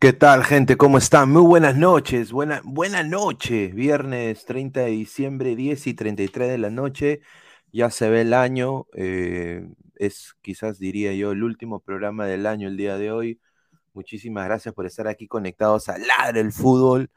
[0.00, 0.78] ¿Qué tal, gente?
[0.78, 1.30] ¿Cómo están?
[1.30, 2.32] Muy buenas noches.
[2.32, 3.68] Buena, buena noche.
[3.68, 7.20] Viernes 30 de diciembre, 10 y 33 de la noche.
[7.70, 8.86] Ya se ve el año.
[8.94, 13.40] eh, es quizás, diría yo, el último programa del año el día de hoy.
[13.92, 17.10] Muchísimas gracias por estar aquí conectados a Ladre el Fútbol.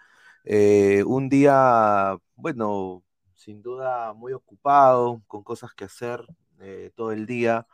[0.46, 3.04] Eh, un día, bueno,
[3.36, 6.26] sin duda muy ocupado, con cosas que hacer
[6.60, 7.66] eh, todo el día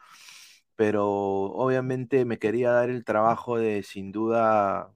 [0.76, 4.94] pero obviamente me quería dar el trabajo de, sin duda,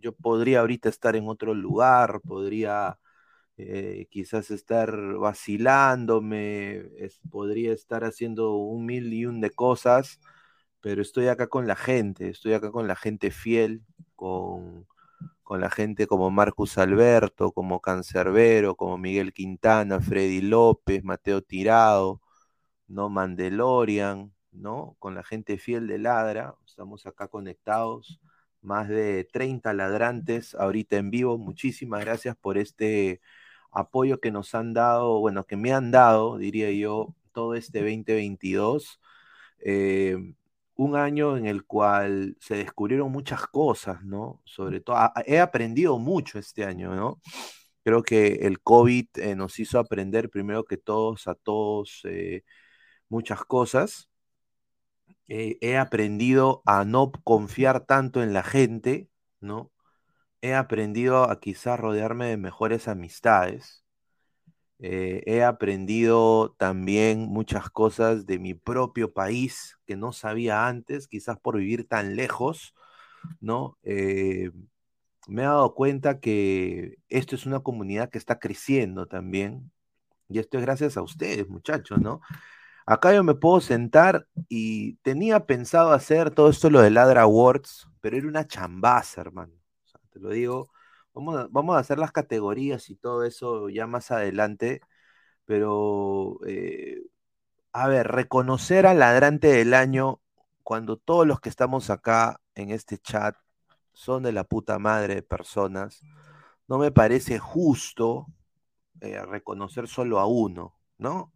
[0.00, 2.98] yo podría ahorita estar en otro lugar, podría
[3.56, 6.90] eh, quizás estar vacilándome,
[7.30, 10.20] podría estar haciendo un mil y un de cosas,
[10.80, 13.82] pero estoy acá con la gente, estoy acá con la gente fiel,
[14.14, 14.86] con,
[15.42, 22.20] con la gente como Marcus Alberto, como Cancerbero, como Miguel Quintana, Freddy López, Mateo Tirado,
[22.88, 23.08] ¿no?
[23.10, 24.96] Mandalorian, ¿no?
[24.98, 28.20] Con la gente fiel de Ladra, estamos acá conectados,
[28.66, 31.38] más de 30 ladrantes ahorita en vivo.
[31.38, 33.20] Muchísimas gracias por este
[33.72, 39.00] apoyo que nos han dado, bueno, que me han dado, diría yo, todo este 2022.
[39.60, 40.34] Eh,
[40.76, 44.40] un año en el cual se descubrieron muchas cosas, ¿no?
[44.44, 44.96] Sobre todo,
[45.26, 47.20] he aprendido mucho este año, ¿no?
[47.84, 52.44] Creo que el COVID eh, nos hizo aprender primero que todos, a todos, eh,
[53.08, 54.08] muchas cosas.
[55.28, 59.08] Eh, he aprendido a no confiar tanto en la gente,
[59.40, 59.72] ¿no?
[60.42, 63.84] He aprendido a quizás rodearme de mejores amistades.
[64.78, 71.38] Eh, he aprendido también muchas cosas de mi propio país que no sabía antes, quizás
[71.40, 72.74] por vivir tan lejos,
[73.40, 73.78] ¿no?
[73.82, 74.50] Eh,
[75.28, 79.72] me he dado cuenta que esto es una comunidad que está creciendo también,
[80.28, 82.20] y esto es gracias a ustedes, muchachos, ¿no?
[82.86, 87.88] Acá yo me puedo sentar y tenía pensado hacer todo esto lo de Ladra Awards,
[88.00, 89.52] pero era una chambaza, hermano.
[90.12, 90.70] Te lo digo,
[91.14, 94.80] vamos a, vamos a hacer las categorías y todo eso ya más adelante,
[95.46, 97.02] pero eh,
[97.72, 100.20] a ver, reconocer al ladrante del año
[100.62, 103.36] cuando todos los que estamos acá en este chat
[103.92, 106.02] son de la puta madre de personas,
[106.68, 108.26] no me parece justo
[109.00, 111.32] eh, reconocer solo a uno, ¿no?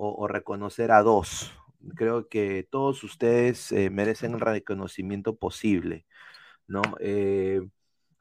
[0.00, 1.52] O, reconocer a dos.
[1.96, 6.06] Creo que todos ustedes eh, merecen el reconocimiento posible,
[6.68, 6.82] ¿no?
[7.00, 7.60] Eh,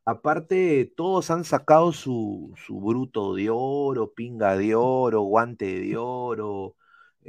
[0.06, 6.76] aparte, todos han sacado su, su bruto de oro, pinga de oro, guante de oro,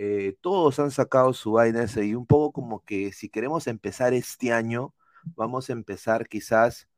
[0.00, 4.14] eh, todos han sacado su vaina ese, y un poco como que si queremos empezar
[4.14, 4.94] este año,
[5.34, 6.88] vamos a empezar quizás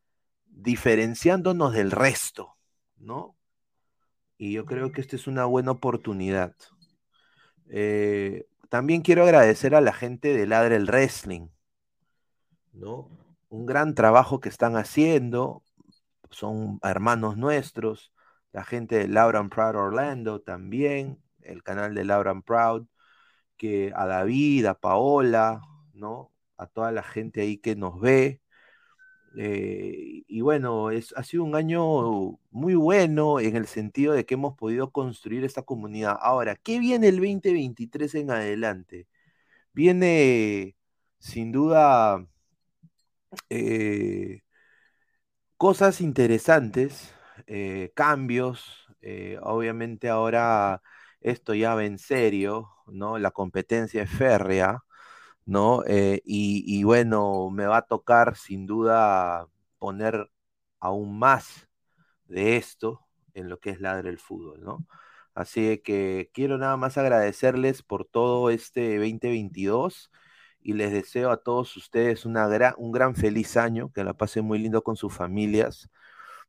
[0.45, 2.59] diferenciándonos del resto,
[2.99, 3.37] ¿no?
[4.37, 6.55] Y yo creo que esta es una buena oportunidad.
[7.71, 11.49] Eh, también quiero agradecer a la gente de Ladre el Wrestling,
[12.73, 13.09] ¿no?
[13.49, 15.63] Un gran trabajo que están haciendo,
[16.31, 18.13] son hermanos nuestros,
[18.53, 22.87] la gente de Laura Proud Orlando también, el canal de Laura Proud,
[23.57, 25.63] que a David, a Paola,
[25.95, 26.33] ¿no?
[26.57, 28.43] A toda la gente ahí que nos ve.
[29.37, 34.35] Eh, y bueno, es, ha sido un año muy bueno en el sentido de que
[34.35, 36.17] hemos podido construir esta comunidad.
[36.21, 39.07] Ahora, ¿qué viene el 2023 en adelante?
[39.75, 40.77] Viene
[41.21, 42.27] sin duda
[43.49, 44.41] eh,
[45.57, 47.13] cosas interesantes,
[47.47, 48.87] eh, cambios,
[49.43, 50.83] obviamente ahora
[51.21, 53.19] esto ya va en serio, ¿no?
[53.19, 54.83] La competencia es férrea,
[55.47, 55.83] ¿no?
[55.87, 59.47] Eh, y, bueno, me va a tocar sin duda
[59.79, 60.31] poner
[60.81, 61.69] aún más
[62.27, 64.87] de esto en lo que es Ladre el Fútbol, ¿no?
[65.35, 70.11] Así que quiero nada más agradecerles por todo este 2022
[70.63, 74.59] y les deseo a todos ustedes una un gran feliz año, que la pasen muy
[74.59, 75.91] lindo con sus familias,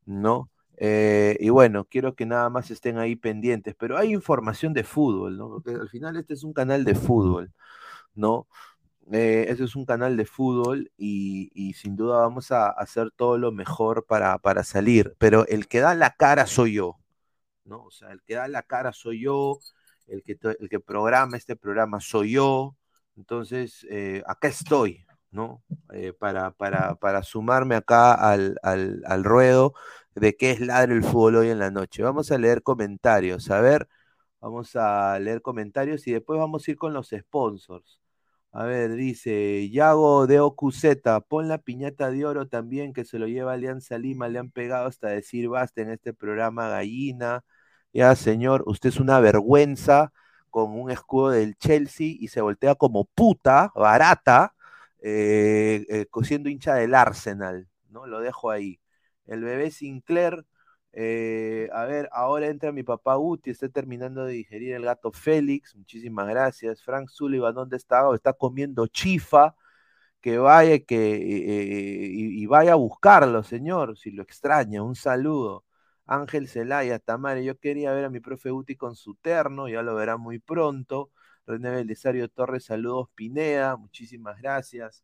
[0.05, 0.49] ¿no?
[0.77, 5.37] Eh, y bueno, quiero que nada más estén ahí pendientes, pero hay información de fútbol,
[5.37, 5.49] ¿no?
[5.49, 7.53] Porque al final este es un canal de fútbol,
[8.15, 8.47] ¿no?
[9.13, 14.05] Eh, es un canal de fútbol y, sin duda vamos a hacer todo lo mejor
[14.05, 16.97] para, para salir, pero el que da la cara soy yo,
[17.65, 17.83] ¿no?
[17.85, 19.59] O sea, el que da la cara soy yo,
[20.07, 22.77] el que, el que programa este programa soy yo,
[23.17, 25.61] entonces eh, acá estoy, ¿no?
[25.93, 29.73] Eh, para, para, para, sumarme acá al, al, al, ruedo
[30.15, 32.03] de qué es ladre el fútbol hoy en la noche.
[32.03, 33.89] Vamos a leer comentarios, a ver,
[34.39, 38.00] vamos a leer comentarios y después vamos a ir con los sponsors.
[38.53, 43.27] A ver, dice Yago de OQZ, pon la piñata de oro también que se lo
[43.27, 47.45] lleva Alianza Lima, le han pegado hasta decir basta en este programa gallina.
[47.93, 50.11] Ya, señor, usted es una vergüenza
[50.49, 54.53] con un escudo del Chelsea y se voltea como puta, barata,
[55.01, 58.05] eh, eh, siendo hincha del Arsenal, ¿no?
[58.07, 58.79] Lo dejo ahí.
[59.27, 60.45] El bebé Sinclair,
[60.93, 65.75] eh, a ver, ahora entra mi papá Uti, está terminando de digerir el gato Félix,
[65.75, 66.83] muchísimas gracias.
[66.83, 68.03] Frank Sullivan, ¿dónde está?
[68.13, 69.55] está comiendo chifa,
[70.21, 75.65] que vaya que, y, y, vaya a buscarlo, señor, si lo extraña, un saludo.
[76.05, 79.95] Ángel Zelaya, Tamare, yo quería ver a mi profe Uti con su terno, ya lo
[79.95, 81.11] verá muy pronto.
[81.47, 85.03] René Belisario Torres, saludos Pineda, muchísimas gracias.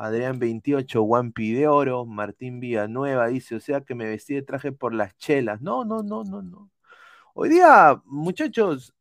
[0.00, 4.72] Adrián 28, Guampi de Oro, Martín Villanueva dice, o sea que me vestí de traje
[4.72, 5.60] por las chelas.
[5.60, 6.70] No, no, no, no, no.
[7.34, 8.94] Hoy día, muchachos,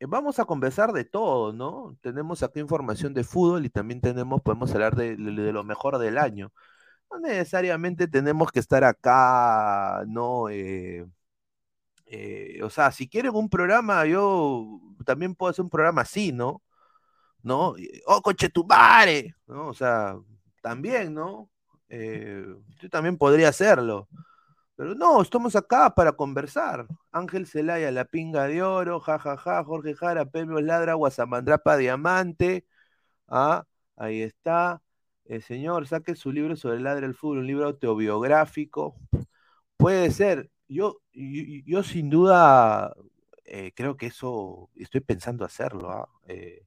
[0.00, 1.96] eh, vamos a conversar de todo, ¿no?
[2.02, 6.52] Tenemos aquí información de fútbol y también tenemos, podemos hablar de, lo mejor del año.
[7.10, 10.48] No necesariamente tenemos que estar acá, ¿no?
[10.50, 11.06] Eh,
[12.06, 16.62] eh, o sea, si quieren un programa, yo también puedo hacer un programa así, ¿no?
[17.42, 17.74] ¿No?
[18.06, 18.66] Oh, coche tu
[19.46, 19.68] ¿no?
[19.68, 20.16] O sea,
[20.62, 21.50] también, ¿no?
[21.88, 22.44] Eh,
[22.80, 24.08] yo también podría hacerlo.
[24.76, 26.86] Pero no, estamos acá para conversar.
[27.12, 29.64] Ángel Celaya, la pinga de oro, jajaja, ja, ja.
[29.64, 32.66] Jorge Jara, Pemio Ladra, Guasamandrapa Diamante.
[33.28, 33.64] Ah,
[33.96, 34.82] ahí está.
[35.24, 38.96] El señor, saque su libro sobre el ladra del fútbol, un libro autobiográfico.
[39.76, 40.50] Puede ser.
[40.68, 42.94] Yo, yo, sin duda
[43.44, 45.90] eh, creo que eso estoy pensando hacerlo.
[45.90, 46.08] ¿ah?
[46.26, 46.64] Eh,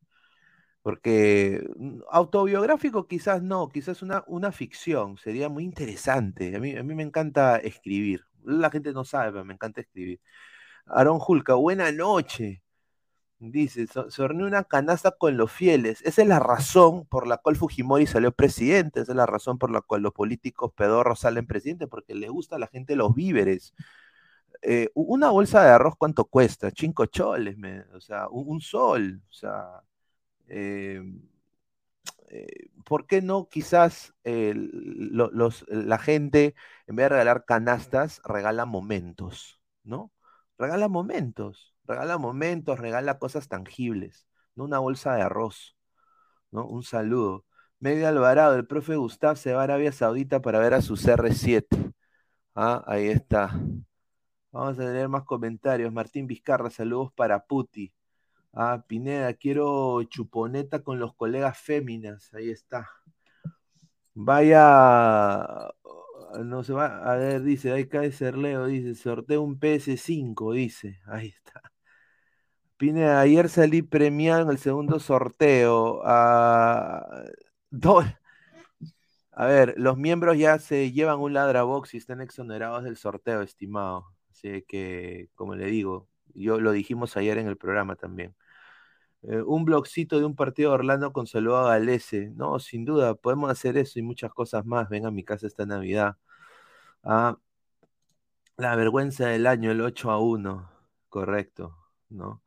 [0.86, 6.56] porque mm, autobiográfico quizás no, quizás una, una ficción, sería muy interesante.
[6.56, 8.26] A mí, a mí me encanta escribir.
[8.43, 10.21] La gente no sabe, pero me encanta escribir.
[10.86, 12.62] Aaron Julca, buena noche.
[13.39, 16.04] Dice, se horneó una canasta con los fieles.
[16.04, 19.02] Esa es la razón por la cual Fujimori salió presidente.
[19.02, 22.58] Esa es la razón por la cual los políticos pedorros salen presidente, porque les gusta
[22.58, 23.74] a la gente los víveres.
[24.62, 26.69] Eh, una bolsa de arroz, ¿cuánto cuesta?
[26.69, 27.58] Cinco choles,
[27.95, 29.24] o sea, un, sol.
[29.32, 29.82] O sea,
[30.47, 31.01] eh,
[32.29, 36.55] eh, ¿por qué no quizás la gente,
[36.88, 40.12] en vez de regalar canastas, regala momentos, ¿no?
[40.58, 45.75] Regala momentos, regala momentos, regala cosas tangibles, no una bolsa de arroz,
[46.51, 46.65] ¿no?
[46.67, 47.45] Un saludo.
[47.79, 51.93] Medio Alvarado, el profe Gustav se va a Arabia Saudita para ver a su CR7.
[52.55, 53.60] Ah, ahí está.
[54.51, 55.91] Vamos a tener más comentarios.
[55.93, 57.93] Martín Vizcarra, saludos para Puti.
[58.56, 62.34] Ah, Pineda, quiero chuponeta con los colegas féminas.
[62.34, 62.89] Ahí está.
[64.13, 65.46] Vaya,
[66.44, 71.28] no se va, a ver, dice, ahí cae Cerleo, dice, sorteo un PS5, dice, ahí
[71.28, 71.62] está.
[72.78, 76.02] Pineda, ayer salí premiado en el segundo sorteo.
[76.06, 77.24] Ah,
[79.32, 84.06] a ver, los miembros ya se llevan un ladrabox y están exonerados del sorteo, estimado.
[84.30, 88.36] Así que, como le digo, yo lo dijimos ayer en el programa también.
[89.28, 92.32] Eh, un blogcito de un partido de Orlando con saludo a Galese.
[92.36, 94.90] No, sin duda, podemos hacer eso y muchas cosas más.
[94.90, 96.18] Venga a mi casa esta Navidad.
[97.04, 97.38] Ah,
[98.58, 100.70] la vergüenza del año, el 8 a 1.
[101.10, 101.76] Correcto,
[102.10, 102.44] ¿no?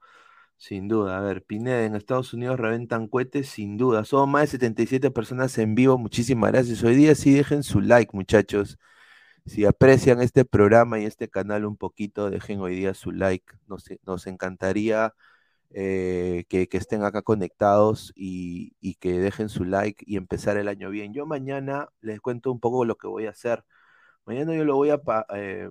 [0.57, 1.19] Sin duda.
[1.19, 4.05] A ver, Pineda, en Estados Unidos reventan cohetes, sin duda.
[4.05, 5.99] Son más de 77 personas en vivo.
[5.99, 6.83] Muchísimas gracias.
[6.85, 8.79] Hoy día sí dejen su like, muchachos.
[9.47, 13.55] Si aprecian este programa y este canal un poquito, dejen hoy día su like.
[13.69, 15.15] Nos, nos encantaría
[15.71, 21.13] eh, que, estén acá conectados y, que dejen su like y empezar el año bien.
[21.13, 23.65] Yo mañana les cuento un poco lo que voy a hacer.
[24.25, 25.01] Mañana yo lo voy a,
[25.35, 25.71] eh,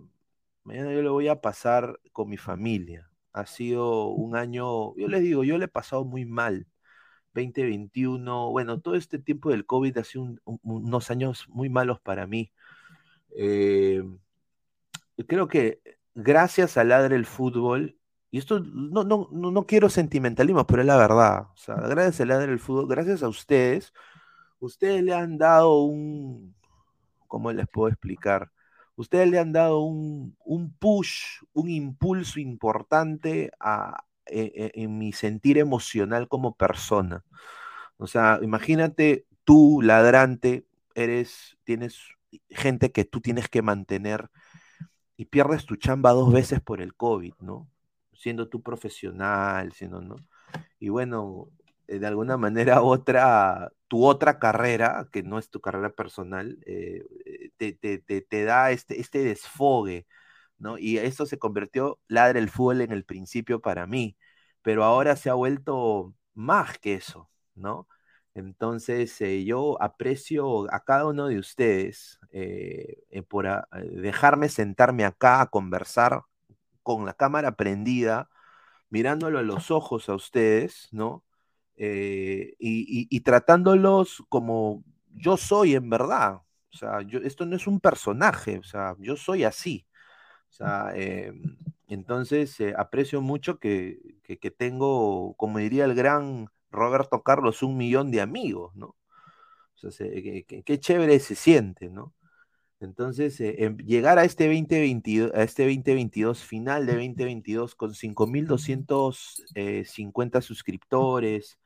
[0.64, 3.10] mañana yo lo voy a pasar con mi familia.
[3.34, 6.68] Ha sido un año, yo les digo, yo le he pasado muy mal.
[7.34, 12.52] 2021, bueno, todo este tiempo del COVID ha sido unos años muy malos para mí.
[13.36, 14.04] Eh,
[15.28, 15.82] creo que
[16.16, 17.98] gracias a Ladre el Fútbol,
[18.38, 21.48] y esto no, no, no, quiero sentimentalismo, pero es la verdad.
[21.56, 23.96] O sea, gracias a Ladre el Fútbol, gracias a ustedes,
[24.60, 26.56] ustedes le han dado un,
[27.26, 28.52] ¿cómo les puedo explicar?
[28.96, 30.36] Ustedes le han dado un,
[30.78, 37.26] push, un impulso importante a, e, e, en, mi sentir emocional como persona.
[37.98, 42.00] O sea, imagínate tú, ladrante, eres, tienes
[42.52, 44.30] gente que tú tienes que mantener
[45.16, 47.68] y pierdes tu chamba dos veces por el COVID, ¿no?
[48.18, 50.16] Siendo tú profesional, siendo, ¿no?
[50.80, 51.50] Y bueno,
[51.88, 57.04] de alguna manera otra, tu otra carrera, que no es tu carrera personal, eh,
[57.58, 60.06] te, te, da este, este desfogue,
[60.58, 60.78] ¿no?
[60.78, 64.18] Y eso se convirtió, ladra el fútbol en el principio para mí,
[64.62, 67.88] pero ahora se ha vuelto más que eso, ¿no?
[68.36, 73.48] Entonces, eh, yo aprecio a cada uno de ustedes eh, por
[73.82, 76.22] dejarme sentarme acá a conversar
[76.88, 78.30] con la cámara prendida,
[78.90, 81.26] mirándolo a los ojos a ustedes, ¿no?
[81.76, 86.36] Eh, y, tratándolos como yo soy en verdad.
[86.74, 89.86] O sea, yo, esto no es un personaje, o sea, yo soy así.
[90.50, 94.00] O sea, em, entonces eh, aprecio mucho que,
[94.58, 98.96] tengo, como diría el gran Roberto Carlos, un millón de amigos, ¿no?
[99.84, 102.14] O sea, qué chévere se siente, ¿no?
[102.80, 110.42] Entonces, eh, em, llegar a este 2022, a este 2022, final de 2022, con 5.250
[110.42, 111.58] suscriptores,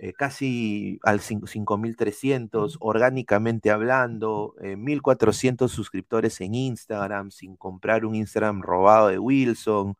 [0.00, 8.62] eh, casi al 5.300, orgánicamente hablando, 1.400 eh, suscriptores en Instagram, sin comprar un Instagram
[8.62, 9.96] robado de Wilson,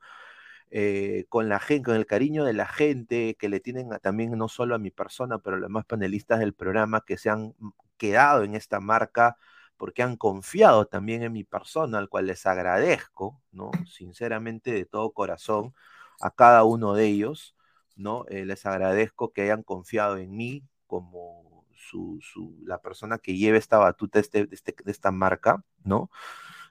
[0.70, 4.48] eh, con la gente, con el cariño de la gente que le tienen también no
[4.48, 7.54] solo a mi persona, pero a los demás panelistas del programa que se han
[7.96, 9.36] quedado en esta marca
[9.78, 13.70] porque han confiado también en mi persona, al cual les agradezco, ¿no?
[13.86, 15.74] Sinceramente, de todo corazón,
[16.20, 17.54] a cada uno de ellos.
[17.98, 18.24] ¿no?
[18.28, 22.20] Eh, les agradezco que hayan confiado en mí como su,
[22.64, 26.10] la persona que lleve esta batuta este, de, este, de esta marca, ¿no?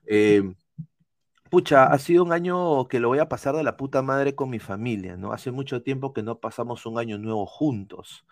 [0.06, 0.54] Eh,
[1.50, 4.50] pucha, ha sido un año que lo voy a pasar de la puta madre con
[4.50, 5.34] mi familia, ¿no?
[5.34, 8.26] Hace mucho tiempo que no pasamos un año nuevo juntos,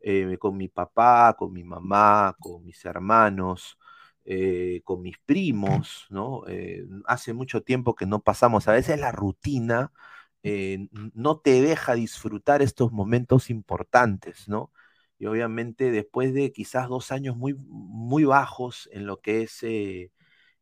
[0.00, 3.78] eh, con mi papá, con mi mamá, con mis hermanos,
[4.84, 6.42] con mis primos, ¿no?
[7.06, 9.92] hace mucho tiempo que no pasamos, a veces la rutina
[10.46, 14.70] eh, no te deja disfrutar estos momentos importantes, ¿no?
[15.18, 20.12] Y obviamente después de quizás dos años muy, muy bajos en lo que es eh,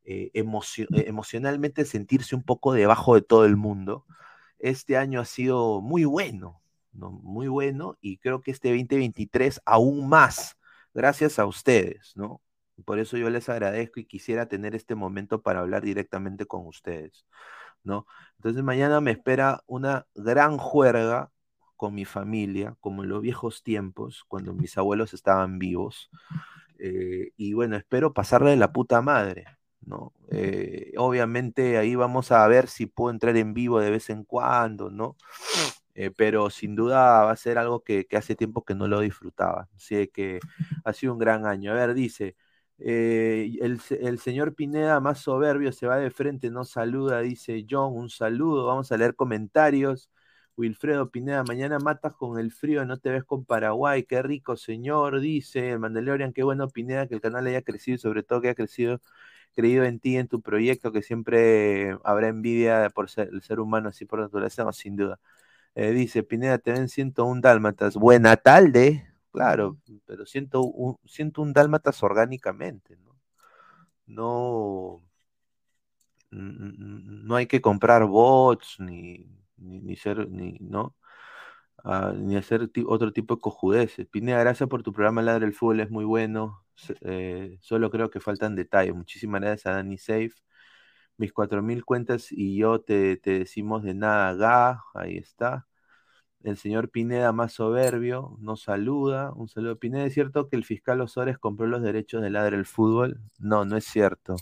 [0.04, 4.06] eh, emocionalmente sentirse un poco debajo de todo el mundo,
[4.60, 7.10] este año ha sido muy bueno, ¿no?
[7.10, 10.58] Muy bueno y creo que este 2023 aún más,
[10.94, 12.40] gracias a ustedes, ¿no?
[12.84, 17.26] Por eso yo les agradezco y quisiera tener este momento para hablar directamente con ustedes.
[17.84, 18.06] ¿no?
[18.36, 21.30] Entonces mañana me espera una gran juerga
[21.76, 26.10] con mi familia, como en los viejos tiempos, cuando mis abuelos estaban vivos.
[26.78, 29.46] Eh, y bueno, espero pasarle la puta madre,
[29.80, 30.12] ¿no?
[30.30, 34.90] Eh, obviamente ahí vamos a ver si puedo entrar en vivo de vez en cuando,
[34.90, 35.16] ¿no?
[35.94, 39.00] Eh, pero sin duda va a ser algo que, que, hace tiempo que no lo
[39.00, 39.68] disfrutaba.
[39.76, 40.40] Así que
[40.84, 41.72] ha sido un gran año.
[41.72, 42.36] A ver, dice,
[42.84, 48.10] eh, el, señor Pineda, más soberbio, se va de frente, no saluda, dice John, un
[48.10, 48.66] saludo.
[48.66, 50.10] Vamos a leer comentarios.
[50.56, 55.20] Wilfredo Pineda, mañana matas con el frío, no te ves con Paraguay, qué rico señor,
[55.20, 58.48] dice el Mandalorian, qué bueno Pineda que el canal haya crecido y sobre todo que
[58.48, 59.00] haya crecido,
[59.54, 63.88] creído en ti, en tu proyecto, que siempre habrá envidia por ser, el ser humano
[63.88, 65.18] así por naturaleza, sin duda.
[65.74, 71.52] Eh, dice Pineda, te ven 101 dálmatas, buena tarde, Claro, pero siento un, siento un
[71.52, 73.18] dálmatas orgánicamente, ¿no?
[74.06, 75.02] No,
[76.30, 80.96] no hay que comprar bots ni, ni, ser, ni, ¿no?
[81.84, 84.06] Ah, ni hacer otro tipo de cojudeces.
[84.08, 86.64] Pineda, gracias por tu programa Ladra el Fútbol, es muy bueno.
[87.02, 88.94] Eh, solo creo que faltan detalles.
[88.94, 90.32] Muchísimas gracias a Dani Safe.
[91.18, 95.66] Mis 4.000 cuentas y yo te, te decimos de nada, ga, ahí está.
[96.44, 99.32] El señor Pineda, más soberbio, nos saluda.
[99.34, 100.04] Un saludo, Pineda.
[100.04, 103.20] ¿Es cierto que el fiscal Osores compró los derechos de ladre el fútbol?
[103.38, 104.36] No, no es cierto.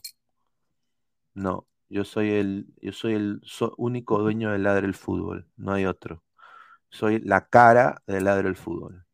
[1.34, 3.40] No, yo soy el, yo soy el
[3.76, 6.24] único dueño de ladre el fútbol, no hay otro.
[6.90, 9.06] Soy la cara de ladre el fútbol.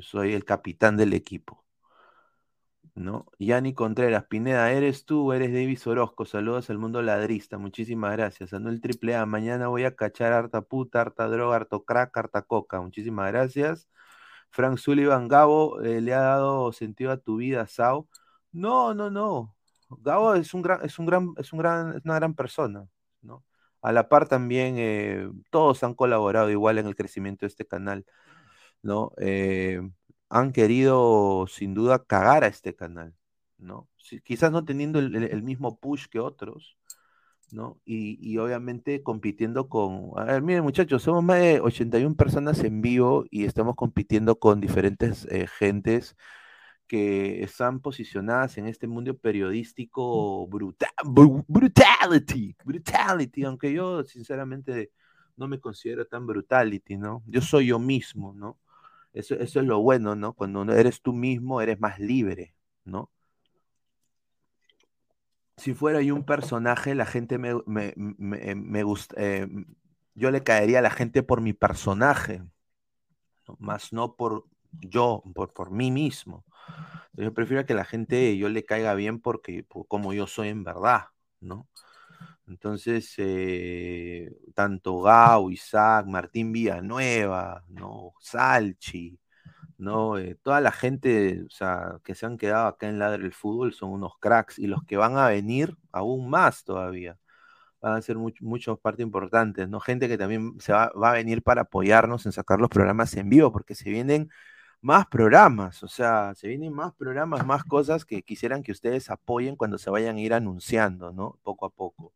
[0.00, 1.65] soy el capitán del equipo.
[2.96, 3.26] ¿No?
[3.38, 6.24] Yani Contreras, Pineda, ¿eres tú eres Davis Orozco?
[6.24, 8.52] Saludos al mundo ladrista, muchísimas gracias.
[8.54, 12.80] Anuel Triple A, mañana voy a cachar harta puta, harta droga, harto crack, harta coca,
[12.80, 13.88] muchísimas gracias.
[14.50, 18.08] Frank Sullivan, Gabo, eh, ¿le ha dado sentido a tu vida, Sao?
[18.52, 19.54] No, no, no.
[19.90, 22.88] Gabo es un gran, es un gran, es un gran, es una gran persona,
[23.22, 23.44] ¿no?
[23.82, 28.06] A la par también, eh, todos han colaborado igual en el crecimiento de este canal,
[28.82, 29.12] ¿no?
[29.18, 29.80] Eh,
[30.28, 33.14] han querido sin duda cagar a este canal,
[33.58, 33.88] ¿no?
[34.24, 36.76] quizás no teniendo el, mismo push que otros,
[37.50, 37.80] ¿no?
[37.84, 40.10] Y, obviamente compitiendo con...
[40.16, 44.60] A ver, miren muchachos, somos más de 81 personas en vivo y estamos compitiendo con
[44.60, 46.16] diferentes eh, gentes
[46.86, 50.90] que están posicionadas en este mundo periodístico brutal,
[51.48, 54.92] brutality, brutality, aunque yo sinceramente
[55.36, 57.22] no me considero tan brutality, ¿no?
[57.26, 58.58] Yo soy yo mismo, ¿no?
[59.16, 60.34] Eso, es lo bueno, ¿no?
[60.34, 63.10] Cuando eres tú mismo, eres más libre, ¿no?
[65.56, 69.48] Si fuera yo un personaje, la gente me, me, gusta, eh,
[70.14, 72.42] yo le caería a la gente por mi personaje,
[73.58, 76.44] más no por yo, por, por mí mismo.
[77.14, 81.06] Yo prefiero que la gente yo le caiga bien porque como yo soy en verdad,
[81.40, 81.68] ¿no?
[82.48, 88.12] Entonces, eh, tanto Gao, Isaac, Martín Villanueva, ¿no?
[88.20, 89.18] Salchi,
[89.78, 90.18] ¿no?
[90.18, 93.72] Eh, toda la gente o sea, que se han quedado acá en Ladre el Fútbol
[93.74, 97.18] son unos cracks y los que van a venir aún más todavía.
[97.80, 99.80] Van a ser muchos partes importantes, ¿no?
[99.80, 103.28] Gente que también se va, va, a venir para apoyarnos en sacar los programas en
[103.28, 104.30] vivo, porque se vienen
[104.80, 109.56] más programas, o sea, se vienen más programas, más cosas que quisieran que ustedes apoyen
[109.56, 111.38] cuando se vayan a ir anunciando, ¿no?
[111.42, 112.14] Poco a poco.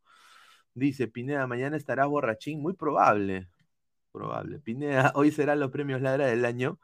[0.74, 3.48] Dice Pineda, mañana estará borrachín, muy probable.
[4.12, 4.60] Probable.
[4.60, 6.78] Pineda, hoy serán los premios Ladra del año.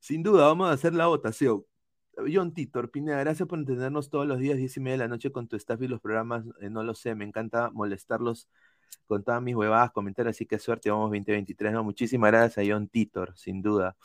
[0.00, 1.64] Sin duda, vamos a hacer la votación.
[2.32, 5.32] John Titor, Pineda, gracias por entendernos todos los días, diez y media de la noche
[5.32, 6.44] con tu staff y los programas.
[6.60, 8.48] Eh, no lo sé, me encanta molestarlos
[9.06, 11.72] con todas mis huevadas, comentar, así que suerte, vamos 2023.
[11.72, 13.96] No, muchísimas gracias a John Titor, sin duda.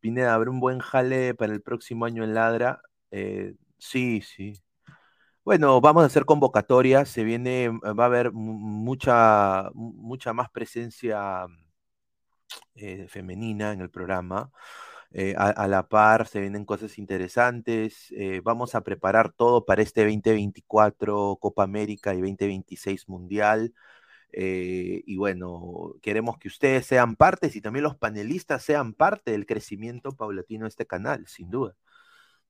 [0.00, 2.82] Pineda, ¿habrá un buen jale para el próximo año en Ladra?
[3.10, 4.54] Eh, sí, sí,
[5.44, 11.46] bueno, vamos a hacer convocatorias, se viene, va a haber mucha, mucha más presencia
[12.74, 14.50] eh, femenina en el programa.
[15.12, 18.10] Eh, a, la par se vienen cosas interesantes.
[18.12, 23.74] Eh, vamos a preparar todo para este 2024 Copa América y 2026 Mundial.
[24.32, 30.16] y bueno, queremos que ustedes sean partes y también los panelistas sean parte del crecimiento
[30.16, 31.76] paulatino de este canal, sin duda.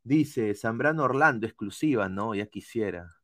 [0.04, 2.34] Dice Zambrano Orlando, exclusiva, ¿no?
[2.34, 3.16] Ya quisiera.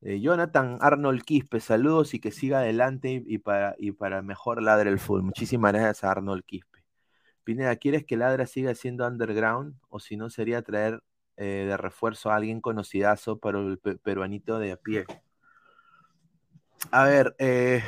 [0.00, 4.90] Eh, Jonathan Arnold Quispe, saludos y que siga adelante y, para, y para mejor ladre
[4.90, 5.22] el full.
[5.22, 6.80] Muchísimas gracias a Arnold Quispe.
[7.44, 9.74] Pineda, ¿quieres que Ladra siga siendo underground?
[9.88, 11.02] O si no, sería traer
[11.36, 15.06] eh, de refuerzo a alguien conocidazo para el peruanito de a pie.
[16.92, 17.82] A ver, eh,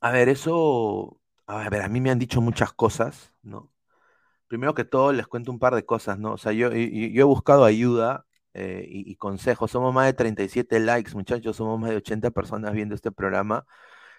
[0.00, 3.70] a ver, eso, a ver, a mí me han dicho muchas cosas, ¿no?
[4.50, 6.32] Primero que todo les cuento un par de cosas, ¿no?
[6.32, 9.70] O sea, yo, he buscado ayuda eh, y, consejos.
[9.70, 13.64] Somos más de 37 likes, muchachos, somos más de 80 personas viendo este programa.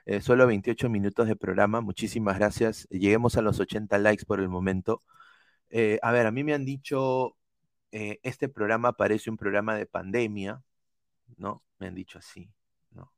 [0.05, 2.87] Eh, solo 28 minutos de programa, muchísimas gracias.
[2.89, 5.03] Lleguemos a los 80 likes por el momento.
[5.69, 7.35] Eh, a ver, a mí me han dicho,
[7.91, 10.63] este programa parece un programa de pandemia,
[11.37, 11.63] ¿no?
[11.79, 12.49] Me han dicho así,
[12.91, 13.11] ¿no?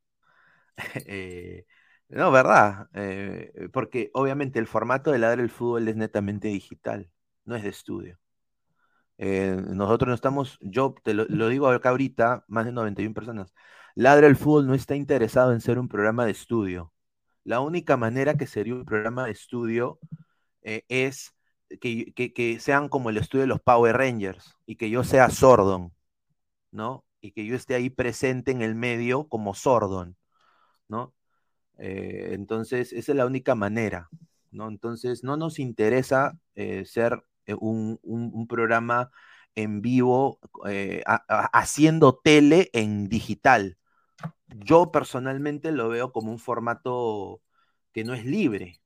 [2.13, 7.10] No, verdad, eh, porque obviamente el formato de Ladre el Fútbol es netamente digital,
[7.43, 8.19] no es de estudio.
[9.17, 13.54] Eh, nosotros no estamos, yo te lo, digo acá ahorita, más de 91 personas,
[13.95, 16.93] Ladre el Fútbol no está interesado en ser un programa de estudio.
[17.43, 19.99] La única manera que sería un programa de estudio
[20.63, 21.36] eh, es
[21.82, 25.93] que, que, sean como el estudio de los Power Rangers y que yo sea Sordon,
[26.71, 27.06] ¿no?
[27.21, 30.17] Y que yo esté ahí presente en el medio como Sordon,
[30.88, 31.13] ¿no?
[31.77, 34.09] Eh, entonces, esa es la única manera,
[34.51, 34.67] ¿no?
[34.69, 37.99] Entonces, no nos interesa eh, ser eh, un,
[38.47, 39.12] programa
[39.55, 40.39] en vivo
[41.53, 43.77] haciendo tele en digital.
[44.47, 47.41] Yo personalmente lo veo como un formato
[47.93, 48.81] que no es libre.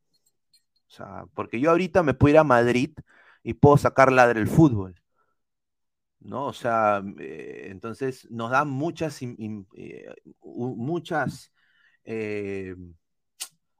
[0.87, 2.91] O sea, porque yo ahorita me puedo ir a Madrid
[3.43, 4.95] y puedo sacar ladre el fútbol.
[6.19, 6.45] ¿no?
[6.47, 9.19] O sea, entonces nos da muchas,
[10.41, 11.51] muchas
[12.09, 12.73] eh,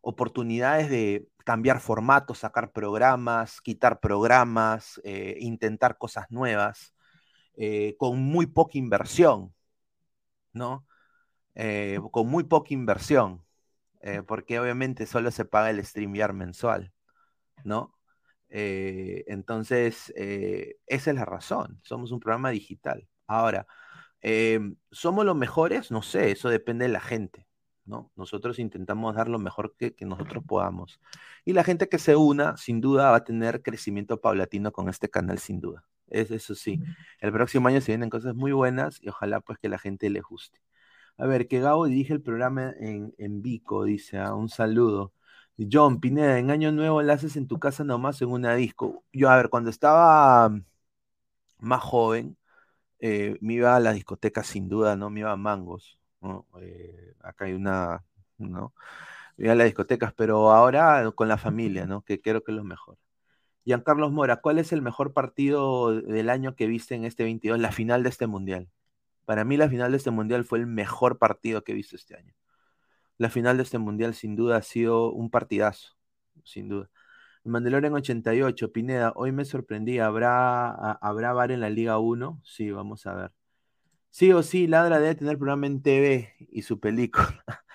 [0.01, 6.93] oportunidades de cambiar formatos, sacar programas, quitar programas, eh, intentar cosas nuevas,
[7.55, 9.53] eh, con muy poca inversión,
[10.53, 10.85] ¿no?
[12.11, 13.43] con muy poca inversión,
[14.27, 16.93] porque obviamente solo se paga el StreamYard mensual,
[17.63, 17.95] ¿no?
[18.49, 21.79] Entonces, esa es la razón.
[21.83, 23.07] Somos un programa digital.
[23.27, 23.65] Ahora,
[24.91, 25.89] ¿somos los mejores?
[25.91, 27.46] No sé, eso depende de la gente.
[27.88, 28.12] ¿No?
[28.15, 31.00] Nosotros intentamos dar lo mejor que, nosotros podamos.
[31.45, 35.10] Y la gente que se una, sin duda, va a tener crecimiento paulatino con este
[35.10, 35.84] canal, sin duda.
[36.08, 36.80] Es, eso sí.
[37.19, 40.21] El próximo año se vienen cosas muy buenas y ojalá pues que la gente le
[40.21, 40.60] guste.
[41.17, 45.13] A ver, que Gabo dirige el programa en, en Vico, dice, ah, un saludo.
[45.71, 49.04] John Pineda, en Año Nuevo la haces en tu casa nomás en una disco.
[49.12, 50.52] Yo, a ver, cuando estaba
[51.60, 52.38] más joven,
[53.00, 55.10] eh, me iba a la discoteca sin duda, ¿no?
[55.10, 55.96] Me iba a Mangos,
[56.62, 58.03] eh, acá hay una,
[58.38, 58.73] ¿no?
[59.39, 62.01] A las discotecas, pero ahora con la familia, ¿no?
[62.03, 62.97] Que creo que es lo mejor.
[63.65, 67.71] Giancarlos Mora, ¿cuál es el mejor partido del año que viste en este 22, la
[67.71, 68.69] final de este mundial?
[69.25, 72.15] Para mí la final de este mundial fue el mejor partido que he visto este
[72.15, 72.34] año.
[73.17, 75.97] La final de este mundial sin duda ha sido un partidazo,
[76.43, 76.89] sin duda.
[77.43, 82.41] Mandalorian 88, Pineda, hoy me sorprendí, ¿habrá, ¿habrá bar en la Liga 1?
[82.43, 83.32] Sí, vamos a ver.
[84.09, 87.43] Sí o sí, Ladra debe tener programa en TV y su película.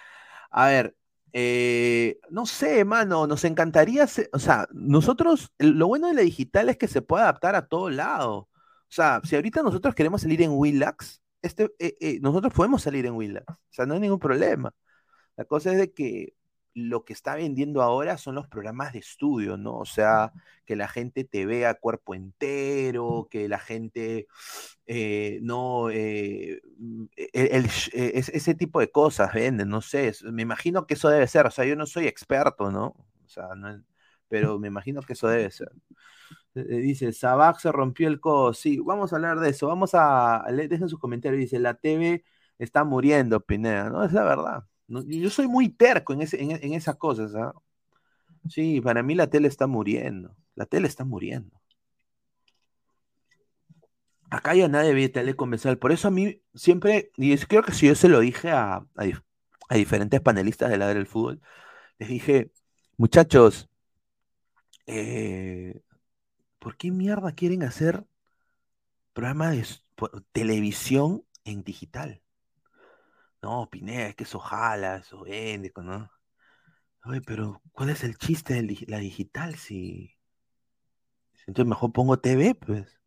[0.51, 0.97] a ver,
[1.33, 6.77] eh, no sé, mano, nos encantaría, o sea, nosotros, lo bueno de la digital es
[6.77, 8.35] que se puede adaptar a todo lado.
[8.37, 13.07] O sea, si ahorita nosotros queremos salir en Willax, este, eh, eh, nosotros podemos salir
[13.07, 14.75] en Willax, o sea, no hay ningún problema.
[15.37, 16.35] La cosa es de que
[16.75, 19.79] lo que está vendiendo ahora son los programas de estudio, ¿no?
[19.79, 20.33] O sea,
[20.65, 24.27] que la gente te vea cuerpo entero, que la gente
[24.87, 27.59] eh, no, eh, mm, e, e,
[27.93, 31.51] e, ese tipo de cosas venden, no sé, me imagino que eso debe ser, o
[31.51, 32.87] sea, yo no soy experto, ¿no?
[33.25, 33.49] O sea,
[34.29, 35.71] pero me imagino que eso debe ser.
[36.55, 40.89] Dice, Sabac se rompió el codo, sí, vamos a hablar de eso, vamos a, dejen
[40.89, 42.25] sus comentarios, dice, la TV
[42.59, 44.05] está muriendo, Pineda, ¿no?
[44.05, 44.65] Es la verdad.
[45.01, 47.35] Yo soy muy terco en, en, esas cosas.
[47.35, 47.55] ¿ah?
[48.49, 50.37] Sí, para mí la tele está muriendo.
[50.55, 51.61] La tele está muriendo.
[54.31, 55.79] Acá ya nadie ve tele convencional.
[55.79, 58.87] Por eso a mí siempre, y creo que si yo se lo dije a,
[59.71, 61.41] diferentes panelistas de la del fútbol,
[61.99, 62.51] les dije,
[62.97, 63.69] muchachos,
[64.87, 65.83] eh,
[66.59, 68.07] ¿por qué mierda quieren hacer
[69.13, 69.67] programa de
[70.33, 72.22] televisión en digital?
[73.43, 76.11] No, Pineda, es que eso jala, eso vende, ¿no?
[77.05, 80.17] Oye, pero ¿cuál es el chiste de la digital si...
[81.47, 83.01] Entonces mejor pongo TV, pues.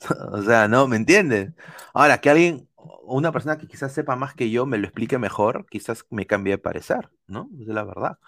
[0.32, 0.88] o sea, ¿no?
[0.88, 1.52] ¿Me entiendes?
[1.94, 2.68] Ahora, que alguien,
[3.02, 6.54] una persona que quizás sepa más que yo, me lo explique mejor, quizás me cambie
[6.54, 7.48] de parecer, ¿no?
[7.60, 8.18] Es la verdad.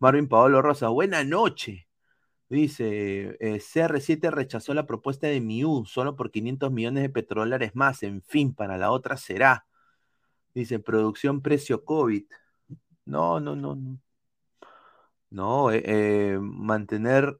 [0.00, 1.88] Marvin Paolo Rosa, buena noche.
[2.50, 8.02] Dice, eh, CR7 rechazó la propuesta de Miu solo por 500 millones de petrodólares más.
[8.02, 9.66] En fin, para la otra será.
[10.54, 12.24] Dice, producción precio COVID.
[13.06, 14.00] No, no, no, no.
[15.30, 17.38] No, eh, eh, mantener,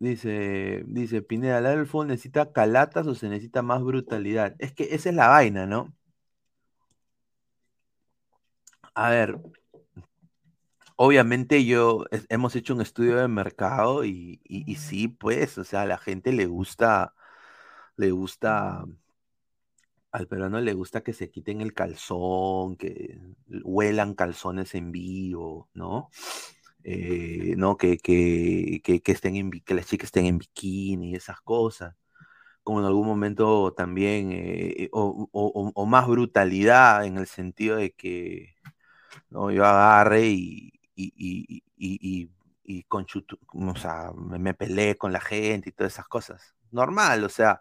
[0.00, 4.56] dice, dice Pineda, ¿el necesita calatas o se necesita más brutalidad?
[4.58, 5.94] Es que esa es la vaina, ¿no?
[8.94, 9.38] A ver,
[10.96, 15.86] obviamente yo hemos hecho un estudio de mercado y, y, sí, pues, o sea, a
[15.86, 17.14] la gente le gusta,
[17.96, 18.84] le gusta
[20.14, 23.18] al peruano le gusta que se quiten el calzón, que
[23.64, 26.08] huelan calzones en vivo, ¿no?
[26.84, 27.76] Eh, ¿no?
[27.76, 31.96] Que, que, que, estén en, que las chicas estén en bikini y esas cosas.
[32.62, 38.54] Como en algún momento también, eh, o, más brutalidad en el sentido de que
[39.30, 39.50] ¿no?
[39.50, 42.30] yo agarre y, y, y,
[42.64, 43.06] y con
[43.52, 46.54] o sea, me, me peleé con la gente y todas esas cosas.
[46.70, 47.60] Normal, o sea,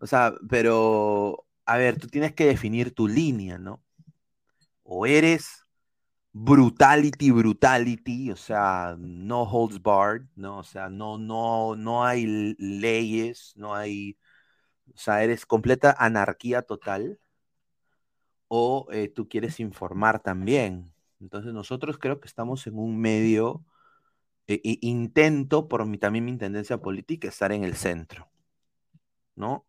[0.00, 3.82] o sea, pero a ver, tú tienes que definir tu línea, ¿no?
[4.82, 5.62] O eres
[6.32, 10.58] brutality, brutality, o sea, no holds barred, ¿no?
[10.60, 14.18] O sea, no, no, no hay leyes, no hay,
[14.94, 17.18] o sea, eres completa anarquía total,
[18.48, 20.92] o eh, tú quieres informar también.
[21.20, 23.64] Entonces nosotros creo que estamos en un medio,
[24.48, 28.30] eh, intento, por mi, también mi tendencia política, estar en el centro,
[29.36, 29.66] ¿no?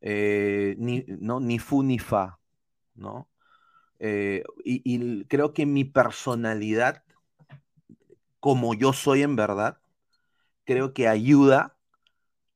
[0.00, 1.40] Eh, ni, ¿no?
[1.40, 2.38] ni fu ni fa,
[2.94, 3.28] ¿no?
[3.98, 7.02] Eh, y, creo que mi personalidad,
[8.40, 9.78] como yo soy en verdad,
[10.64, 11.76] creo que ayuda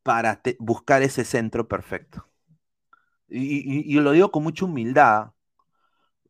[0.02, 2.26] para buscar ese centro perfecto.
[3.28, 5.32] Y, lo digo con mucha humildad,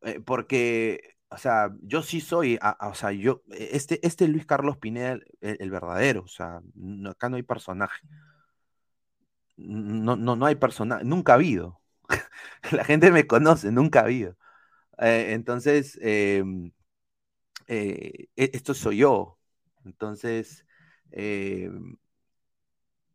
[0.03, 5.18] eh, porque, o sea, yo sí soy, o sea, yo, este, este Luis Carlos Pineda,
[5.41, 6.61] el, verdadero, o sea,
[7.09, 8.01] acá no hay personaje
[9.61, 11.81] no, no, no hay personal, nunca ha habido.
[12.73, 14.37] La gente me conoce, nunca ha habido.
[14.99, 16.73] Eh, entonces, em,
[17.69, 19.39] eh, e, esto soy yo.
[19.85, 20.67] Entonces,
[21.13, 21.71] eh,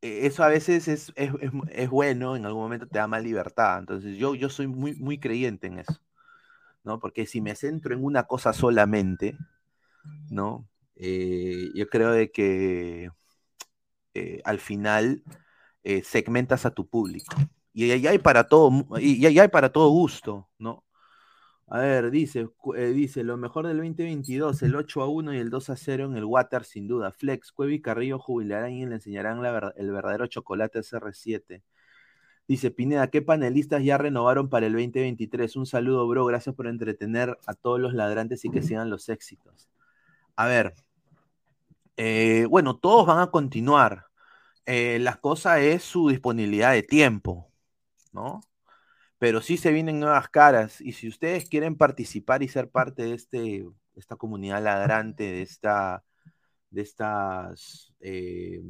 [0.01, 3.79] e, eso a veces es, es, bueno, en algún momento te da más libertad.
[3.79, 5.99] Entonces yo, yo soy muy, muy creyente en eso,
[6.83, 6.99] ¿no?
[6.99, 9.37] Porque si me centro en una cosa solamente,
[10.29, 10.67] ¿no?
[10.97, 13.09] Eh, yo creo de que
[14.13, 15.23] eh, al final
[15.85, 17.35] eh, segmentas a tu público.
[17.71, 20.83] Y ahí hay para todo, y hay para todo gusto, ¿no?
[21.67, 25.49] A ver, dice, eh, dice, lo mejor del 2022, el 8 a 1 y el
[25.51, 27.11] 2 a 0 en el Water, sin duda.
[27.11, 29.39] Flex, Cueva y Carrillo jubilarán y le enseñarán
[29.77, 31.61] el verdadero chocolate SR7.
[32.47, 35.55] Dice Pineda, ¿qué panelistas ya renovaron para el 2023?
[35.55, 36.25] Un saludo, bro.
[36.25, 39.69] Gracias por entretener a todos los ladrantes y que sigan los éxitos.
[40.35, 40.73] A ver,
[41.97, 44.05] eh, bueno, todos van a continuar.
[44.65, 47.51] Eh, la cosa es su disponibilidad de tiempo,
[48.11, 48.41] ¿no?
[49.17, 50.81] pero sí se vienen nuevas caras.
[50.81, 56.03] Y si ustedes quieren participar y ser parte de este, esta comunidad ladrante, de esta,
[56.69, 58.61] de estas, eh,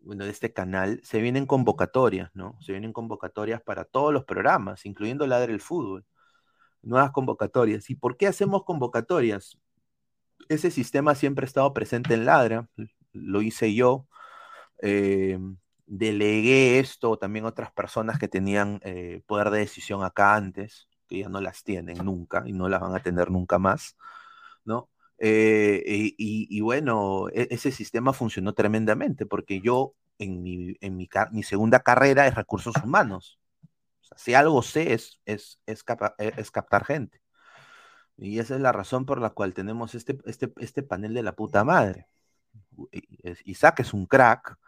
[0.00, 2.58] bueno, de este canal, se vienen convocatorias, ¿no?
[2.62, 6.04] Se vienen convocatorias para todos los programas, incluyendo Ladre el Fútbol.
[6.82, 7.90] Nuevas convocatorias.
[7.90, 9.58] ¿Y por qué hacemos convocatorias?
[10.48, 12.68] Ese sistema siempre ha estado presente en Ladra,
[13.12, 14.08] lo hice yo.
[14.82, 15.38] Eh,
[15.86, 21.18] delegué esto también a otras personas que tenían eh, poder de decisión acá antes, que
[21.20, 23.96] ya no las tienen nunca y no las van a tener nunca más,
[24.64, 24.88] ¿no?
[25.18, 25.82] Eh,
[26.16, 31.80] y, bueno, e, ese sistema funcionó tremendamente porque yo en mi, en mi, mi segunda
[31.80, 33.38] carrera es recursos humanos.
[34.16, 35.84] si algo sé es, es, es,
[36.18, 37.20] e, es, captar gente.
[38.16, 41.34] Y esa es la razón por la cual tenemos este, este, este panel de la
[41.34, 42.06] puta madre.
[43.44, 44.58] Isaac es un crack,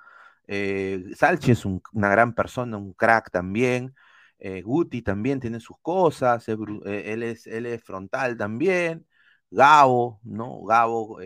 [0.54, 3.94] eh, Salchi es una gran persona, un crack también.
[4.38, 6.46] Eh, Guti también tiene sus cosas.
[6.46, 9.06] Eh, él, es, frontal también.
[9.50, 10.62] Gabo, ¿no?
[10.64, 11.20] Gabo,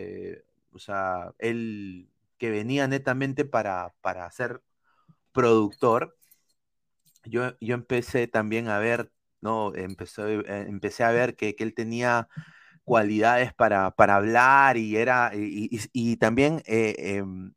[0.71, 4.61] o sea, él que venía netamente para, para ser
[5.33, 6.17] productor.
[7.25, 9.11] Yo, yo empecé también a ver,
[9.41, 9.75] ¿no?
[9.75, 12.29] Empecé, empecé a ver que, él tenía
[12.85, 17.53] cualidades para, para hablar y era, y, también em,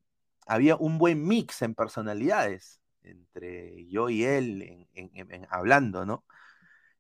[0.51, 6.25] había un buen mix en personalidades entre yo y él en, hablando, ¿no?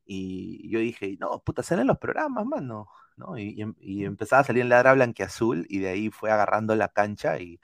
[0.04, 3.36] Y yo dije, no, puta, salen los programas, mano, ¿no?
[3.38, 7.40] Y, y, empezaba a salir en Ladra Blanqueazul y de ahí fue agarrando la cancha
[7.40, 7.60] y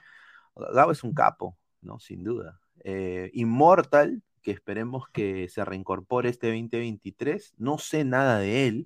[0.56, 2.00] Gabo es un capo, ¿no?
[2.00, 2.60] Sin duda.
[2.82, 8.84] Eh, Immortal, que esperemos que se reincorpore este 2023, no sé nada de él.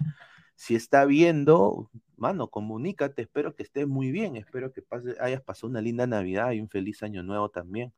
[0.61, 4.85] Si está viendo, mano, comunícate, espero que estés muy bien, espero que
[5.19, 7.95] hayas pasado una linda Navidad y un feliz año nuevo también.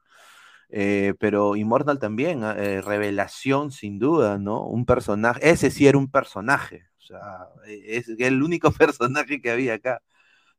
[0.69, 4.65] Eh, pero Immortal también, ah, eh, revelación sin duda, ¿no?
[4.65, 9.51] Un personaje, ese sí era un personaje, o sea, e, es el único personaje que
[9.51, 10.01] había acá.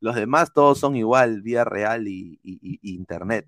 [0.02, 2.40] Los demás todos son igual, vía real y,
[2.84, 3.48] internet.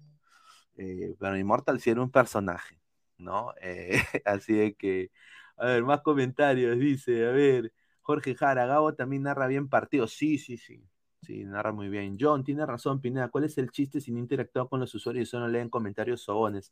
[0.77, 2.79] Eh, pero Immortal sí era un personaje,
[3.17, 3.53] ¿no?
[4.25, 5.11] así de que,
[5.57, 7.73] a ver, más comentarios, dice, a ver.
[8.05, 10.13] Jorge Jara, Gabo también narra bien partidos.
[10.13, 10.83] Sí, sí, sí.
[11.23, 12.17] Sí, narra muy bien.
[12.19, 13.29] John, tiene razón, Pineda.
[13.29, 16.71] ¿Cuál es el chiste si no interactúa con los usuarios y solo leen comentarios sobones?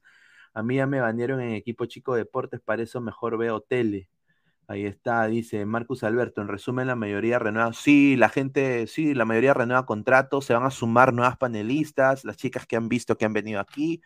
[0.54, 4.10] A mí ya me banearon en equipo chico deportes, para eso mejor veo tele.
[4.68, 6.40] Ahí está, dice Marcus Alberto.
[6.40, 7.74] En resumen, la mayoría renueva.
[7.74, 10.46] Sí, la gente, sí, la mayoría renueva contratos.
[10.46, 12.24] Se van a sumar nuevas panelistas.
[12.26, 14.04] Las chicas que han visto que han venido aquí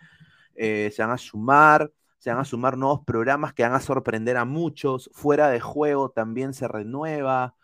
[0.55, 4.38] eh, se van a sumar se van a sumar nuevos programas que van a sorprender
[4.38, 5.09] a muchos.
[5.13, 7.55] Fuera de juego también se renueva.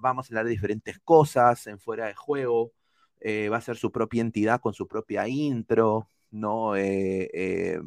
[0.00, 2.72] vamos a hablar de diferentes cosas en fuera de juego.
[3.20, 6.08] Eh, va a ser su propia entidad con su propia intro.
[6.30, 6.76] ¿no?
[6.76, 7.80] Eh, eh,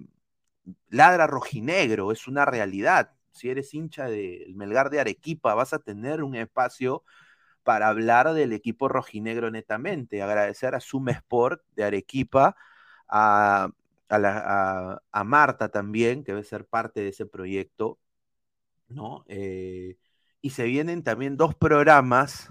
[0.89, 3.11] ladra rojinegro, es una realidad.
[3.31, 7.03] Si eres hincha del Melgar de Arequipa, vas a tener un espacio
[7.63, 10.21] para hablar del equipo rojinegro netamente.
[10.21, 12.55] Agradecer a Suma Sport de Arequipa,
[13.09, 13.69] a,
[14.09, 17.99] a, Marta también, que debe ser parte de ese proyecto,
[18.87, 19.25] ¿no?
[19.27, 19.97] Eh,
[20.41, 22.49] y se vienen también dos programas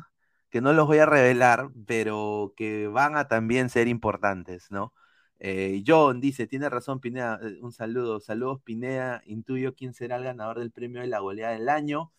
[0.51, 4.95] que no los voy a revelar, pero que van a también ser importantes, ¿no?
[5.39, 10.25] Eh, John dice, tiene razón Pineda, eh, un saludo, saludos Pineda, intuyo quién será el
[10.25, 12.13] ganador del premio de la goleada del año,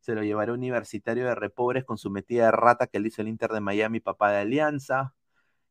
[0.00, 3.28] se lo llevará Universitario de Repobres con su metida de rata que le hizo el
[3.28, 5.14] Inter de Miami, papá de Alianza,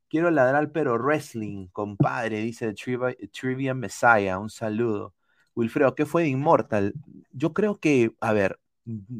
[0.08, 4.38] Quiero ladrar, pero wrestling, compadre, dice Trivia, Messiah.
[4.38, 5.14] Un saludo.
[5.54, 6.94] Wilfredo, ¿qué fue de Immortal?
[7.32, 8.60] Yo creo que, a ver,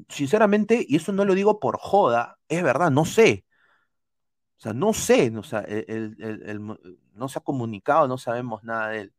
[0.08, 3.44] sinceramente, y eso no lo digo por joda, es verdad, no sé.
[4.56, 5.64] O sea, no sé, o sea,
[7.14, 9.14] no se ha comunicado, no sabemos nada de él.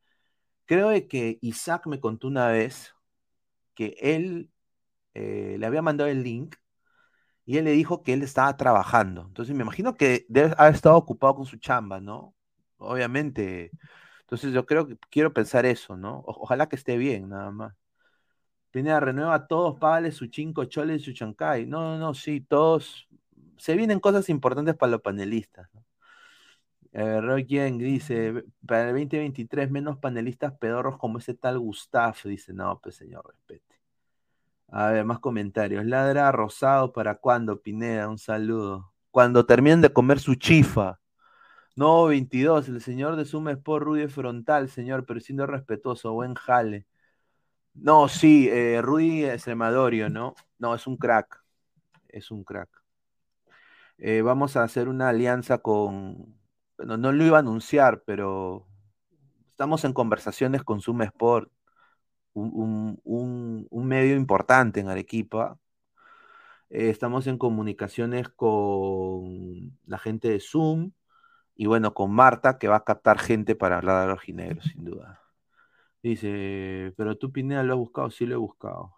[0.66, 2.96] Creo que Isaac me contó una vez
[3.76, 4.52] que él
[5.14, 6.56] eh, le había mandado el link
[7.46, 9.26] y él le dijo que él estaba trabajando.
[9.28, 12.34] Entonces me imagino que debe haber estado ocupado con su chamba, ¿no?
[12.78, 13.72] Obviamente.
[14.22, 16.24] Entonces yo creo que quiero pensar eso, ¿no?
[16.26, 17.76] ojalá que esté bien, nada más.
[18.72, 21.66] Pineda, renueva todos, págale su chinco chole y su chancay.
[21.66, 23.08] No, no, no, sí, todos.
[23.58, 25.86] Se vienen cosas importantes para los panelistas, ¿no?
[26.92, 32.26] Eh, Roy dice, para el 2023 menos panelistas pedorros como ese tal Gustaf.
[32.26, 33.75] Dice, no, pues señor, respete.
[34.70, 35.86] A ver, más comentarios.
[35.86, 38.92] Ladra rosado para cuando, Pineda, un saludo.
[39.12, 41.00] Cuando terminen de comer su chifa.
[41.76, 46.88] No, 22, el señor de Suma Sport Rudy frontal, señor, pero siendo respetuoso, buen jale.
[47.74, 50.36] No, sí, eh, Rudy Extremadorio, ¿no?
[50.60, 51.44] No, es un crack.
[52.10, 52.70] Es un crack.
[53.98, 56.38] Eh, vamos a hacer una alianza con.
[56.78, 58.68] Bueno, no lo iba a anunciar, pero
[59.52, 61.52] estamos en conversaciones con Suma Sport,
[62.36, 65.60] un, medio importante en Arequipa.
[66.70, 70.92] Eh, estamos en comunicaciones con la gente de Zoom
[71.56, 74.86] y bueno, con Marta, que va a captar gente para hablar de los ginebros, sin
[74.86, 75.22] duda.
[76.04, 78.94] Dice, pero tú Pineda lo has buscado, sí lo he buscado.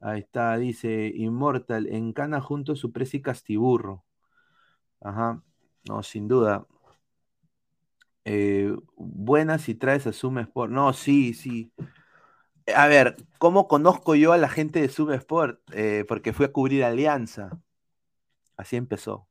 [0.00, 4.04] Ahí está, dice, Immortal, encana junto a su presi Castiburro.
[5.00, 5.42] Ajá,
[5.88, 6.66] no, sin duda.
[8.24, 10.72] Eh, buenas si traes a Zoom Sport.
[10.72, 11.72] No, sí, sí.
[12.74, 15.60] A ver, ¿cómo conozco yo a la gente de Zoom Sport?
[15.72, 17.50] Eh, porque fui a cubrir Alianza.
[18.56, 19.28] Así empezó.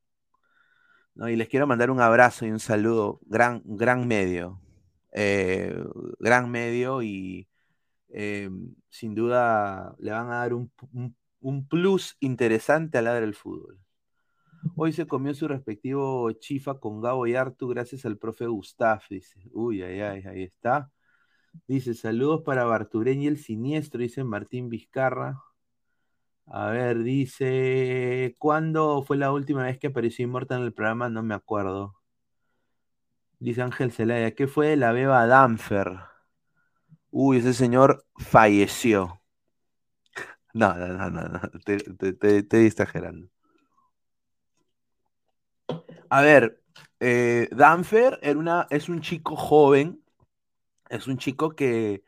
[1.15, 3.19] Y les quiero mandar un abrazo y un saludo.
[3.25, 4.61] Gran, gran medio.
[5.11, 5.75] Eh,
[6.19, 7.47] gran medio y
[8.09, 8.49] eh,
[8.89, 10.71] sin duda le van a dar un,
[11.69, 13.79] plus interesante al lado del fútbol.
[14.75, 19.41] Hoy se comió su respectivo chifa con Gabo y Artu gracias al profe Gustaf, dice.
[19.51, 20.91] Uy, ay, ay, ahí está.
[21.67, 25.41] Dice, saludos para Bartureñ y el siniestro, dice Martín Vizcarra.
[26.47, 31.09] A ver, dice, ¿cuándo fue la última vez que apareció Inmortal en el programa?
[31.09, 31.95] No me acuerdo.
[33.39, 35.99] Dice Ángel Zelaya, ¿qué fue de la beba Danfer?
[37.11, 39.21] Uy, ese señor falleció.
[40.55, 43.27] No, no, no, no, te, te, exagerando.
[46.09, 46.61] A ver,
[46.99, 50.02] eh, Danfer era una, es un chico joven,
[50.97, 52.03] es un chico que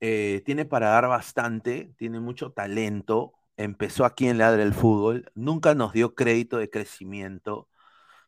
[0.00, 5.74] eh, tiene para dar bastante, tiene mucho talento, empezó aquí en Ladre del Fútbol, nunca
[5.74, 7.68] nos dio crédito de crecimiento,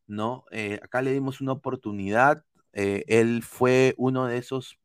[0.06, 0.44] ¿no?
[0.52, 4.78] Eh, acá le dimos una oportunidad, eh, él fue uno de esos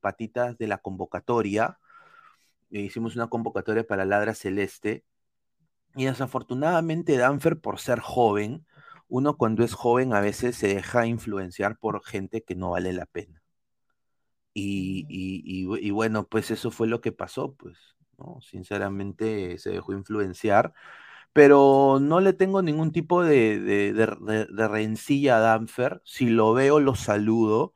[0.00, 1.78] patitas de la convocatoria,
[2.70, 5.04] hicimos una convocatoria para Ladra Celeste,
[5.96, 8.66] y desafortunadamente Danfer, por ser joven,
[9.08, 13.06] uno cuando es joven a veces se deja influenciar por gente que no vale la
[13.06, 13.39] pena.
[14.54, 17.78] Y, y bueno, pues eso fue lo que pasó, pues
[18.42, 20.72] Sinceramente se dejó influenciar,
[21.32, 23.92] pero no le tengo ningún tipo de,
[24.70, 26.02] rencilla a Danfer.
[26.04, 27.74] Si lo veo, lo saludo,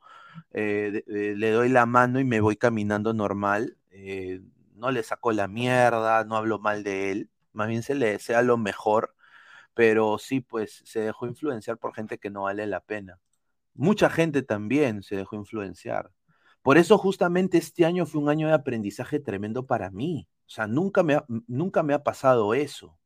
[0.51, 3.77] eh, le doy la mano y me voy caminando normal.
[3.91, 4.41] Eh,
[4.75, 8.41] no le saco la mierda, no hablo mal de él, más bien se le desea
[8.41, 9.15] lo mejor,
[9.75, 13.19] pero sí, pues se dejó influenciar por gente que no vale la pena.
[13.75, 16.11] Mucha gente también se dejó influenciar.
[16.65, 20.27] Por eso justamente este año fue un año de aprendizaje tremendo para mí.
[20.47, 22.97] O sea, nunca me ha, nunca me ha pasado eso,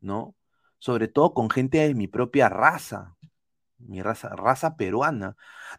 [0.00, 0.36] ¿no?
[0.78, 3.16] Sobre todo con gente de mi propia raza,
[3.78, 5.34] mi raza, raza peruana.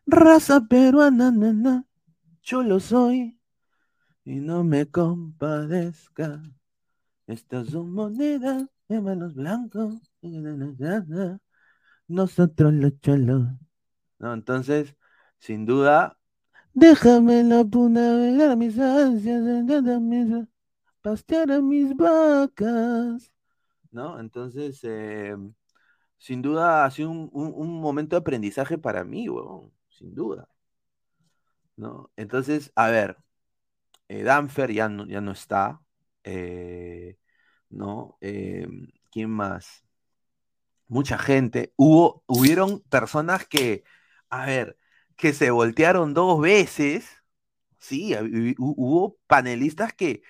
[0.05, 1.85] Raza peruana, nana,
[2.43, 3.39] yo lo soy
[4.25, 6.41] y no me compadezca.
[7.27, 10.11] Estas son monedas de manos blancos.
[12.09, 13.47] Nosotros los cholos.
[14.19, 14.97] No, entonces,
[15.39, 16.17] sin duda,
[16.75, 19.41] déjame la puna ver mis ansias,
[20.01, 20.47] mis
[21.01, 23.31] pastear a mis vacas.
[23.91, 24.19] ¿No?
[24.19, 25.53] Entonces, em,
[26.17, 30.47] sin duda ha sido un, momento de aprendizaje para mí, weón, sin duda.
[31.77, 32.11] ¿No?
[32.15, 33.17] Entonces, a ver,
[34.09, 35.81] eh, Danfer ya no, ya no está.
[36.23, 37.17] Eh,
[37.69, 38.17] ¿No?
[38.21, 39.85] Em, ¿Quién más?
[40.87, 41.73] Mucha gente.
[41.77, 43.83] Hubo, hubieron personas que,
[44.29, 44.77] a ver,
[45.15, 47.07] que se voltearon dos veces.
[47.79, 48.15] Sí,
[48.57, 50.23] hubo panelistas que,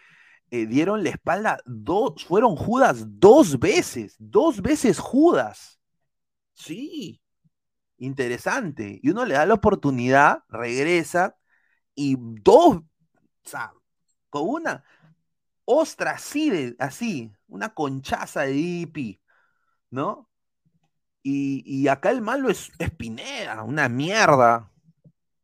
[0.51, 5.79] eh, dieron la espalda, dos, fueron Judas dos veces, dos veces Judas.
[6.53, 7.21] Sí,
[7.97, 8.99] interesante.
[9.03, 11.37] Y uno le da la oportunidad, regresa
[11.95, 12.85] y dos, o
[13.43, 13.73] sea,
[14.29, 14.85] con una
[15.65, 19.21] ostra así, así, una conchaza de IP,
[19.91, 20.29] ¿no?
[21.23, 24.71] Y, acá el malo es, Espinera, una mierda.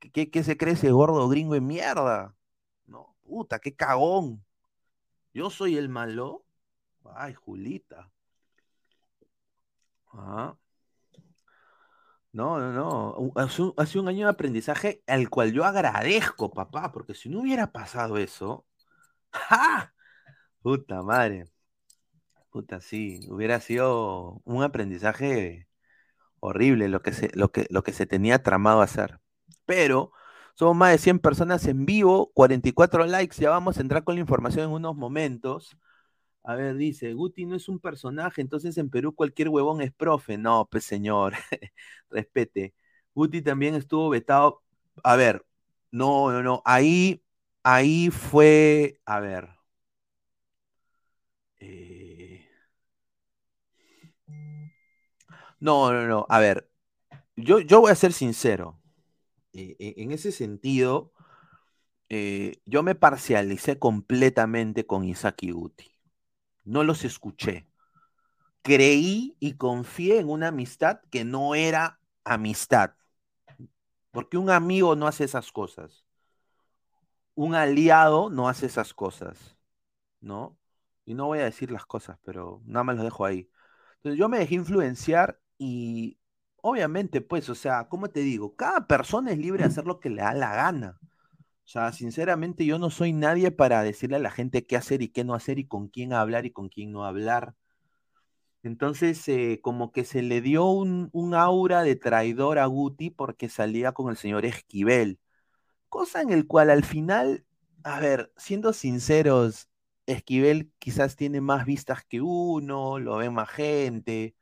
[0.10, 2.36] ¿Qué, ¿Qué, se cree ese gordo gringo de mierda?
[2.88, 4.44] No, puta, qué cagón.
[5.34, 6.46] Yo soy el malo.
[7.16, 8.12] Ay, Julita.
[10.14, 10.56] Ah.
[12.34, 13.34] No, no, no.
[13.36, 17.72] Ha sido, un año de aprendizaje al cual yo agradezco, papá, porque si no hubiera
[17.72, 18.66] pasado eso,
[19.32, 19.94] ¡ja!
[20.62, 21.46] Puta madre.
[22.52, 25.68] Puta, sí, hubiera sido un aprendizaje
[26.42, 29.21] horrible lo que se, lo que, lo que se tenía tramado hacer.
[29.72, 30.12] Pero
[30.54, 34.22] somos más de 100 personas en vivo, 44 likes, ya vamos a entrar con la
[34.22, 35.78] información en unos momentos.
[36.44, 40.38] A ver, dice, Guti no es un personaje, entonces en Perú cualquier huevón es profe.
[40.38, 41.34] No, pues señor,
[42.10, 42.76] respete.
[43.16, 44.64] Guti también estuvo vetado.
[45.04, 45.46] A ver,
[45.92, 47.24] no, no, no, ahí,
[47.64, 49.50] ahí fue, a ver.
[51.62, 52.42] Eh,
[55.60, 56.70] no, no, no, a ver,
[57.38, 58.81] yo, yo voy a ser sincero.
[59.54, 61.14] Eh, eh, en ese sentido,
[62.66, 65.92] yo me parcialicé completamente con Isaac y Guti
[66.64, 67.68] no los escuché.
[68.64, 72.96] Creí y confié en una amistad que no era amistad.
[74.12, 76.06] Porque un amigo no hace esas cosas.
[77.36, 79.58] Un aliado no hace esas cosas.
[80.22, 80.58] ¿No?
[81.06, 83.50] Y no voy a decir las cosas, pero nada más lo dejo ahí.
[83.98, 86.20] Entonces yo me dejé influenciar y
[86.62, 88.56] obviamente, pues, o sea, ¿cómo te digo?
[88.56, 91.00] Cada persona es libre de hacer lo que le da la gana.
[91.66, 95.10] O sea, sinceramente yo no soy nadie para decirle a la gente qué hacer y
[95.10, 97.56] qué no hacer y con quién hablar y con quién no hablar.
[98.64, 103.92] Entonces, eh, como que se le dio un, aura de traidor a Guti porque salía
[103.94, 105.20] con el señor Esquivel.
[105.90, 107.46] Cosa en el cual al final,
[107.84, 109.70] a ver, siendo sinceros,
[110.08, 114.36] Esquivel quizás tiene más vistas que uno, lo ve más gente,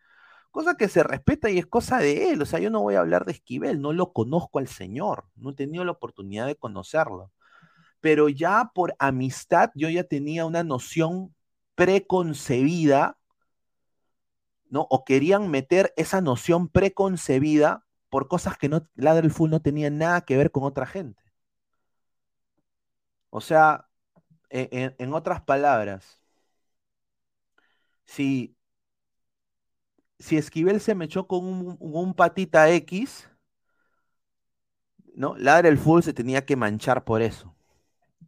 [0.52, 2.41] cosa que se respeta y es cosa de él.
[2.41, 5.52] O sea, yo no voy a hablar de Esquivel, no lo conozco al señor, no
[5.52, 7.32] he tenido la oportunidad de conocerlo.
[8.02, 11.36] Pero ya por amistad yo ya tenía una noción
[11.76, 13.18] preconcebida,
[14.70, 14.88] ¿no?
[14.89, 20.22] O querían meter esa noción preconcebida por cosas que no, Ladre Full no tenía nada
[20.22, 21.22] que ver con otra gente.
[23.32, 23.88] O sea,
[24.50, 26.22] e, en otras palabras,
[28.06, 28.58] si
[30.20, 33.30] si Esquivel se me echó con un, patita X,
[35.15, 35.36] ¿no?
[35.38, 37.55] Ladra el Full se tenía que manchar por eso.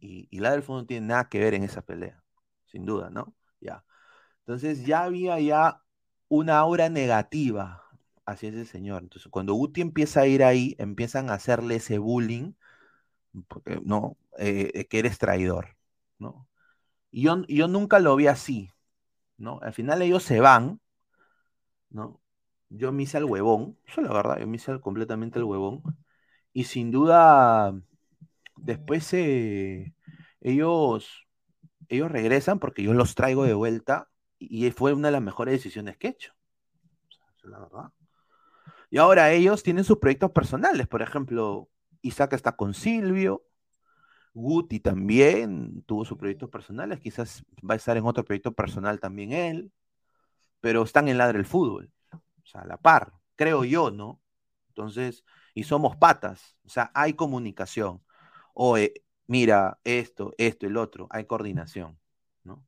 [0.00, 2.22] Y, y Ladra el Full no tiene nada que ver en esa pelea,
[2.66, 3.34] sin duda, ¿no?
[3.60, 3.84] Ya.
[4.40, 5.82] Entonces ya había ya
[6.28, 7.84] una aura negativa
[8.26, 9.02] hacia ese señor.
[9.02, 12.54] Entonces cuando Guti empieza a ir ahí, empiezan a hacerle ese bullying,
[13.48, 14.16] porque, ¿no?
[14.38, 15.76] Eh, que eres traidor,
[16.18, 16.48] ¿no?
[17.10, 18.72] Y yo, yo nunca lo vi así,
[19.38, 19.60] ¿no?
[19.62, 20.81] Al final ellos se van,
[21.92, 22.20] ¿no?
[22.70, 25.82] Yo me hice al huevón, eso es la verdad, yo me hice completamente el huevón.
[26.52, 27.74] Y sin duda,
[28.56, 29.94] después eh,
[30.40, 31.26] ellos,
[31.88, 35.96] ellos regresan porque yo los traigo de vuelta y fue una de las mejores decisiones
[35.96, 36.32] que he hecho.
[37.38, 37.92] es la verdad.
[38.90, 41.68] Y ahora ellos tienen sus proyectos personales, por ejemplo,
[42.02, 43.44] Isaac está con Silvio,
[44.34, 49.32] Guti también tuvo sus proyectos personales, quizás va a estar en otro proyecto personal también
[49.32, 49.72] él
[50.62, 54.22] pero están en ladra el fútbol, o sea, a la par, creo yo, ¿no?
[54.68, 58.02] Entonces, y somos patas, o sea, hay comunicación.
[58.54, 58.76] O
[59.26, 61.98] mira, esto, esto, el otro, hay coordinación,
[62.44, 62.64] ¿no?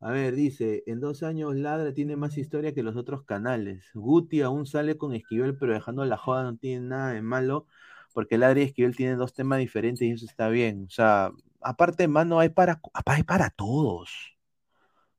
[0.00, 3.90] A ver, dice, en dos años Ladra tiene más historia que los otros canales.
[3.94, 7.66] Guti aún sale con Esquivel, pero dejando la joda no tiene nada de malo,
[8.14, 10.84] porque Ladra y Esquivel tienen dos temas diferentes y eso está bien.
[10.86, 14.10] O sea, aparte, mano, hay para, hay para todos,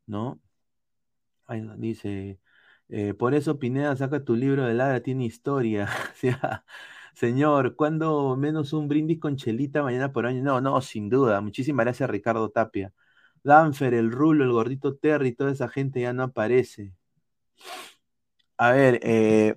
[0.07, 0.39] ¿no?
[1.77, 2.39] Dice,
[2.89, 5.89] eh, por eso Pineda saca tu libro de Ladra, tiene historia.
[7.13, 10.43] Señor, ¿cuándo menos un brindis con chelita mañana por año?
[10.43, 11.41] No, no, sin duda.
[11.41, 12.93] Muchísimas gracias, Ricardo Tapia.
[13.43, 16.93] Danfer, el Rulo, el gordito Terry, toda esa gente ya no aparece.
[18.57, 19.55] A ver, eh,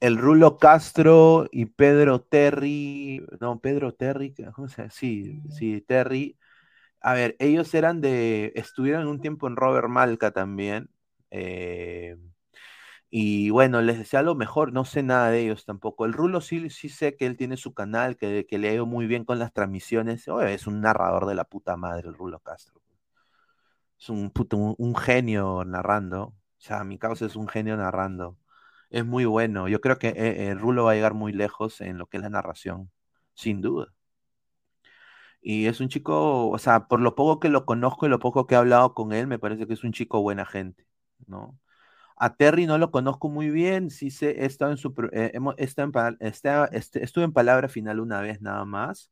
[0.00, 6.38] el Rulo Castro y Pedro Terry, no, Pedro Terry, ¿cómo Sí, sí, Terry.
[7.00, 10.90] A ver, ellos eran de, estuvieron un tiempo en Robert Malca también,
[11.34, 12.16] eh,
[13.10, 16.04] y bueno, les decía lo mejor, no sé nada de ellos tampoco.
[16.06, 19.06] El Rulo sí, sí sé que él tiene su canal, que, le ha ido muy
[19.06, 20.26] bien con las transmisiones.
[20.28, 22.80] es un narrador de la puta madre, el Rulo Castro.
[23.98, 24.32] Es un,
[24.78, 26.22] un, genio narrando.
[26.24, 28.38] O sea, mi causa es un genio narrando.
[28.90, 29.68] Es muy bueno.
[29.68, 32.22] Yo creo que eh, el Rulo va a llegar muy lejos en lo que es
[32.22, 32.90] la narración,
[33.34, 33.92] sin duda.
[35.40, 38.46] Y es un chico, o sea, por lo poco que lo conozco y lo poco
[38.46, 40.86] que he hablado con él, me parece que es un chico buena gente.
[41.28, 41.58] ¿No?
[42.16, 45.44] A Terry no lo conozco muy bien, sí sé, he estado en su, eh, en,
[46.70, 49.10] este, estuve en palabra final una vez nada más.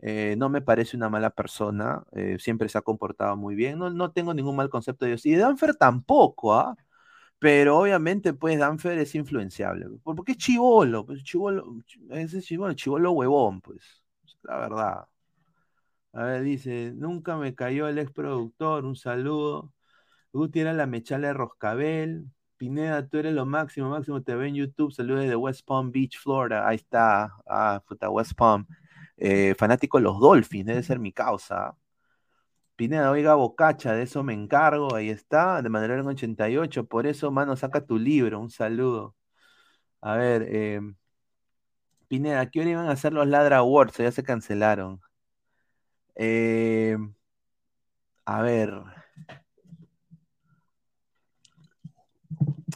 [0.00, 3.90] Eh, no me parece una mala persona, eh, siempre se ha comportado muy bien, no,
[3.90, 5.26] no, tengo ningún mal concepto de Dios.
[5.26, 6.76] Y de Danfer tampoco, ¿ah?
[7.38, 9.86] Pero obviamente, pues, Danfer es influenciable.
[10.02, 11.76] Porque es chivolo, pues, chivolo,
[12.10, 14.02] ese chivolo, chivolo huevón, pues,
[14.42, 15.08] la verdad.
[16.12, 19.72] A ver, dice, nunca me cayó el ex productor, un saludo.
[20.34, 22.26] Guti era la mechala de Roscabel.
[22.56, 24.92] Pineda, tú eres lo máximo, máximo te ve en YouTube.
[24.92, 26.66] Saludos de West Palm Beach, Florida.
[26.68, 27.36] Ahí está.
[27.46, 28.66] Ah, puta, West Palm.
[29.16, 31.76] Eh, fanático de los Dolphins, debe ser mi causa.
[32.76, 34.94] Pineda, oiga, Bocacha, de eso me encargo.
[34.94, 36.86] Ahí está, de manera en 88.
[36.86, 38.40] Por eso, mano, saca tu libro.
[38.40, 39.14] Un saludo.
[40.00, 40.80] A ver, eh,
[42.08, 43.98] Pineda, ¿qué hora iban a hacer los Ladra Awards?
[43.98, 45.00] Ya se cancelaron.
[46.16, 46.96] Eh,
[48.26, 49.03] a ver.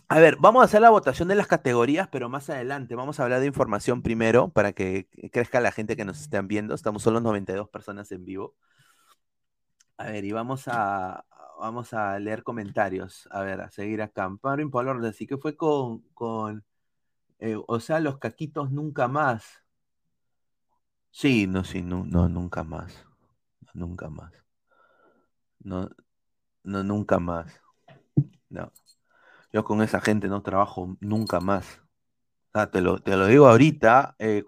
[0.09, 3.25] A ver, vamos a hacer la votación de las categorías, pero más adelante vamos a
[3.25, 6.75] hablar de información primero para que crezca la gente que nos estén viendo.
[6.75, 8.55] Estamos solo 92 personas en vivo.
[9.97, 11.25] A ver, y vamos a,
[11.61, 13.29] vamos a leer comentarios.
[13.31, 14.25] A ver, a seguir acá.
[14.25, 16.65] Amparo Impolor, así que fue con, con
[17.41, 19.65] eh, o sea, los caquitos nunca más.
[21.11, 23.09] Sí, no, sí, no, no, nunca más
[23.79, 24.33] nunca más.
[25.61, 25.89] No,
[26.65, 27.61] no, nunca más.
[28.51, 28.73] No.
[29.65, 31.83] Con esa gente no trabajo nunca más.
[32.73, 34.45] te, lo, te lo digo ahorita, eh,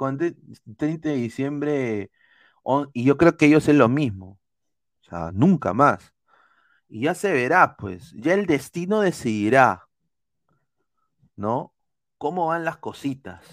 [0.76, 2.10] 30 de diciembre,
[2.92, 4.38] y yo creo que ellos es lo mismo.
[5.34, 6.14] Nunca más.
[6.88, 9.88] Y ya se verá, pues, ya el destino decidirá,
[11.36, 11.74] ¿no?
[12.18, 13.44] ¿Cómo van las cositas?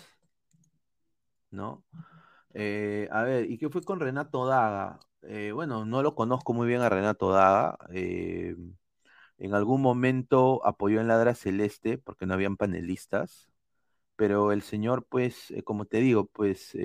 [1.51, 1.83] ¿No?
[2.53, 4.99] Eh, a ver, ¿y qué fue con Renato Daga?
[5.23, 7.77] Eh, bueno, no lo conozco muy bien a Renato Daga.
[7.93, 8.55] Eh,
[9.37, 13.49] en algún momento apoyó en Ladra Celeste porque no habían panelistas.
[14.15, 16.75] Pero el señor, pues, eh, como te digo, pues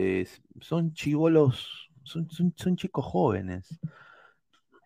[0.60, 3.80] son chivolos, son, son, chicos jóvenes.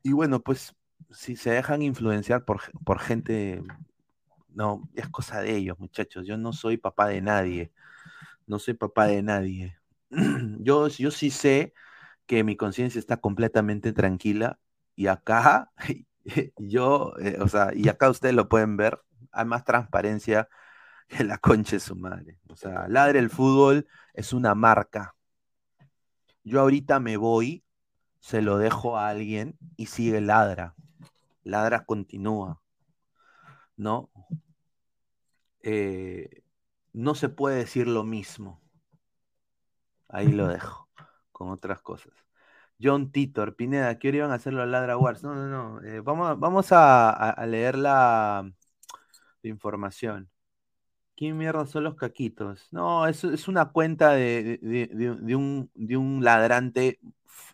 [0.02, 0.74] Y bueno, pues,
[1.10, 3.62] si se dejan influenciar por, por gente,
[4.56, 6.26] no, es cosa de ellos, muchachos.
[6.26, 7.72] Yo no soy papá de nadie.
[8.46, 9.78] No soy papá de nadie.
[10.60, 11.74] Yo, yo sí sé
[12.26, 14.58] que mi conciencia está completamente tranquila
[14.94, 15.72] y acá
[16.58, 19.00] yo, eh, o sea, y acá ustedes lo pueden ver,
[19.32, 20.48] hay más transparencia
[21.08, 22.38] que la concha de su madre.
[22.48, 25.14] O sea, Ladre el Fútbol es una marca.
[26.42, 27.64] Yo ahorita me voy,
[28.20, 30.74] se lo dejo a alguien y sigue Ladra.
[31.42, 32.60] Ladra continúa.
[33.76, 34.10] ¿No?
[35.62, 36.42] Eh,
[36.92, 38.60] no se puede decir lo mismo.
[40.08, 40.88] Ahí lo dejo
[41.30, 42.25] con otras cosas.
[42.80, 45.22] John Titor, Pineda, ¿qué hora iban a hacer los Ladra Wars?
[45.24, 45.82] No, no, no.
[45.82, 48.50] Eh, vamos, vamos a, leer la,
[49.42, 50.30] información.
[51.16, 52.68] ¿Quién mierda son los caquitos?
[52.72, 54.60] No, es, es una cuenta de,
[55.36, 57.00] un, de, un, ladrante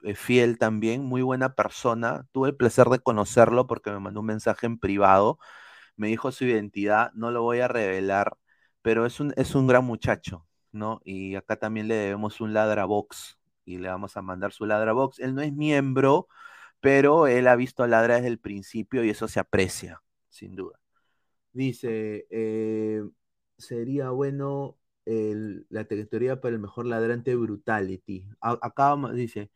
[0.02, 2.26] eh, fiel también, muy buena persona.
[2.32, 5.38] Tuve el placer de conocerlo porque me mandó un mensaje en privado.
[5.96, 8.36] Me dijo su identidad, no lo voy a revelar,
[8.82, 11.00] pero es un, es un gran muchacho, ¿no?
[11.04, 14.92] Y acá también le debemos un ladra box y le vamos a mandar su ladra
[14.92, 15.18] box.
[15.20, 16.28] Él no es miembro,
[16.80, 20.78] pero él ha visto ladra desde el principio y eso se aprecia, sin duda.
[21.52, 23.02] Dice, eh,
[23.58, 28.28] sería bueno la trayectoria para el mejor ladrante Brutality.
[28.40, 29.50] acá dice,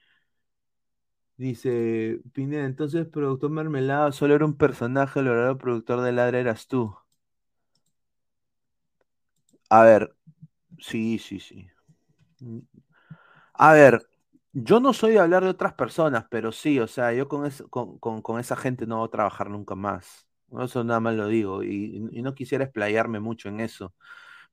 [1.36, 6.66] dice, Pineda, entonces productor Mermelada solo era un personaje, el verdadero productor de ladra eras
[6.68, 6.94] tú.
[9.70, 10.14] A ver,
[10.80, 11.68] sí, sí, sí.
[13.58, 14.06] A ver,
[14.52, 17.50] yo no soy de hablar de otras personas, pero sí, o sea, yo con,
[17.98, 20.26] con, esa gente no voy a trabajar nunca más.
[20.60, 23.94] Eso nada más lo digo y, no quisiera explayarme mucho en eso.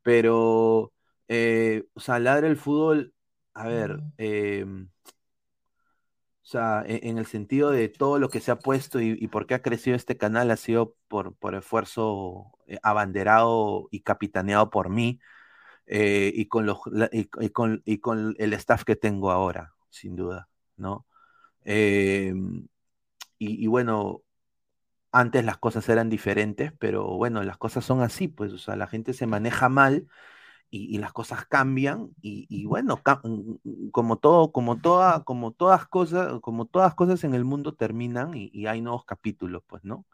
[0.04, 0.94] Pero,
[1.28, 3.14] eh, o sea, ladra el fútbol,
[3.54, 4.90] a ver, em,
[6.44, 9.48] o sea, e, en, el sentido de todo lo que se ha puesto y, por
[9.48, 14.90] qué ha crecido este canal ha sido por, por esfuerzo eh, abanderado y capitaneado por
[14.90, 15.20] mí.
[15.86, 16.80] Eh, y, con los,
[17.12, 21.06] y, con, y, con, el staff que tengo ahora, sin duda, ¿no?
[21.66, 22.68] Em,
[23.40, 24.24] y, bueno,
[25.12, 28.88] antes las cosas eran diferentes, pero bueno, las cosas son así, pues, o sea, la
[28.88, 30.08] gente se maneja mal
[30.70, 36.66] y, las cosas cambian y, bueno, mm, como todo, como toda, como todas cosas, como
[36.66, 40.06] todas cosas en el mundo terminan y, hay nuevos capítulos, pues, ¿no?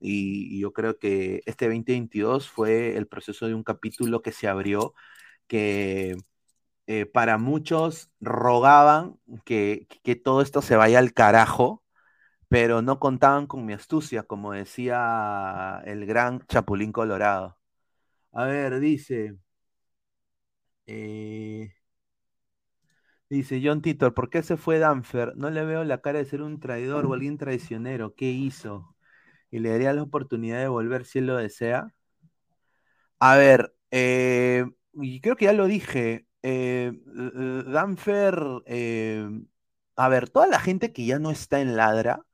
[0.00, 4.94] Y, yo creo que este 2022 fue el proceso de un capítulo que se abrió,
[5.46, 6.16] que
[6.86, 9.86] eh, para muchos rogaban que,
[10.24, 11.84] todo esto se vaya al carajo,
[12.48, 17.58] pero no contaban con mi astucia, como decía el gran Chapulín Colorado.
[18.32, 19.36] A ver, dice.
[20.86, 21.72] Eh,
[23.30, 25.36] dice John Titor, ¿por qué se fue Danfer?
[25.36, 28.14] No le veo la cara de ser un traidor o alguien traicionero.
[28.14, 28.94] ¿Qué hizo?
[29.50, 31.92] Y le daría la oportunidad de volver si él lo desea.
[33.18, 36.26] A ver, eh, y creo que ya lo dije.
[36.42, 36.92] Eh,
[37.66, 39.28] Danfer, eh,
[39.96, 42.24] a ver, toda la gente que ya no está en Ladra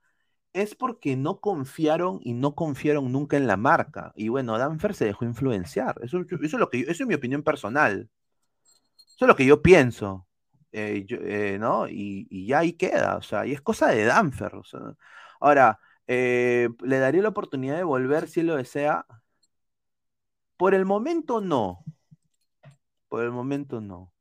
[0.53, 4.13] es porque no confiaron y no confiaron nunca en la marca.
[4.17, 5.97] Y bueno, Danfer se dejó influenciar.
[6.03, 8.09] Eso, es lo que eso es mi opinión personal.
[8.95, 10.27] Eso es lo que yo pienso.
[11.59, 11.89] ¿no?
[11.89, 13.17] Y, ya ahí queda.
[13.17, 14.53] O sea, y es cosa de Danfer.
[15.41, 19.07] Ahora, ¿le daría la oportunidad de volver si lo desea?
[20.57, 21.85] Por el momento no.
[23.09, 24.13] Por el momento no.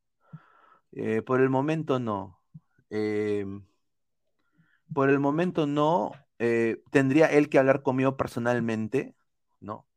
[0.92, 2.40] Eh, por el momento no.
[2.90, 3.66] Em,
[4.94, 6.12] por el momento no.
[6.40, 9.16] Eh, tendría él que hablar conmigo personalmente,
[9.60, 9.88] ¿no?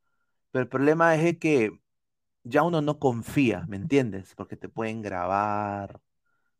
[0.52, 1.80] Pero el problema es que
[2.44, 4.34] ya uno no confía, ¿me entiendes?
[4.36, 6.00] Porque te pueden grabar.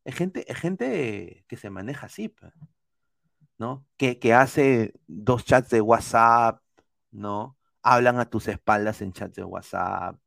[0.05, 2.53] Es gente, gente que se maneja así, pues,
[3.59, 3.85] ¿no?
[3.97, 6.61] Que, que hace dos chats de WhatsApp,
[7.11, 7.57] ¿no?
[7.81, 10.17] hablan a tus espaldas en chats de WhatsApp,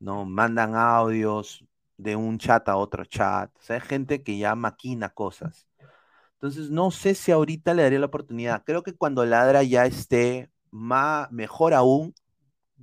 [0.00, 0.24] ¿no?
[0.24, 1.64] Mandan audios
[1.96, 3.50] de un chat a otro chat.
[3.58, 5.68] O sea, hay gente que ya maquina cosas.
[6.34, 8.64] Entonces, no sé si ahorita le daría la oportunidad.
[8.64, 12.14] Creo que cuando Ladra ya esté más, mejor aún,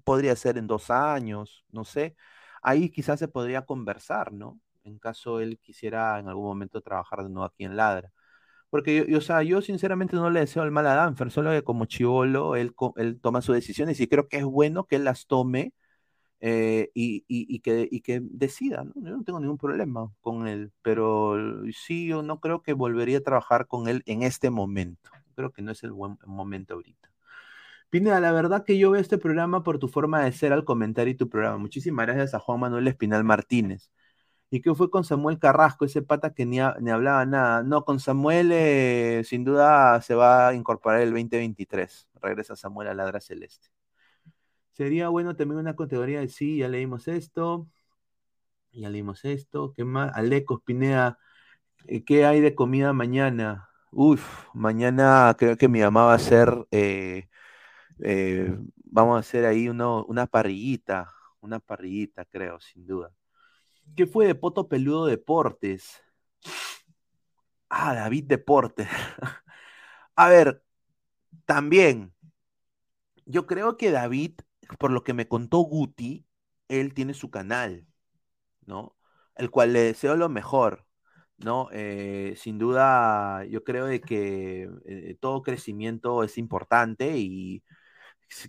[0.04, 2.16] podría ser en dos años, no sé.
[2.62, 4.60] Ahí quizás se podría conversar, ¿no?
[4.84, 8.12] En caso él quisiera en algún momento trabajar de nuevo aquí en Ladra.
[8.74, 11.62] Porque yo, o sea, yo sinceramente no le deseo el mal a Danfer, solo que
[11.64, 12.74] como chivolo él,
[13.22, 15.74] toma sus decisiones y creo que es bueno que él las tome
[16.40, 18.94] eh, y, que, que decida, ¿no?
[18.96, 21.38] Yo no tengo ningún problema con él, pero
[21.72, 25.12] sí, yo no creo que volvería a trabajar con él en este momento.
[25.36, 27.12] Creo que no es el buen momento ahorita.
[27.92, 31.08] Pineda, la verdad que yo veo este programa por tu forma de ser al comentar
[31.08, 31.60] y tu programa.
[31.60, 33.92] Muchísimas gracias a Juan Manuel Espinal Martínez.
[34.54, 37.64] ¿Y qué fue con Samuel Carrasco, ese pata que ni, hablaba nada?
[37.64, 42.08] No, con Samuel eh, sin duda se va a incorporar el 2023.
[42.22, 43.70] Regresa Samuel a Ladra Celeste.
[44.74, 47.68] Sería bueno también una categoría de sí, ya leímos esto.
[48.74, 49.74] Ya leímos esto.
[49.76, 50.16] ¿Qué más?
[50.16, 51.18] Alecos, Pinea,
[51.88, 53.70] eh, ¿qué hay de comida mañana?
[53.90, 57.28] Uf, mañana creo que mi mamá va a hacer, eh,
[58.84, 63.12] vamos a hacer ahí una parrillita, una parrillita, creo, sin duda.
[63.96, 66.02] ¿Qué fue de Poto Peludo Deportes?
[67.70, 68.88] Ah, David Deportes.
[70.16, 70.64] A ver,
[71.46, 72.14] también,
[73.26, 74.34] yo creo que David,
[74.80, 76.26] por lo que me contó Guti,
[76.68, 77.86] él tiene su canal,
[78.66, 78.96] ¿no?
[79.36, 80.86] El cual le deseo lo mejor,
[81.38, 81.70] ¿no?
[81.74, 87.64] Eh, sin duda, yo creo de que eh, todo crecimiento es importante y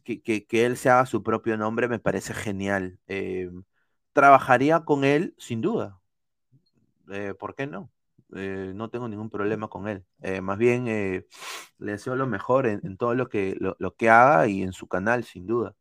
[0.05, 2.99] que, él se haga su propio nombre me parece genial.
[3.09, 3.51] Eh,
[4.15, 6.01] trabajaría con él sin duda.
[7.11, 7.91] Eh, ¿Por qué no?
[8.35, 10.05] Eh, no tengo ningún problema con él.
[10.23, 10.87] Eh, más bien
[11.79, 15.25] le deseo lo mejor en, todo lo que, lo, que haga y en su canal,
[15.25, 15.75] sin duda.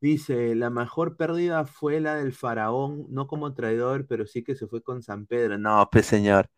[0.00, 4.66] Dice, la mejor pérdida fue la del faraón, no como traidor, pero sí que se
[4.68, 5.58] fue con San Pedro.
[5.58, 6.50] No, pues señor.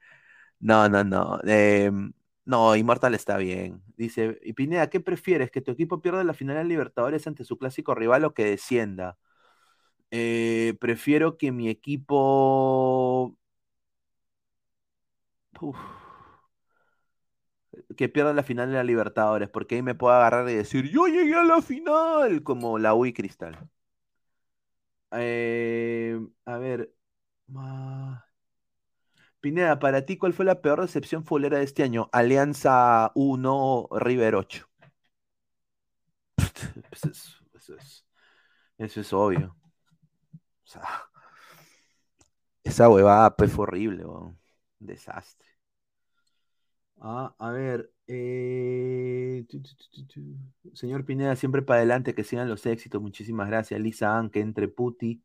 [0.61, 1.41] No, no, no.
[1.45, 2.12] Em,
[2.45, 3.83] no, Inmortal está bien.
[3.97, 5.51] Dice, y Pineda, ¿qué prefieres?
[5.51, 9.18] ¿Que tu equipo pierda la final de Libertadores ante su clásico rival o que descienda?
[10.11, 13.37] Eh, prefiero que mi equipo.
[17.97, 21.07] que pierda la final de la Libertadores, porque ahí me puedo agarrar y decir, yo
[21.07, 23.59] llegué a la final, como la UI Cristal.
[25.13, 26.93] Eh, a ver.
[29.41, 32.09] Pineda, para ti, ¿cuál fue la peor recepción fulera de este año?
[32.13, 34.67] Alianza 1, River 8.
[38.79, 39.60] eso es obvio
[42.64, 44.05] esa huevada pues, fue horrible,
[44.79, 45.49] desastre.
[47.03, 49.47] Ah, a ver, eh,
[50.75, 53.01] señor Pineda, siempre para adelante, que sigan los éxitos.
[53.01, 53.81] Muchísimas gracias.
[53.81, 55.23] Lisa Anke, entre Puti.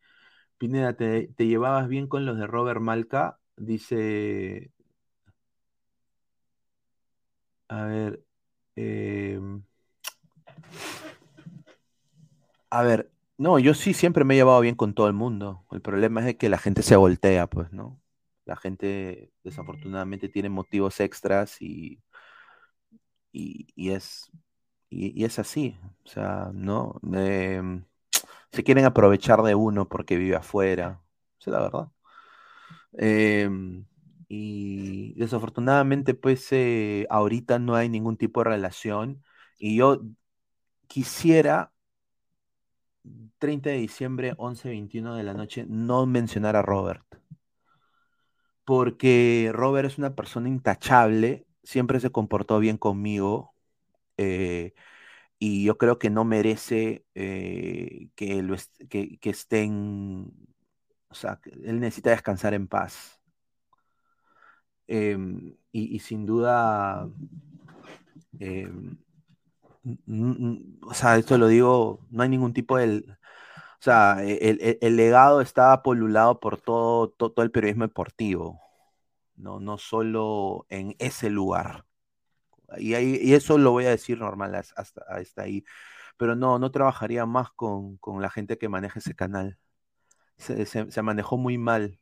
[0.57, 3.39] Pineda, ¿te, llevabas bien con los de Robert Malca?
[3.57, 4.71] Dice.
[7.69, 8.23] A ver.
[8.75, 9.63] Em,
[12.69, 15.65] a ver, no, yo sí siempre me he llevado bien con todo el mundo.
[15.71, 18.01] El problema es que la gente se voltea, pues, ¿no?
[18.45, 22.01] La gente desafortunadamente tiene motivos extras y,
[23.31, 24.31] y, es,
[24.89, 25.77] y, es así.
[26.05, 26.99] O sea, ¿no?
[27.13, 27.85] Em,
[28.51, 31.01] se quieren aprovechar de uno porque vive afuera.
[31.39, 31.91] Esa es la verdad.
[32.93, 33.85] Em,
[34.27, 39.23] y desafortunadamente, pues, eh, ahorita no hay ningún tipo de relación.
[39.57, 40.01] Y yo
[40.87, 41.73] quisiera
[43.39, 47.05] 30 de diciembre, 11.21 de la noche, no mencionar a Robert.
[48.63, 53.53] Porque Robert es una persona intachable, siempre se comportó bien conmigo.
[54.17, 54.73] Eh,
[55.39, 58.55] y yo creo que no merece eh, que, lo
[58.89, 60.31] que, estén,
[61.09, 63.19] o sea, él necesita descansar en paz.
[64.87, 67.09] Em, y, sin duda,
[68.39, 68.97] em,
[69.85, 73.03] o sea, esto lo digo, no hay ningún tipo de,
[73.79, 78.61] o sea, el, el, legado estaba polulado por todo, todo, el periodismo deportivo,
[79.35, 81.85] no, no solo en ese lugar.
[82.77, 85.63] Y, ahí, y eso lo voy a decir normal hasta, hasta ahí.
[86.17, 89.57] Pero no, no trabajaría más con, con la gente que maneja ese canal.
[90.37, 91.99] Se, se, manejó muy mal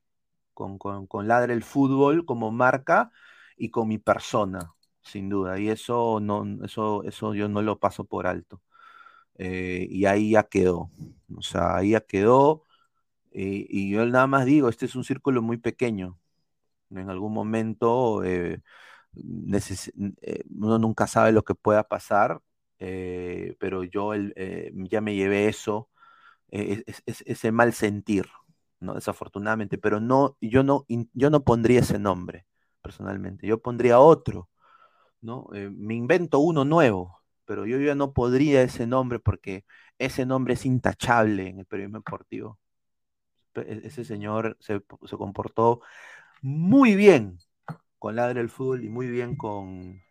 [0.54, 3.12] con, con, con Ladre el Fútbol como marca
[3.58, 4.74] y con mi persona,
[5.04, 5.60] sin duda.
[5.60, 8.62] Y eso, no, eso, eso yo no lo paso por alto.
[9.38, 10.92] Eh, y ahí ya quedó.
[11.38, 12.66] O sea, ahí ya quedó.
[13.32, 16.20] Y, y, yo nada más digo, este es un círculo muy pequeño.
[16.92, 18.62] En algún momento eh,
[20.22, 22.42] eh, uno nunca sabe lo que pueda pasar,
[22.80, 25.90] eh, pero yo eh, ya me llevé eso,
[26.50, 28.28] ese mal sentir,
[28.80, 28.94] ¿no?
[28.96, 32.46] Desafortunadamente, pero no, yo no, yo no pondría ese nombre,
[32.82, 34.50] personalmente, yo pondría otro,
[35.24, 35.48] ¿no?
[35.52, 39.66] me invento uno nuevo, pero yo ya no podría ese nombre porque
[39.98, 42.60] ese nombre es intachable en el periodismo deportivo.
[43.56, 45.82] E, ese señor se, se comportó
[46.42, 47.40] muy bien
[48.00, 50.02] con Ladre el Fútbol y muy bien con,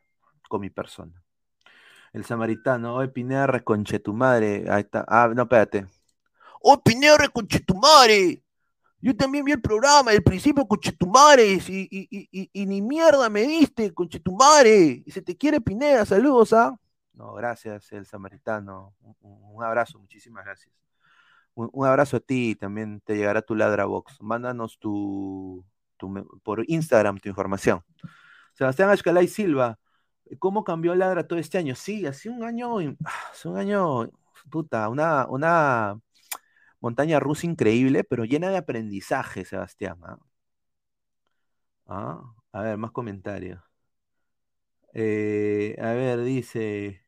[0.48, 1.22] con mi persona.
[2.12, 4.64] El samaritano, oh Pineda, conche tu madre.
[4.70, 5.04] Ahí está.
[5.08, 5.86] Ah, no, espérate.
[6.60, 8.41] Oh Pineda, conche tu madre.
[9.02, 11.58] Yo también vi el programa del principio, conche tu madre.
[11.68, 15.02] Y, y, ni mierda me diste, conche tu madre.
[15.04, 16.78] Y se te quiere Pineda, saludos, ¿ah?
[17.12, 18.94] No, gracias, el samaritano.
[19.20, 20.72] Un, abrazo, muchísimas gracias.
[21.54, 24.18] Un, abrazo a ti, también te llegará tu ladra box.
[24.20, 25.64] Mándanos tu,
[26.44, 27.82] por Instagram tu información.
[28.54, 29.80] Sebastián Ashcalay Silva,
[30.38, 31.74] ¿cómo cambió Ladra todo este año?
[31.74, 32.76] Sí, hace un año,
[33.32, 34.10] hace un año,
[34.48, 35.98] puta, una, una
[36.82, 39.98] montaña rusa increíble, pero llena de aprendizaje, Sebastián.
[40.04, 40.18] ¿ah?
[41.86, 42.34] ¿Ah?
[42.52, 43.60] A ver, más comentarios.
[44.94, 47.04] Eh, a ver, dice,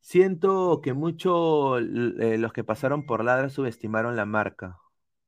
[0.00, 4.78] siento que muchos eh, los que pasaron por Ladra subestimaron la marca.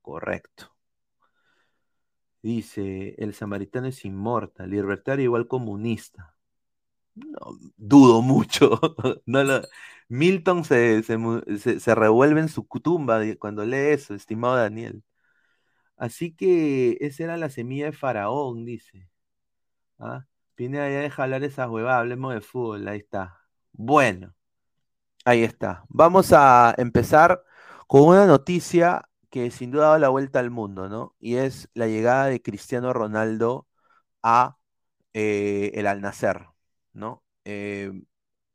[0.03, 0.75] Correcto.
[2.43, 6.35] Dice, el samaritano es inmortal, libertario igual comunista.
[7.14, 8.81] No, dudo mucho.
[10.13, 11.03] Milton se,
[11.95, 15.03] revuelve en su tumba cuando lee eso, estimado Daniel.
[15.97, 19.09] Así que esa era la semilla de Faraón, dice.
[19.99, 20.27] ¿Ah?
[20.57, 23.41] Viene allá deja hablar esa huevada, hablemos de fútbol, ahí está.
[23.73, 24.35] Bueno,
[25.25, 25.85] ahí está.
[25.89, 27.43] Vamos a empezar
[27.87, 31.17] con una noticia que sin duda dado la vuelta al mundo, ¿no?
[31.21, 33.69] Y es la llegada de Cristiano Ronaldo
[34.23, 34.59] a
[35.15, 36.49] eh, el Al Nacer,
[36.93, 37.25] ¿no?
[37.45, 37.93] Eh,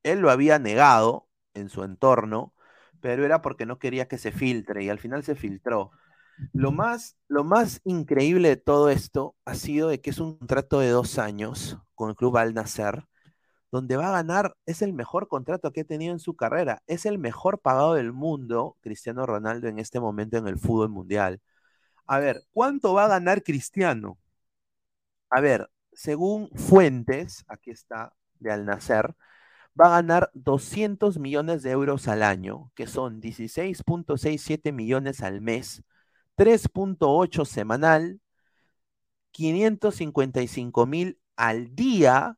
[0.03, 1.26] él lo había negado
[1.57, 2.53] en su entorno,
[3.01, 5.91] pero era porque no quería que se filtre y al final se filtró.
[6.53, 10.79] Lo más, lo más increíble de todo esto ha sido de que es un contrato
[10.79, 13.07] de dos años con el club Al Nacer
[13.71, 17.05] donde va a ganar, es el mejor contrato que ha tenido en su carrera, es
[17.05, 21.41] el mejor pagado del mundo, Cristiano Ronaldo, en este momento en el fútbol mundial.
[22.07, 24.17] A ver, ¿cuánto va a ganar Cristiano?
[25.29, 29.15] A ver, según fuentes, aquí está, de Al Nacer,
[29.79, 35.83] va a ganar 200 millones de euros al año, que son 16.67 millones al mes,
[36.35, 38.21] 3.8 semanal,
[39.31, 42.37] 555 mil al día,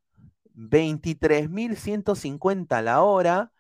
[0.55, 3.51] 23.150 la hora,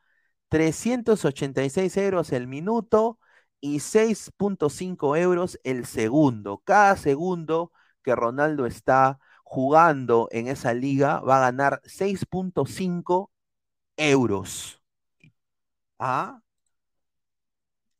[0.49, 3.19] 386 euros el minuto
[3.61, 6.61] y 6.5 euros el segundo.
[6.65, 7.71] Cada segundo
[8.03, 13.29] que Ronaldo está jugando en esa liga va a ganar 6.5
[13.99, 14.81] euros.
[15.99, 16.41] ¿Ah?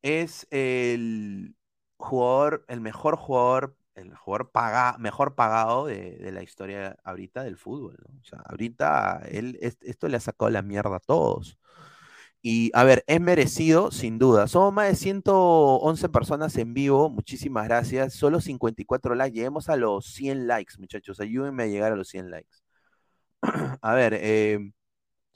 [0.02, 1.56] Es el
[1.98, 7.98] jugador, el mejor jugador el jugador paga, mejor pagado de, la historia ahorita del fútbol.
[8.22, 11.58] O sea, ahorita él, esto le ha sacado la mierda a todos.
[12.42, 14.48] Y a ver, es merecido, sin duda.
[14.48, 17.10] Somos más de 111 personas en vivo.
[17.10, 18.14] Muchísimas gracias.
[18.14, 19.36] Solo 54 likes.
[19.36, 21.20] Lleguemos a los 100 likes, muchachos.
[21.20, 22.58] Ayúdenme a llegar a los 100 likes.
[23.82, 24.72] a ver, eh,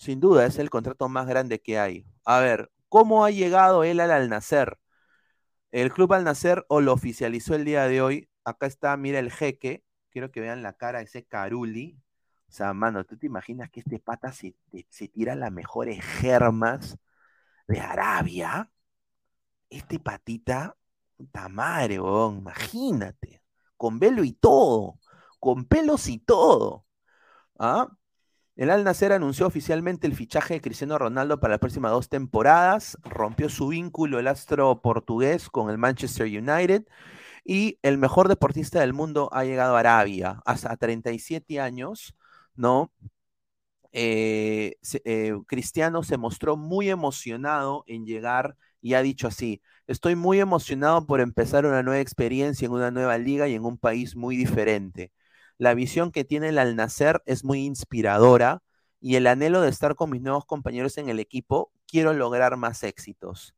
[0.04, 2.06] sin duda es el contrato más grande que hay.
[2.26, 4.78] A ver, ¿cómo ha llegado él al Al Nacer?
[5.72, 9.32] El club Al Nacer o lo oficializó el día de hoy acá está, mira el
[9.32, 12.00] jeque, quiero que vean la cara de ese Caruli.
[12.50, 14.56] O sea, mano, ¿tú te imaginas que este pata se,
[15.14, 16.98] tira las mejores germas
[17.68, 18.72] de Arabia?
[19.70, 20.78] Este patita,
[21.18, 23.42] puta madre, imagínate,
[23.78, 25.00] con velo y todo,
[25.40, 26.86] con pelos y todo.
[27.60, 27.90] ¿Ah?
[28.56, 32.98] El Al Nacer anunció oficialmente el fichaje de Cristiano Ronaldo para las próximas dos temporadas.
[33.04, 36.86] Rompió su vínculo el astro portugués con el Manchester United.
[37.46, 42.16] Y el mejor deportista del mundo ha llegado a Arabia hasta 37 años,
[42.56, 42.92] ¿no?
[43.92, 50.40] Eh, eh, Cristiano se mostró muy emocionado en llegar y ha dicho así, estoy muy
[50.40, 54.36] emocionado por empezar una nueva experiencia en una nueva liga y en un país muy
[54.36, 55.12] diferente.
[55.58, 58.64] La visión que tiene el al nacer es muy inspiradora
[59.00, 62.84] y el anhelo de estar con mis nuevos compañeros en el equipo, quiero lograr más
[62.84, 63.56] éxitos.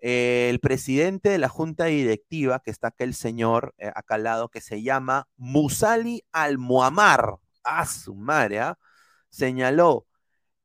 [0.00, 4.48] el presidente de la junta directiva, que está acá el señor, eh, acá al lado,
[4.48, 8.78] que se llama Musali Al-Muammar, a su madre, ¿ah?
[9.30, 10.06] señaló,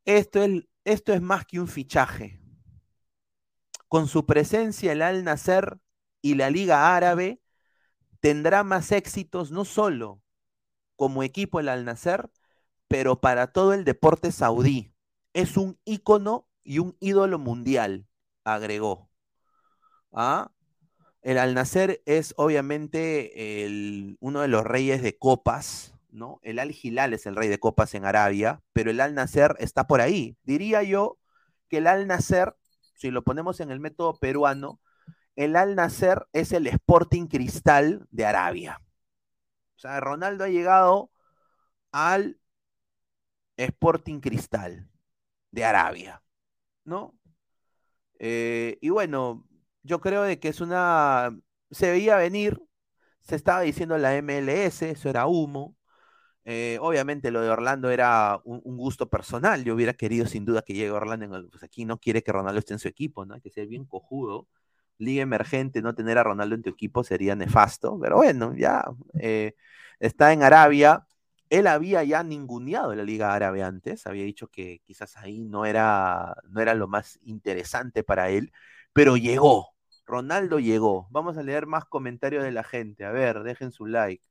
[0.06, 2.40] esto es, esto es más que un fichaje.
[3.88, 5.78] Con su presencia el Al Nasser
[6.22, 7.42] y la Liga Árabe
[8.22, 10.23] tendrá más éxitos no solo
[10.96, 12.30] como equipo el Al Nasser,
[12.88, 14.94] pero para todo el deporte saudí.
[15.34, 18.08] Es un ícono y un ídolo mundial,
[18.44, 19.10] agregó.
[20.12, 20.52] ¿Ah?
[21.24, 26.40] El Al Nasser es obviamente el, uno de los reyes de copas, ¿no?
[26.44, 29.88] El Al Hilal es el rey de copas en Arabia, pero el Al Nasser está
[29.88, 30.38] por ahí.
[30.44, 31.18] Diría yo
[31.70, 32.56] que el Al Nasser,
[32.96, 34.82] si lo ponemos en el método peruano,
[35.36, 38.83] el Al Nasser es el Sporting Cristal de Arabia.
[39.84, 41.12] Sea, Ronaldo ha llegado
[41.92, 42.40] al
[43.58, 44.90] Sporting Cristal
[45.52, 46.24] de Arabia,
[46.86, 47.18] ¿no?
[48.20, 49.46] Eh, y bueno,
[49.84, 51.38] yo creo de que es una,
[51.72, 52.62] se veía venir,
[53.22, 55.76] se estaba diciendo la MLS, eso era humo,
[56.46, 59.64] eh, obviamente lo de Orlando era un, gusto personal.
[59.66, 61.50] Yo hubiera querido sin duda que llegue Orlando.
[61.50, 63.36] pues aquí no quiere que Ronaldo esté en su equipo, ¿no?
[63.36, 64.48] Hay que ser bien cojudo.
[64.98, 68.00] Liga emergente, no tener a Ronaldo en tu equipo sería nefasto.
[68.00, 68.86] Pero bueno, ya
[69.20, 69.56] eh,
[70.00, 71.06] está en Arabia.
[71.50, 74.08] Él había ya ninguneado la Liga Árabe antes.
[74.08, 78.52] Había dicho que quizás ahí no era, no era lo más interesante para él.
[78.94, 79.74] Pero llegó.
[80.06, 81.08] Ronaldo llegó.
[81.12, 83.06] Vamos a leer más comentarios de la gente.
[83.06, 84.24] A ver, dejen su like.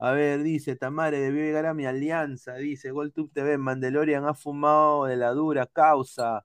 [0.00, 2.54] A ver, dice Tamare, debió llegar a mi alianza.
[2.54, 6.44] Dice GolTube TV, Mandalorian ha fumado de la dura causa.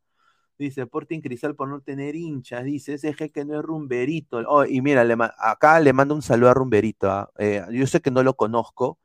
[0.58, 2.64] Dice Porting Cristal por no tener hinchas.
[2.64, 4.38] Dice ese jeque no es rumberito.
[4.47, 5.06] Oh, y mira,
[5.38, 7.10] acá le mando un saludo a rumberito.
[7.12, 7.32] ¿ah?
[7.38, 8.99] Eh, yo sé que no lo conozco,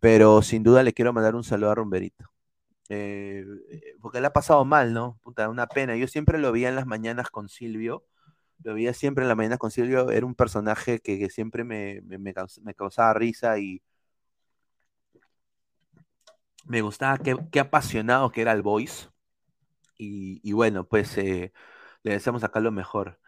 [0.00, 2.26] pero sin duda le quiero mandar un saludo a rumberito.
[2.88, 3.44] Eh,
[4.00, 5.18] porque le ha pasado mal, ¿no?
[5.22, 5.96] Puta, una pena.
[5.96, 8.04] Yo siempre lo veía en las mañanas con Silvio
[8.62, 12.02] lo veía siempre en la mañana con Silvio, era un personaje que, siempre me,
[12.76, 13.82] causaba risa y
[16.64, 19.08] me gustaba, qué, apasionado que era el voice.
[19.98, 21.52] Y, bueno, pues eh,
[22.02, 23.18] le deseamos acá lo mejor.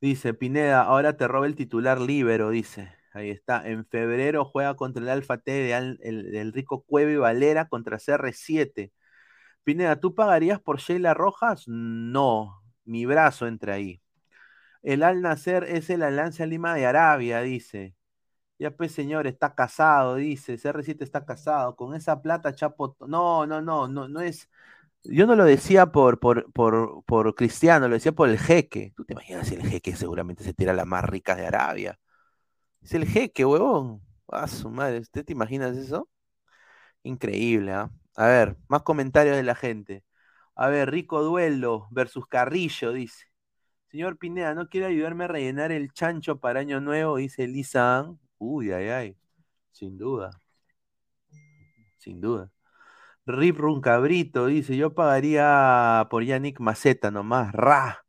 [0.00, 2.92] Dice Pineda, ahora te roba el titular libero, dice.
[3.12, 3.66] Ahí está.
[3.68, 8.92] En febrero juega contra el Alfa T del Rico Cueva y Valera contra CR7.
[9.64, 11.64] Pineda, ¿tú pagarías por Sheila Rojas?
[11.68, 14.02] No, mi brazo entra ahí.
[14.82, 17.94] El Al Nacer es el Alianza Lima de Arabia, dice.
[18.58, 20.58] Ya pues, señor, está casado, dice.
[20.58, 21.76] CR7 está casado.
[21.76, 22.96] Con esa plata, Chapo.
[23.08, 24.50] No, no, no, no, no es.
[25.04, 28.92] Yo no lo decía por, por, por, por Cristiano, lo decía por el jeque.
[28.96, 31.98] ¿Tú te imaginas si el jeque seguramente se tira la más rica de Arabia?
[32.82, 34.02] Es el jeque, huevón.
[34.28, 36.08] A su madre, ¿usted te imaginas eso?
[37.02, 37.90] Increíble, ¿ah?
[38.16, 40.04] A ver, más comentarios de la gente.
[40.56, 43.26] A ver, Rico Duelo versus Carrillo, dice.
[43.90, 47.16] Señor Pineda, ¿no quiere ayudarme a rellenar el chancho para Año Nuevo?
[47.18, 48.06] Dice Lisa.
[48.38, 49.16] Uy, ay, ay.
[49.72, 50.30] Sin duda.
[51.98, 52.50] Sin duda.
[53.28, 57.52] Rip Run Cabrito dice: Yo pagaría por Yannick Maceta nomás.
[57.52, 58.04] Ra.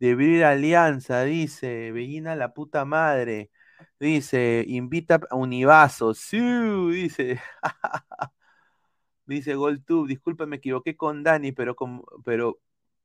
[0.00, 1.92] De abrir alianza, dice.
[1.92, 3.50] Bellina la puta madre.
[4.00, 6.14] Dice: Invita a Univaso.
[6.14, 6.38] Sí,
[6.92, 7.40] dice.
[9.26, 10.08] dice GolTube.
[10.08, 11.76] Disculpa, me equivoqué con Dani, pero,
[12.24, 12.60] pero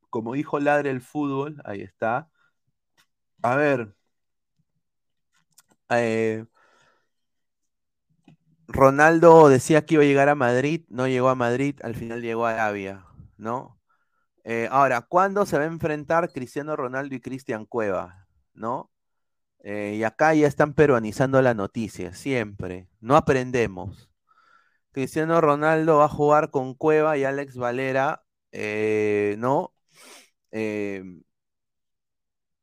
[0.10, 2.30] como dijo Ladre el fútbol, ahí está.
[3.44, 3.96] A ver.
[5.90, 6.46] Eh,
[8.68, 12.46] Ronaldo decía que iba a llegar a Madrid, no llegó a Madrid, al final llegó
[12.46, 13.06] a Arabia,
[13.38, 13.80] ¿no?
[14.44, 18.28] Eh, ahora, ¿cuándo se va a enfrentar Cristiano Ronaldo y Cristian Cueva?
[18.54, 18.92] ¿No?
[19.64, 22.88] Eh, y acá ya están peruanizando la noticia, siempre.
[23.02, 24.12] No aprendemos.
[24.92, 28.24] Cristiano Ronaldo va a jugar con Cueva y Alex Valera,
[29.38, 29.74] ¿no?
[30.52, 31.04] Eh,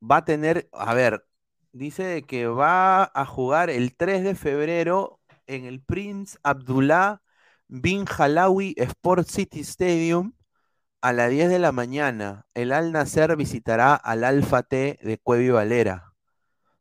[0.03, 1.25] va a tener, a ver,
[1.73, 7.23] dice que va a jugar el 3 de febrero en el Prince Abdullah
[7.69, 10.35] bin Halawi Sport City Stadium
[11.01, 12.47] a las 10 de la mañana.
[12.55, 16.15] El Al Nasser visitará al Alfa T de Cuevi Valera.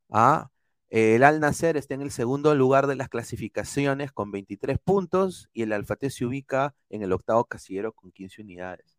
[0.09, 0.51] ¿Ah?
[0.89, 5.63] El Al Nasser está en el segundo lugar de las clasificaciones con 23 puntos y
[5.63, 8.97] el Alfate se ubica en el octavo casillero con 15 unidades.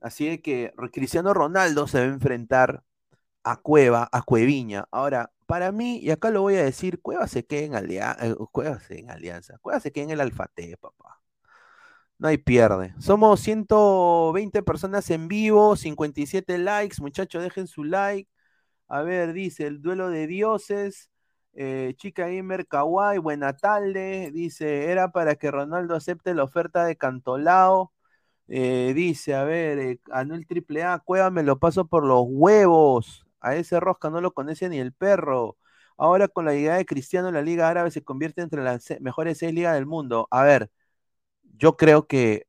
[0.00, 2.82] Así que Cristiano Ronaldo se va a enfrentar
[3.44, 4.86] a Cueva, a Cueviña.
[4.90, 8.34] Ahora, para mí, y acá lo voy a decir, Cueva se queda en, alianza, eh,
[8.86, 11.20] se en Alianza, Cueva se queda en el Alfate, papá.
[12.18, 12.94] No hay pierde.
[12.98, 18.30] Somos 120 personas en vivo, 57 likes, muchachos, dejen su like.
[18.88, 21.10] A ver, dice el duelo de dioses.
[21.54, 24.30] Eh, chica Gamer Kawaii, buena tarde.
[24.32, 27.92] Dice, era para que Ronaldo acepte la oferta de Cantolao.
[28.48, 33.25] Eh, dice, a ver, eh, Anuel Triple A, Cueva me lo paso por los huevos.
[33.46, 35.56] A ese rosca no lo conoce ni el perro.
[35.96, 39.54] Ahora con la llegada de Cristiano, la Liga Árabe se convierte entre las mejores seis
[39.54, 40.28] ligas del mundo.
[40.30, 40.70] A ver,
[41.42, 42.48] yo creo que.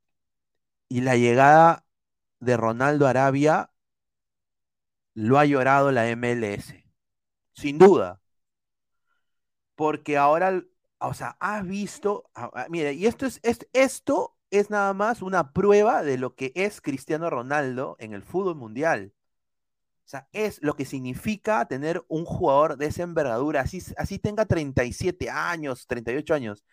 [0.89, 1.85] Y la llegada
[2.39, 3.71] de Ronaldo Arabia
[5.13, 6.83] lo ha llorado la MLS.
[7.53, 8.21] Sin duda.
[9.75, 10.63] Porque ahora,
[10.99, 12.29] o sea, has visto.
[12.35, 16.35] Ah, ah, mire, y esto es, es, esto es nada más una prueba de lo
[16.35, 19.13] que es Cristiano Ronaldo en el fútbol mundial.
[20.07, 24.45] O sea, es lo que significa tener un jugador de esa envergadura, así, así tenga
[24.45, 26.63] 37 años, 38 años.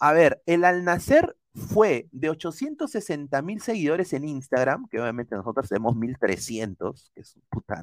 [0.00, 5.68] A ver, el Al Nacer fue de 860 mil seguidores en Instagram, que obviamente nosotros
[5.68, 7.80] tenemos 1300, que es puta,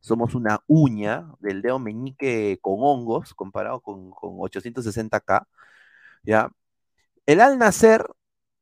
[0.00, 5.46] somos una uña del dedo meñique con hongos comparado con, con 860k,
[6.22, 6.50] ¿ya?
[7.24, 8.06] El Al Nacer,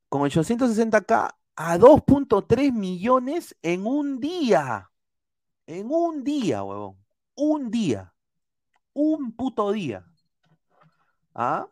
[0.08, 4.88] con 860k, a 2.3 millones en un día.
[5.68, 6.96] En un día, huevón.
[7.36, 8.12] Un día.
[8.94, 10.04] Un puto día.
[11.34, 11.68] ¿Ah?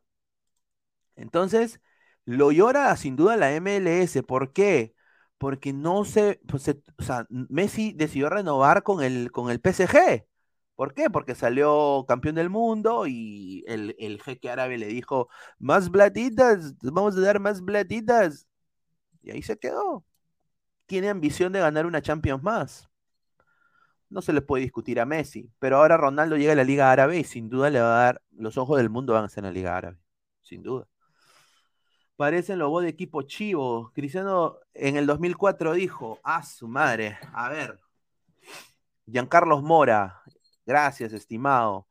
[1.16, 1.80] Entonces,
[2.24, 4.22] lo llora sin duda la MLS.
[4.22, 4.94] ¿Por qué?
[5.38, 10.26] Porque no se, pues o sea, Messi decidió renovar con el, con el PSG.
[10.74, 11.08] ¿Por qué?
[11.10, 15.28] Porque salió campeón del mundo y el, el jeque árabe le dijo,
[15.58, 18.46] más platitas, vamos a dar más platitas.
[19.22, 20.04] Y ahí se quedó.
[20.86, 22.88] Tiene ambición de ganar una Champions más.
[24.08, 27.18] No se le puede discutir a Messi, pero ahora Ronaldo llega a la Liga Árabe
[27.18, 29.50] y sin duda le va a dar, los ojos del mundo van a ser en
[29.50, 29.98] la Liga Árabe,
[30.42, 30.86] sin duda.
[32.16, 33.92] Parecen los de equipo chivo.
[33.94, 37.78] Cristiano en el 2004 dijo, a su madre, a ver,
[39.06, 40.22] Giancarlos Mora,
[40.66, 41.86] Gracias, estimado.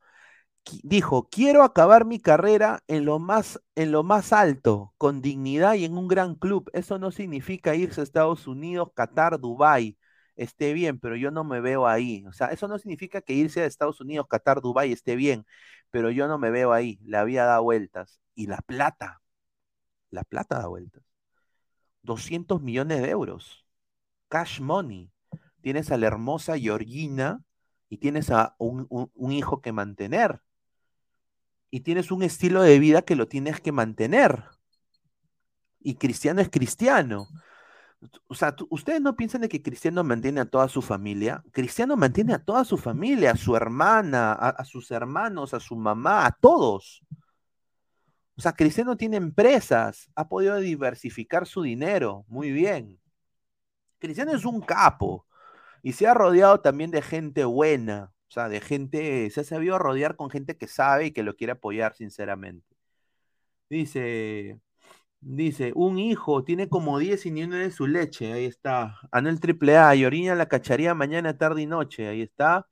[0.84, 5.86] Dijo, quiero acabar mi carrera en lo, más, en lo más alto, con dignidad y
[5.86, 6.70] en un gran club.
[6.74, 9.98] Eso no significa irse a Estados Unidos, Qatar, Dubái.
[10.36, 12.26] Esté bien, pero yo no me veo ahí.
[12.28, 15.46] O sea, eso no significa que irse a Estados Unidos, Qatar, Dubái esté bien,
[15.92, 17.00] pero yo no me veo ahí.
[17.04, 18.20] La vida da vueltas.
[18.36, 19.22] Y la plata,
[20.10, 21.04] la plata da vueltas.
[22.04, 23.66] 200 millones de euros.
[24.30, 25.12] Cash money.
[25.62, 27.42] Tienes a la hermosa Georgina
[27.90, 30.42] y tienes a un, hijo que mantener.
[31.70, 34.44] Y tienes un estilo de vida que lo tienes que mantener.
[35.80, 37.28] Y cristiano es cristiano.
[38.28, 41.44] O sea, ustedes no piensan de que Cristiano mantiene a toda su familia.
[41.52, 46.26] Cristiano mantiene a toda su familia, a su hermana, a, sus hermanos, a su mamá,
[46.26, 47.04] a todos.
[48.38, 52.26] O sea, Cristiano tiene empresas, ha podido diversificar su dinero.
[52.28, 53.00] Muy bien.
[54.00, 55.26] Cristiano es un capo.
[55.82, 59.78] Y se ha rodeado también de gente buena, o sea, de gente, se ha sabido
[59.78, 62.76] rodear con gente que sabe y que lo quiere apoyar sinceramente.
[63.70, 64.60] Dice,
[65.26, 68.98] dice, un hijo tiene como 10 y ni de su leche, ahí está.
[69.12, 72.68] Anel triple A, y orina la cacharía mañana, tarde y noche, ahí está.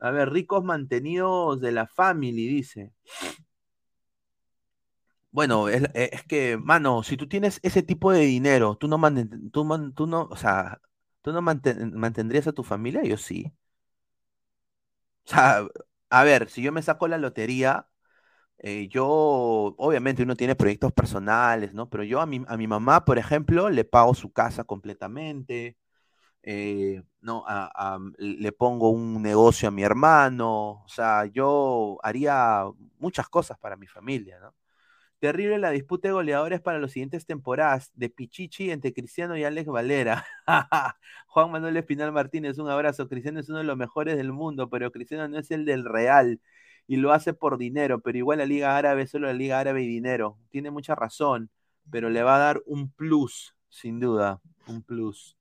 [0.00, 2.92] A ver, ricos mantenidos de la family, dice.
[5.30, 5.82] Bueno, es,
[6.28, 8.98] que, mano, si tú tienes ese tipo de dinero, tú no,
[9.52, 10.80] tú, tú no, o sea,
[11.22, 13.02] ¿Tú no mantendrías a tu familia?
[13.04, 13.52] Yo sí.
[15.26, 15.66] O sea,
[16.10, 17.86] a ver, si yo me saco la lotería,
[18.60, 19.06] eh, yo,
[19.78, 21.88] obviamente uno tiene proyectos personales, ¿no?
[21.88, 25.76] Pero yo a mi, a mi mamá, por ejemplo, le pago su casa completamente,
[26.42, 27.44] eh, ¿no?
[28.18, 32.64] le pongo un negocio a mi hermano, o sea, yo haría
[32.98, 34.54] muchas cosas para mi familia, ¿no?
[35.20, 39.66] Terrible la disputa de goleadores para las siguientes temporadas de Pichichi entre Cristiano y Alex
[39.68, 40.24] Valera.
[41.26, 43.08] Juan Manuel Espinal Martínez, un abrazo.
[43.08, 46.40] Cristiano es uno de los mejores del mundo, pero Cristiano no es el del Real
[46.88, 49.86] y lo hace por dinero, pero igual la Liga Árabe solo la Liga Árabe y
[49.86, 50.38] dinero.
[50.50, 51.50] Tiene mucha razón,
[51.90, 55.36] pero le va a dar un plus, sin duda, un plus.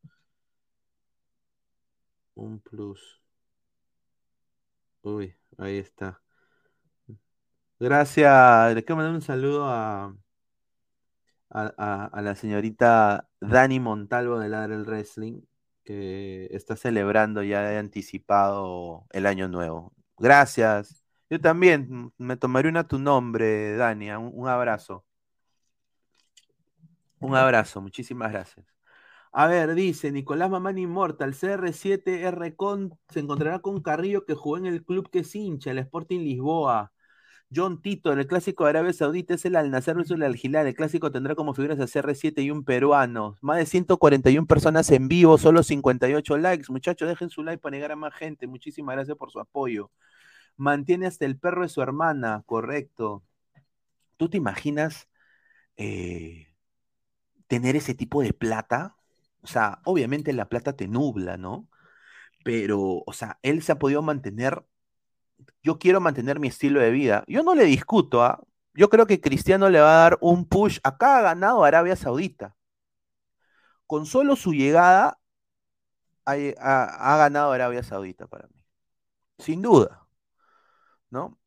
[2.35, 3.21] Un plus.
[5.01, 6.21] Uy, ahí está.
[7.79, 8.75] Gracias.
[8.75, 10.13] Le quiero mandar un saludo a,
[11.49, 15.41] a, la señorita Dani Montalvo de Ladre el Wrestling,
[15.83, 19.93] que está celebrando ya de anticipado el año nuevo.
[20.17, 21.06] Gracias.
[21.29, 24.17] Yo también me tomaré una a tu nombre, Dania.
[24.19, 25.05] Un, abrazo.
[27.19, 28.65] Un abrazo, muchísimas gracias.
[29.31, 34.65] A ver, dice Nicolás Mamán Inmortal, CR7 Con se encontrará con Carrillo que jugó en
[34.65, 36.91] el club que es hincha, el Sporting Lisboa.
[37.53, 40.37] John Tito, en el clásico de Arabia Saudita es el Al Nacer versus el Al
[40.41, 40.67] Hilal.
[40.67, 43.35] El clásico tendrá como figuras a CR7 y un peruano.
[43.41, 46.65] Más de 141 personas en vivo, solo 58 likes.
[46.69, 48.47] Muchachos, dejen su like para llegar a más gente.
[48.47, 49.91] Muchísimas gracias por su apoyo.
[50.57, 53.23] Mantiene hasta el perro de su hermana, correcto.
[54.17, 55.07] ¿Tú te imaginas
[55.77, 56.47] eh,
[57.47, 58.97] tener ese tipo de plata?
[59.41, 61.67] O sea, obviamente la plata te nubla, ¿no?
[62.43, 64.65] Pero, o sea, él se ha podido mantener
[65.63, 67.23] yo quiero mantener mi estilo de vida.
[67.27, 68.41] Yo no le discuto, ¿ah?
[68.73, 70.79] Yo creo que Cristiano le va a dar un push.
[70.83, 72.55] Acá ha ganado Arabia Saudita.
[73.85, 75.19] Con solo su llegada,
[76.25, 78.63] ha, ganado Arabia Saudita para mí.
[79.39, 80.06] Sin duda.
[81.09, 81.39] ¿No?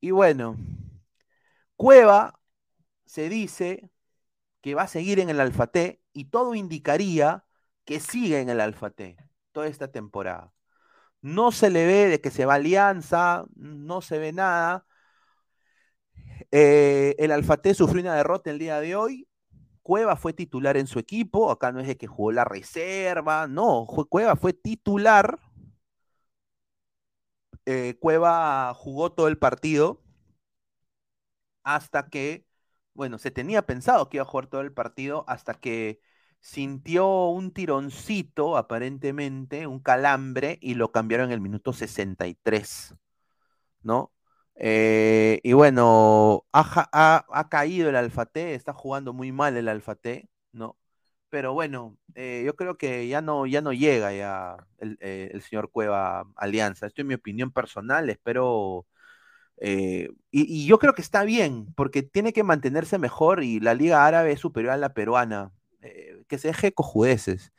[0.00, 0.56] Y bueno,
[1.76, 2.40] Cueva
[3.06, 3.90] se dice
[4.60, 7.44] que va a seguir en el Alfate y todo indicaría
[7.84, 9.16] que sigue en el Alfate
[9.52, 10.52] toda esta temporada.
[11.22, 14.86] No se le ve de que se va Alianza, no se ve nada.
[16.50, 19.28] Eh, el Alfate sufrió una derrota el día de hoy.
[19.82, 21.50] Cueva fue titular en su equipo.
[21.50, 23.46] Acá no es de que jugó la reserva.
[23.48, 25.38] No, Cueva fue titular.
[27.70, 30.00] Eh, Cueva jugó todo el partido
[31.64, 32.46] hasta que,
[32.94, 36.00] bueno, se tenía pensado que iba a jugar todo el partido hasta que
[36.40, 42.94] sintió un tironcito, aparentemente, un calambre, y lo cambiaron en el minuto 63,
[43.82, 44.12] ¿no?
[44.56, 50.78] Eh, y bueno, ha, caído el Alfate, está jugando muy mal el Alfate, ¿no?
[51.30, 55.70] Pero bueno, eh, yo creo que ya no, ya no llega ya el, eh, señor
[55.70, 56.86] Cueva Alianza.
[56.86, 58.86] Esto es mi opinión personal, espero...
[59.60, 64.06] y, y, yo creo que está bien, porque tiene que mantenerse mejor y la Liga
[64.06, 65.52] Árabe es superior a la peruana
[66.28, 67.52] que se deje cojudeces.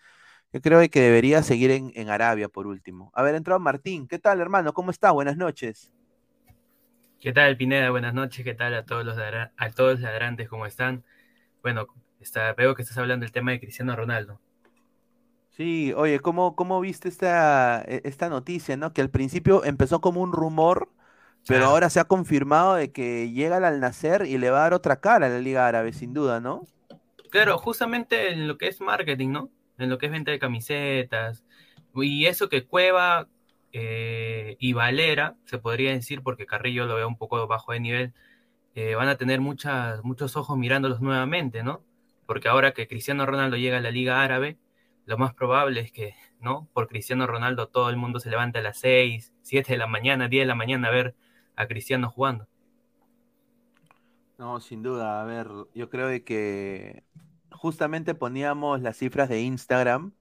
[0.52, 3.12] Yo creo que debería seguir en, Arabia por último.
[3.14, 4.08] A ver, entró Martín.
[4.08, 4.74] ¿Qué tal, hermano?
[4.74, 5.12] ¿Cómo está?
[5.12, 5.94] Buenas noches.
[7.20, 7.92] ¿Qué tal, Pineda?
[7.92, 8.44] Buenas noches.
[8.44, 10.50] ¿Qué tal a todos los, a todos los ladrantes?
[10.50, 11.04] ¿Cómo están?
[11.62, 11.88] Bueno,
[12.20, 14.40] está, veo que estás hablando del tema de Cristiano Ronaldo.
[15.60, 18.94] Sí, oye, ¿cómo, cómo viste esta, e, esta noticia, no?
[18.94, 20.90] Que al principio empezó como un rumor,
[21.48, 24.74] pero ahora se ha confirmado de que llega al nacer y le va a dar
[24.74, 26.66] otra cara a la Liga Árabe, sin duda, ¿no?
[27.30, 29.50] Claro, justamente en lo que es marketing, ¿no?
[29.78, 31.44] En lo que es venta de camisetas.
[31.94, 33.28] Y eso que Cueva
[33.72, 38.14] eh, y Valera, se podría decir, porque Carrillo lo veo un poco bajo de nivel,
[38.76, 41.84] eh, van a tener muchas, muchos ojos mirándolos nuevamente, ¿no?
[42.30, 44.60] Porque ahora que Cristiano Ronaldo llega a la Liga Árabe,
[45.08, 46.70] lo más probable es que, ¿no?
[46.74, 50.28] Por Cristiano Ronaldo todo el mundo se levanta a las 6, 7 de la mañana,
[50.28, 51.16] 10 de la mañana a ver
[51.56, 52.48] a Cristiano jugando.
[54.38, 55.24] No, sin duda.
[55.24, 57.04] A ver, yo creo que
[57.50, 60.14] justamente poníamos las cifras de Instagram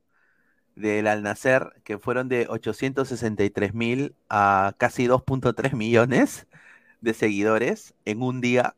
[0.76, 6.46] del Al Nacer, que fueron de 863 mil a casi 2.3 millones
[7.02, 8.76] de seguidores en un día.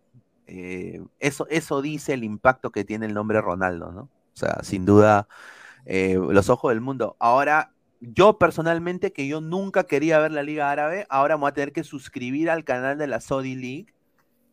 [0.53, 4.03] Eh, eso, eso dice el impacto que tiene el nombre Ronaldo, ¿no?
[4.03, 5.29] O sea, sin duda,
[5.85, 7.17] eh, los ojos del mundo.
[7.21, 11.55] Ahora, yo personalmente, que yo nunca quería ver la Liga Árabe, ahora me voy a
[11.55, 13.95] tener que suscribir al canal de la Saudi League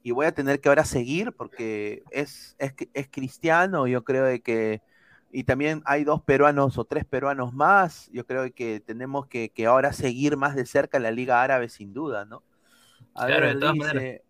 [0.04, 4.84] y voy a tener que ahora seguir porque es, es, cristiano, yo creo de que,
[5.32, 9.94] y también hay dos peruanos o tres peruanos más, yo creo que tenemos que, ahora
[9.94, 12.44] seguir más de cerca la Liga Árabe sin duda, ¿no?
[13.16, 14.27] A ver, dice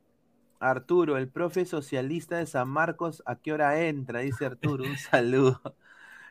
[0.59, 4.19] Arturo, el profe socialista de San Marcos, ¿a qué hora entra?
[4.21, 5.61] Dice Arturo, un saludo.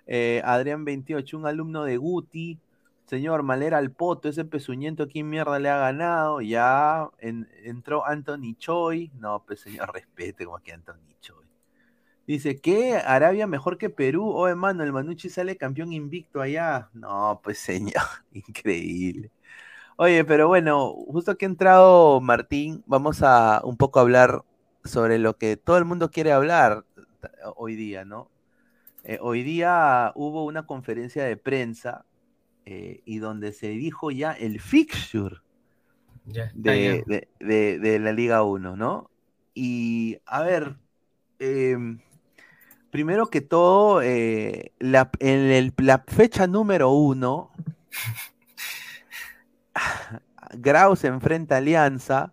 [0.07, 2.61] Eh, Adrián 28, un alumno de Guti,
[3.07, 6.40] Señor, Malera al poto, ese pezuñento, ¿quién mierda le ha ganado?
[6.40, 9.12] Ya entró Anthony Choi.
[9.19, 11.47] No, pues señor, respete como aquí Anthony Choi.
[12.27, 12.97] Dice, ¿qué?
[12.97, 14.28] ¿Arabia mejor que Perú?
[14.31, 16.90] Oh, hermano, el Manucci sale campeón invicto allá.
[16.93, 19.31] No, pues señor, increíble.
[19.98, 24.43] Oye, pero bueno, justo que ha entrado Martín, vamos a un poco hablar
[24.85, 26.85] sobre lo que todo el mundo quiere hablar
[27.56, 28.28] hoy día, ¿no?
[29.05, 32.05] Eh, hoy día hubo una conferencia de prensa
[32.66, 35.36] eh, y donde se dijo ya el fixture
[36.27, 39.10] de, la Liga 1, ¿no?
[39.55, 40.77] Y a ver,
[41.39, 42.01] em,
[42.90, 47.51] primero que todo, eh, la, en la fecha número uno,
[50.53, 52.32] Grau se enfrenta a Alianza,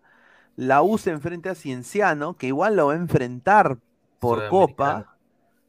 [0.56, 3.78] la U se enfrenta a Cienciano, que igual lo va a enfrentar
[4.18, 5.16] por Copa,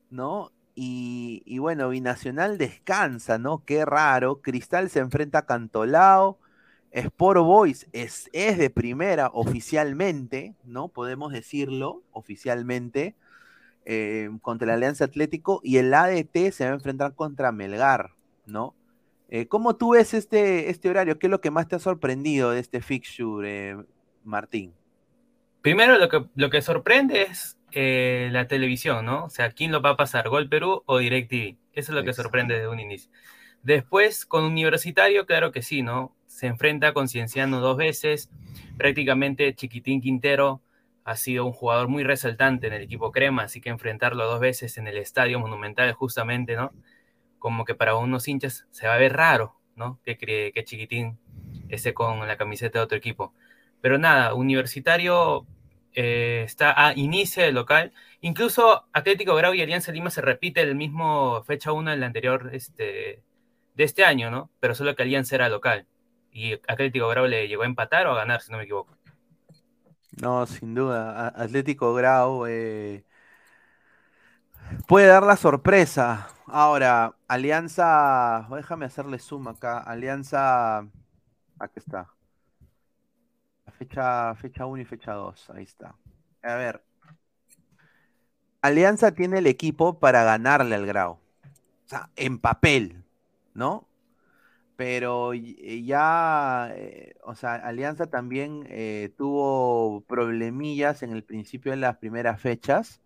[0.10, 0.52] ¿no?
[0.76, 3.64] Y, bueno, Binacional descansa, ¿no?
[3.66, 4.42] Qué raro.
[4.42, 6.38] Cristal se enfrenta a Cantolao.
[6.92, 10.88] Sport Boys es, es de primera oficialmente, ¿no?
[10.88, 13.16] Podemos decirlo oficialmente,
[13.84, 18.12] eh, contra el Alianza Atlético y el ADT se va a enfrentar contra Melgar,
[18.46, 18.74] ¿no?
[19.30, 21.18] Eh, ¿Cómo tú ves este, este horario?
[21.18, 23.78] ¿Qué es lo que más te ha sorprendido de este fixture, eh,
[24.24, 24.74] Martín?
[25.62, 29.26] Primero, lo que, lo que sorprende es la televisión, ¿no?
[29.26, 30.30] O sea, ¿quién lo va a pasar?
[30.30, 31.58] ¿Gol Perú o DirecTV?
[31.74, 33.12] Eso es lo que sorprende desde un inicio.
[33.64, 36.16] Después, con Universitario, claro que sí, ¿no?
[36.28, 38.30] Se enfrenta con Cienciano dos veces.
[38.78, 40.62] Prácticamente Chiquitín Quintero
[41.04, 44.78] ha sido un jugador muy resaltante en el equipo Crema, así que enfrentarlo dos veces
[44.78, 46.72] en el Estadio Monumental, justamente, ¿no?
[47.46, 50.00] Como que para unos hinchas se va a ver raro, ¿no?
[50.04, 51.20] Que, que Chiquitín
[51.70, 53.36] esté con la camiseta de otro equipo.
[53.82, 55.46] Pero nada, Universitario
[55.94, 57.94] eh, está a inicio del local.
[58.22, 62.50] Incluso Atlético Grau y Alianza Lima se repite el mismo fecha 1 en la anterior
[62.52, 63.22] este,
[63.76, 64.50] de este año, ¿no?
[64.60, 65.86] Pero solo que Alianza era local.
[66.32, 68.98] Y Atlético Grau le llegó a empatar o a ganar, si no me equivoco.
[70.20, 71.28] No, sin duda.
[71.28, 73.04] Atlético Grau eh,
[74.88, 76.28] puede dar la sorpresa.
[76.48, 79.80] Ahora, Alianza, déjame hacerle suma acá.
[79.80, 80.80] Alianza,
[81.60, 82.10] aquí está.
[83.78, 85.96] Fecha, fecha 1 y fecha 2, ahí está.
[86.44, 86.82] A ver.
[88.62, 91.12] Alianza tiene el equipo para ganarle al Grau.
[91.14, 93.04] O sea, en papel,
[93.54, 93.88] ¿no?
[94.76, 101.98] Pero ya, eh, o sea, Alianza también eh, tuvo problemillas en el principio de las
[101.98, 103.02] primeras fechas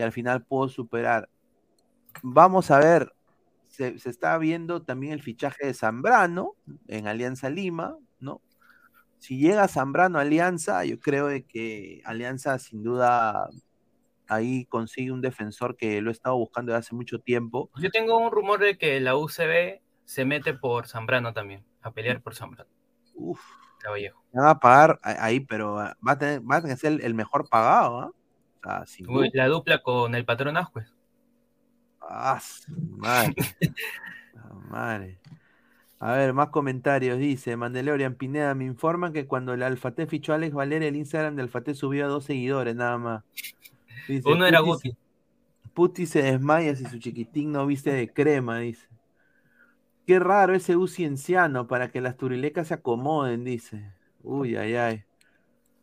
[0.00, 1.28] y al final pudo superar.
[2.22, 3.12] Vamos a ver,
[3.68, 6.56] se, está viendo también el fichaje de Zambrano
[6.88, 8.40] en Alianza Lima, ¿no?
[9.18, 13.50] Si llega Zambrano a Alianza, yo creo de que Alianza sin duda
[14.26, 17.70] ahí consigue un defensor que lo he estado buscando desde hace mucho tiempo.
[17.76, 22.22] Yo tengo un rumor de que la UCB se mete por Zambrano también, a pelear
[22.22, 22.70] por Zambrano.
[23.14, 23.42] Uf.
[23.80, 24.22] Caballejo.
[24.34, 27.48] va a pagar ahí, pero va a tener, va a tener que ser el mejor
[27.50, 28.12] pagado, ¿ah?
[29.32, 30.92] La dupla con el patrón Ascuez.
[32.00, 32.40] Ah,
[32.98, 33.34] madre.
[34.70, 35.18] madre.
[35.98, 37.18] A ver, más comentarios.
[37.18, 41.36] Dice Mandalorian Pineda, me informan que cuando el Alfate fichó a Alex Valera, el Instagram
[41.36, 43.24] del Alfate subió a dos seguidores, nada más.
[44.24, 44.96] Uno era Guti.
[45.74, 48.88] Puti se desmaya si su chiquitín no viste de crema, dice.
[50.06, 53.92] Qué raro ese U cienciano para que las turilecas se acomoden, dice.
[54.22, 55.04] Uy, ay, ay.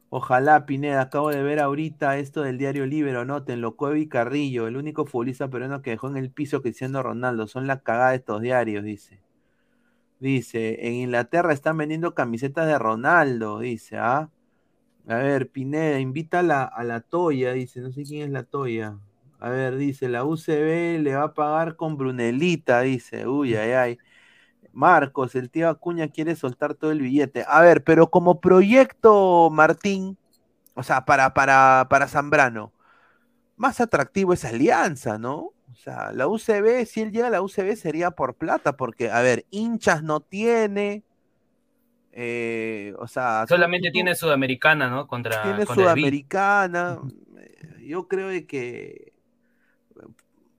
[0.10, 5.06] Ojalá, Pineda, acabo de ver ahorita esto del diario Libero, notenlo, Cuevi Carrillo, el único
[5.06, 8.86] futbolista peruano que dejó en el piso Cristiano Ronaldo, son la cagada de estos diarios,
[8.86, 9.20] dice.
[10.20, 14.30] Dice, en Inglaterra están vendiendo camisetas de Ronaldo, dice, ¿ah?
[15.08, 18.44] A ver, Pineda, invita a la, a la Toya, dice, no sé quién es la
[18.44, 18.98] Toya.
[19.40, 23.98] A ver, dice, la UCB le va a pagar con Brunelita, dice, uy, ay, ay.
[24.78, 27.44] Marcos, el tío Acuña quiere soltar todo el billete.
[27.48, 30.18] A ver, pero como proyecto, Martín,
[30.76, 32.72] o sea, para, para, para Zambrano,
[33.56, 35.52] más atractivo es Alianza, ¿no?
[35.72, 39.22] O sea, la UCB, si él llega a la UCB sería por plata, porque, a
[39.22, 41.04] ver, hinchas no tiene.
[42.12, 43.46] Eh, o sea.
[43.48, 45.08] Solamente tiene Sudamericana, ¿no?
[45.08, 45.42] Contra.
[45.42, 47.00] Tiene Sudamericana.
[47.82, 49.07] Yo creo que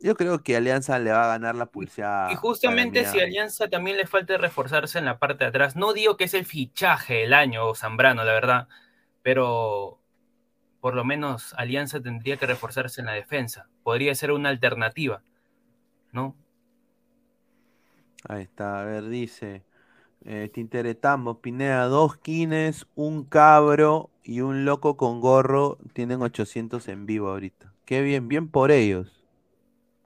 [0.01, 2.31] yo creo que Alianza le va a ganar la pulseada.
[2.33, 6.17] Y justamente si Alianza también le falta reforzarse en la parte de atrás, no digo
[6.17, 8.69] que es el fichaje del año Zambrano, la verdad,
[9.23, 10.01] pero
[10.81, 13.69] por lo menos Alianza tendría que reforzarse en la defensa.
[13.83, 15.23] Podría ser una alternativa,
[16.13, 16.37] ¿no?
[18.29, 19.65] Ahí está, a ver, dice.
[20.25, 27.07] Eh, Tinteretamos, Pineda, dos quines, un cabro y un loco con gorro tienen 800 en
[27.07, 27.73] vivo ahorita.
[27.85, 29.18] Qué bien, bien por ellos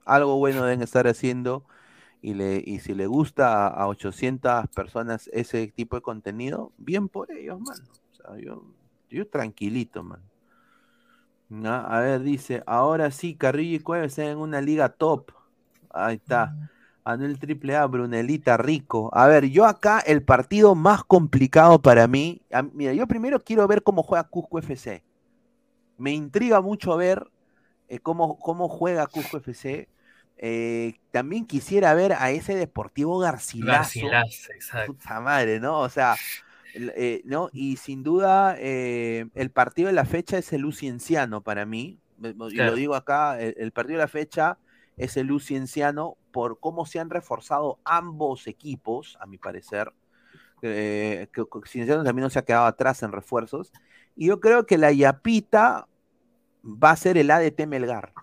[0.05, 1.65] algo bueno deben estar haciendo
[2.21, 7.31] y, le, y si le gusta a, 800 personas ese tipo de contenido, bien por
[7.31, 7.83] ellos, mano.
[8.11, 8.63] O sea, yo,
[9.09, 10.21] yo tranquilito, man.
[11.65, 15.31] A ver, dice, ahora sí, Carrillo y Cueva están en una liga top.
[15.91, 16.55] Ahí está.
[17.03, 19.09] Anuel Triple A, Brunelita Rico.
[19.13, 22.41] A ver, yo acá el partido más complicado para mí.
[22.73, 25.03] mira, yo primero quiero ver cómo juega Cusco FC.
[25.97, 27.27] Me intriga mucho ver
[27.89, 29.89] eh, cómo, cómo juega Cusco FC.
[30.37, 34.07] Eh, también quisiera ver a ese Deportivo Garcilaso.
[34.07, 34.93] Garcilaso, exacto.
[34.93, 35.79] Puta madre, ¿no?
[35.79, 36.15] O sea,
[36.73, 37.49] eh, ¿no?
[37.53, 41.99] Y sin duda, el partido de la fecha es el Lucienciano para mí.
[42.21, 44.57] Y lo digo acá, el, partido de la fecha
[44.97, 49.93] es el Lucienciano por cómo se han reforzado ambos equipos, a mi parecer.
[50.61, 53.71] Eh, que Cienciano también no se ha quedado atrás en refuerzos.
[54.15, 55.87] Y yo creo que la Yapita
[56.63, 58.13] va a ser el ADT Melgar.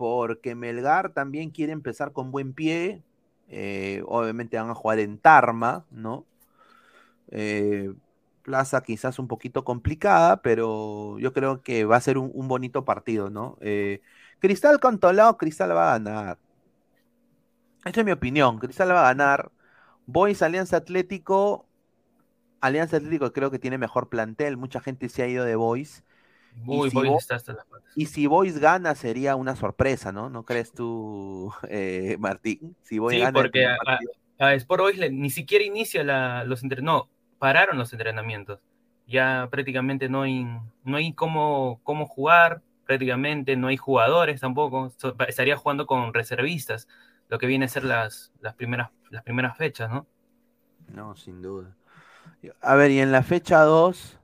[0.00, 3.02] Porque Melgar también quiere empezar con buen pie.
[3.48, 6.24] Eh, obviamente van a jugar en Tarma, ¿no?
[7.30, 7.92] Eh,
[8.42, 13.28] plaza quizás un poquito complicada, pero yo creo que va a ser un, bonito partido,
[13.28, 13.58] ¿no?
[13.60, 14.00] Eh,
[14.38, 14.98] Cristal con
[15.38, 16.38] Cristal va a ganar.
[17.84, 18.58] Esa es mi opinión.
[18.58, 19.52] Cristal va a ganar.
[20.06, 21.66] Boys Alianza Atlético.
[22.62, 24.56] Alianza Atlético creo que tiene mejor plantel.
[24.56, 26.04] Mucha gente se ha ido de Boys.
[26.54, 30.30] Muy, y, si está hasta las y si Boys gana sería una sorpresa, ¿no?
[30.30, 32.76] ¿No crees tú, eh, Martín?
[32.82, 33.76] Si Boys sí, porque a,
[34.38, 36.02] a, Sport Boys ni siquiera inicia
[36.44, 37.08] los entrenamientos.
[37.08, 37.08] No,
[37.38, 38.60] pararon los entrenamientos.
[39.06, 40.46] Ya prácticamente no hay,
[40.84, 44.92] no hay cómo, cómo jugar, prácticamente no hay jugadores tampoco.
[45.26, 46.86] estaría jugando con reservistas
[47.28, 50.06] lo que viene a ser las, las, primeras, las primeras fechas, ¿no?
[50.92, 51.76] No, sin duda.
[52.60, 54.19] A ver, y en la fecha 2,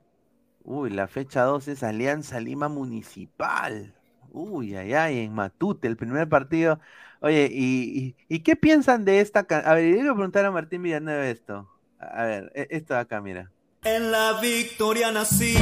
[0.67, 3.95] uy, la fecha 2 es Alianza Lima Municipal.
[4.31, 6.79] Uy, ay, ay, en Matute, el primer partido.
[7.21, 9.39] Oye, ¿y, y, qué piensan de esta?
[9.39, 11.67] A ver, le preguntar a Martín Villanueva esto.
[11.99, 13.49] A ver, e, esto de acá, mira.
[13.83, 15.55] En la victoria nací,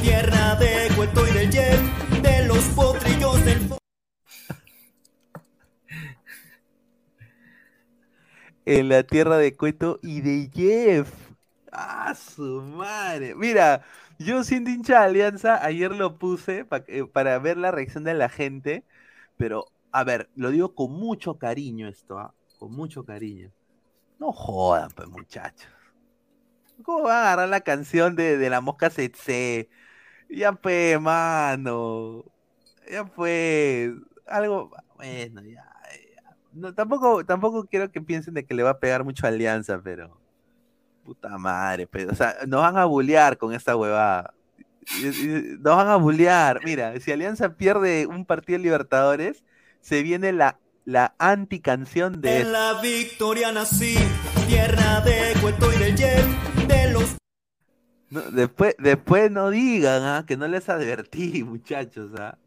[0.00, 3.60] tierra de Cueto y de Yen, de los potrillos del...
[8.64, 11.10] en la tierra de Cueto y de Jeff.
[11.72, 13.34] ¡Ah, su madre!
[13.34, 13.82] Mira,
[14.18, 18.28] yo siendo hincha de Alianza, ayer lo puse eh, para ver la reacción de la
[18.28, 18.84] gente,
[19.36, 22.34] pero, a ver, lo digo con mucho cariño esto, ¿ah?
[22.58, 23.50] con mucho cariño.
[24.18, 25.68] No jodan, pues, muchachos.
[26.82, 29.68] ¿Cómo van a agarrar la canción de, de la mosca Setse?
[30.28, 32.24] Ya pues, mano.
[32.90, 33.92] Ya pues.
[34.26, 34.70] Algo.
[34.96, 35.72] Bueno, ya
[36.52, 39.80] no, tampoco, tampoco quiero que piensen de que le va a pegar mucho a Alianza,
[39.82, 40.21] pero.
[41.04, 44.34] Puta madre, pero, o sea, nos van a bullear con esta huevada.
[45.60, 46.60] Nos van a bullear.
[46.64, 49.44] Mira, si Alianza pierde un partido de Libertadores,
[49.80, 52.40] se viene la, la anticanción de.
[52.40, 53.96] En la victoria nací,
[54.46, 55.92] tierra de Cueto y de
[56.66, 57.16] de los.
[58.32, 60.24] después, después no digan ¿ah?
[60.26, 62.10] que no les advertí, muchachos.
[62.18, 62.38] ¿ah?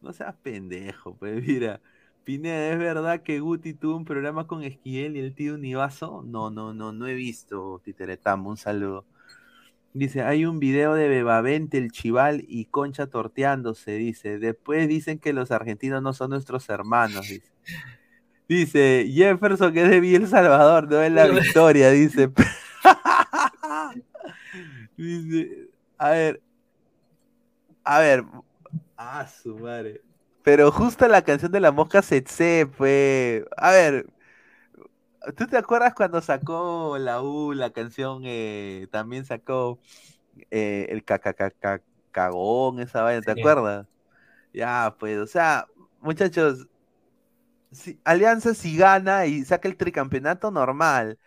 [0.00, 1.80] No seas pendejo, pues mira.
[2.28, 6.22] Pineda, ¿es verdad que Guti tuvo un programa con Esquiel y el tío Univaso?
[6.26, 9.06] No, no, no, no he visto, Titeretamo, un saludo.
[9.94, 14.38] Dice, hay un video de Bebavente, el Chival y Concha torteándose, dice.
[14.38, 17.50] Después dicen que los argentinos no son nuestros hermanos, dice.
[18.46, 22.30] Dice, Jefferson que es de El Salvador, no es la victoria, dice.
[24.98, 26.42] dice, a ver,
[27.84, 28.24] a ver,
[28.98, 30.02] a su madre.
[30.48, 33.46] Pero justo la canción de la mosca Setse fue.
[33.58, 34.06] A ver,
[35.36, 38.22] ¿tú te acuerdas cuando sacó la U la canción?
[38.24, 39.78] Eh, también sacó
[40.50, 43.86] eh, el cagón, esa vaina, ¿te acuerdas?
[44.54, 45.66] Ya, pues, o sea,
[46.00, 46.66] muchachos,
[47.70, 51.18] si, Alianza si gana y saca el tricampeonato normal.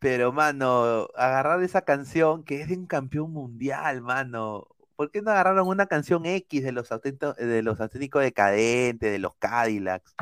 [0.00, 4.68] Pero, mano, agarrar esa canción que es de un campeón mundial, mano.
[5.00, 9.34] ¿Por qué no agarraron una canción X de los, de los auténticos decadentes, de los
[9.36, 10.14] Cadillacs?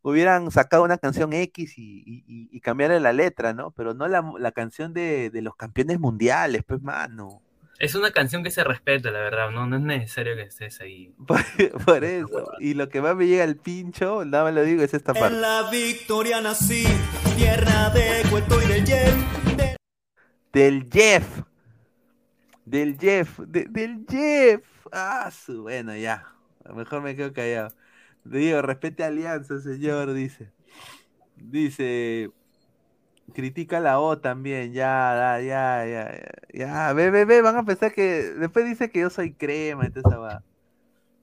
[0.00, 3.72] Hubieran sacado una canción X y, y, cambiarle la letra, ¿no?
[3.72, 7.42] Pero no la, canción de, los campeones mundiales, pues, mano.
[7.78, 11.14] Es una canción que se respeta, la verdad, no, no es necesario que estés ahí.
[11.84, 12.52] Por, eso.
[12.58, 15.34] Y lo que más me llega al pincho, nada más lo digo, es esta parte.
[15.34, 16.86] En la victoria nací,
[17.36, 19.14] tierra de Cueto y del Jeff.
[20.54, 21.42] Del Jeff.
[22.66, 24.62] Del Jeff, del Jeff.
[24.92, 26.26] Ah, su, bueno, ya.
[26.64, 27.68] A lo mejor me quedo callado.
[28.24, 30.52] Digo, respete Alianza, señor, dice.
[31.36, 32.30] Dice,
[33.34, 37.92] critica la O también, ya, ya, ya, ya, ya, ve, ve, ve, van a pensar
[37.92, 40.42] que, después dice que yo soy crema, entonces va.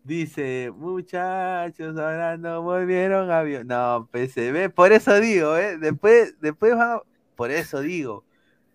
[0.03, 5.77] Dice, muchachos, ahora no volvieron a No, PCB, por eso digo, ¿eh?
[5.77, 7.01] Después, después van.
[7.35, 8.23] Por eso digo,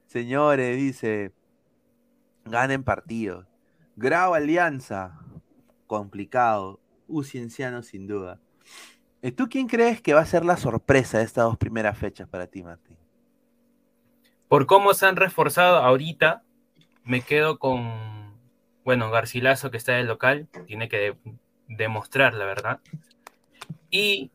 [0.07, 1.33] señores, dice,
[2.51, 3.47] ganen partidos.
[3.97, 5.19] Grau Alianza,
[5.87, 6.81] complicado.
[7.09, 8.39] U Cienciano sin duda.
[9.23, 12.29] ¿Y tú quién crees que va a ser la sorpresa de estas dos primeras fechas
[12.29, 12.97] para ti, Martín?
[14.47, 16.43] Por cómo se han reforzado ahorita,
[17.03, 18.39] me quedo con,
[18.85, 21.17] bueno, Garcilaso que está en el local, tiene que
[21.67, 22.81] demostrar la verdad.
[23.91, 24.31] Y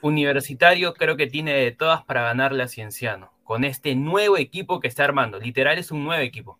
[0.00, 4.88] Universitario creo que tiene de todas para ganarle a Cienciano, con este nuevo equipo que
[4.88, 5.40] está armando.
[5.40, 6.58] Literal es un nuevo equipo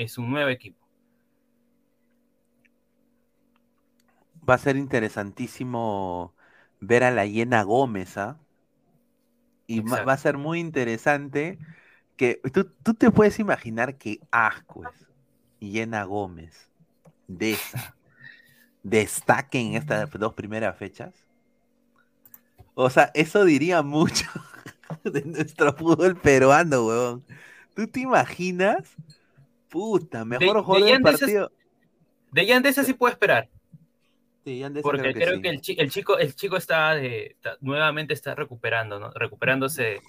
[0.00, 0.78] es un nuevo equipo.
[4.48, 6.34] Va a ser interesantísimo
[6.80, 8.38] ver a la Yena Gómez, ¿ah?
[9.66, 11.58] Y va a ser muy interesante
[12.16, 12.40] que
[12.82, 15.06] tú, te puedes imaginar que Ascuez
[15.60, 16.70] y Yena Gómez
[17.28, 17.94] de esa
[18.82, 21.14] destaquen en estas dos primeras fechas.
[22.74, 24.26] O sea, eso diría mucho
[25.04, 27.24] de nuestro fútbol peruano, weón.
[27.74, 28.96] ¿Tú te imaginas?
[29.70, 31.52] Puta, mejor De- jugador de del partido.
[32.32, 33.48] De Yandesa sí puedo esperar.
[34.44, 35.42] Sí, Yandesa Porque creo creo sí.
[35.42, 39.10] que, el, chi- el chico, el chico está, de- está- nuevamente está recuperando, ¿no?
[39.12, 40.00] Recuperándose,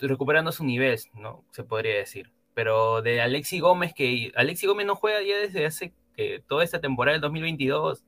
[0.00, 1.44] recuperando su nivel, ¿no?
[1.50, 2.30] Se podría decir.
[2.54, 6.80] Pero de Alexi Gómez, que Alexi Gómez no juega ya desde hace eh, toda esta
[6.80, 8.04] temporada del 2022,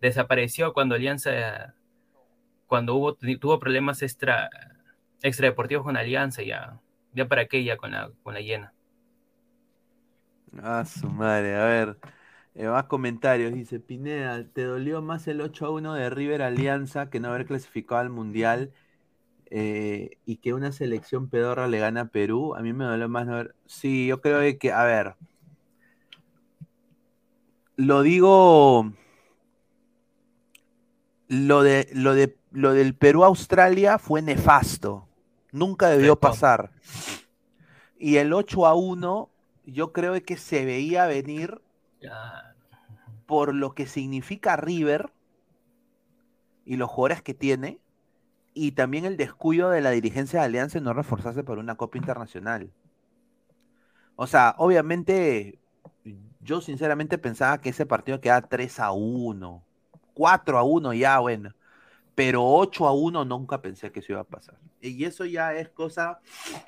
[0.00, 1.74] desapareció cuando Alianza,
[2.66, 4.48] cuando hubo, tuvo problemas extra,
[5.22, 6.78] extradeportivos con Alianza, ya,
[7.12, 8.72] ya para qué ya con la, con la llena.
[10.62, 11.98] Ah, su madre, a ver.
[12.54, 13.52] eh, más comentarios.
[13.52, 17.46] Dice Pineda, ¿te dolió más el 8 a 1 de River Alianza que no haber
[17.46, 18.72] clasificado al Mundial
[19.50, 22.54] eh, y que una selección pedorra le gana a Perú?
[22.54, 23.54] A mí me dolió más no haber.
[23.66, 25.14] Sí, yo creo que, a ver.
[27.76, 28.92] Lo digo.
[31.28, 35.06] Lo de, lo de, lo del Perú-Australia fue nefasto.
[35.52, 36.70] Nunca debió pasar.
[37.98, 39.30] Y el 8 a 1,
[39.72, 41.60] yo creo que se veía venir
[43.26, 45.12] por lo que significa River
[46.64, 47.78] y los jugadores que tiene,
[48.54, 51.98] y también el descuido de la dirigencia de Alianza en no reforzarse para una Copa
[51.98, 52.70] Internacional.
[54.16, 55.58] O sea, obviamente,
[56.40, 59.62] yo sinceramente pensaba que ese partido quedaba 3 a 1,
[60.14, 61.54] 4 a 1 ya, bueno,
[62.18, 64.56] pero 8 a 1 nunca pensé que eso iba a pasar.
[64.80, 66.18] Y eso ya es cosa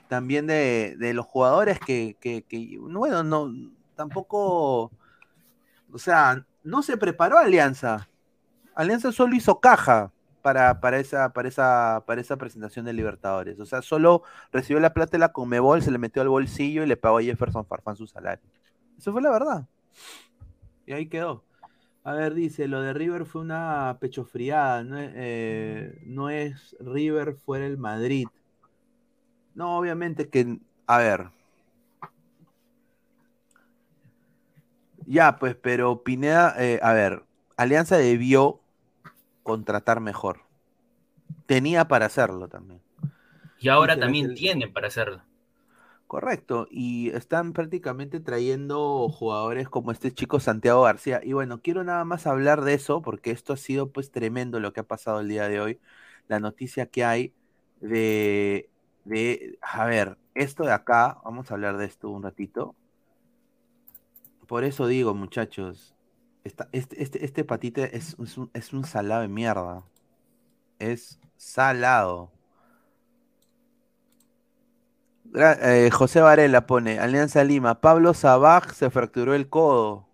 [0.06, 2.16] también de, los jugadores que,
[2.78, 3.52] bueno, no,
[3.97, 4.93] tampoco,
[5.93, 8.09] o sea, no se preparó Alianza.
[8.77, 13.59] Alianza solo hizo caja para, para, esa, para, esa, para esa presentación de Libertadores.
[13.59, 14.22] O sea, solo
[14.52, 17.22] recibió la plata de la Conmebol, se le metió al bolsillo y le pagó a
[17.22, 18.48] Jefferson Farfán su salario.
[18.97, 19.66] Eso fue la verdad.
[20.86, 21.43] Y ahí quedó.
[22.02, 27.35] A ver, dice, lo de River fue una pechofriada, no es, eh, no es River
[27.35, 28.27] fuera el Madrid.
[29.55, 31.28] No, obviamente que, a ver.
[35.06, 37.24] Ya, pues, pero Pineda, eh, a ver,
[37.56, 38.60] Alianza debió
[39.43, 40.40] contratar mejor.
[41.47, 42.81] Tenía para hacerlo también.
[43.59, 45.22] Y ahora también el- tiene para hacerlo.
[46.11, 51.20] Correcto, y están prácticamente trayendo jugadores como este chico Santiago García.
[51.23, 54.73] Y bueno, quiero nada más hablar de eso, porque esto ha sido pues tremendo lo
[54.73, 55.78] que ha pasado el día de hoy.
[56.27, 57.32] La noticia que hay
[57.81, 58.69] de,
[59.05, 62.74] de, a ver, esto de acá, vamos a hablar de esto un ratito.
[64.47, 65.95] Por eso digo, muchachos,
[66.45, 69.85] esta- este, este, este patite es, es un, es un salado de mierda.
[70.78, 72.32] Es salado.
[75.35, 80.09] Eh, José Varela pone, Alianza Lima, Pablo Sabaj se fracturó el codo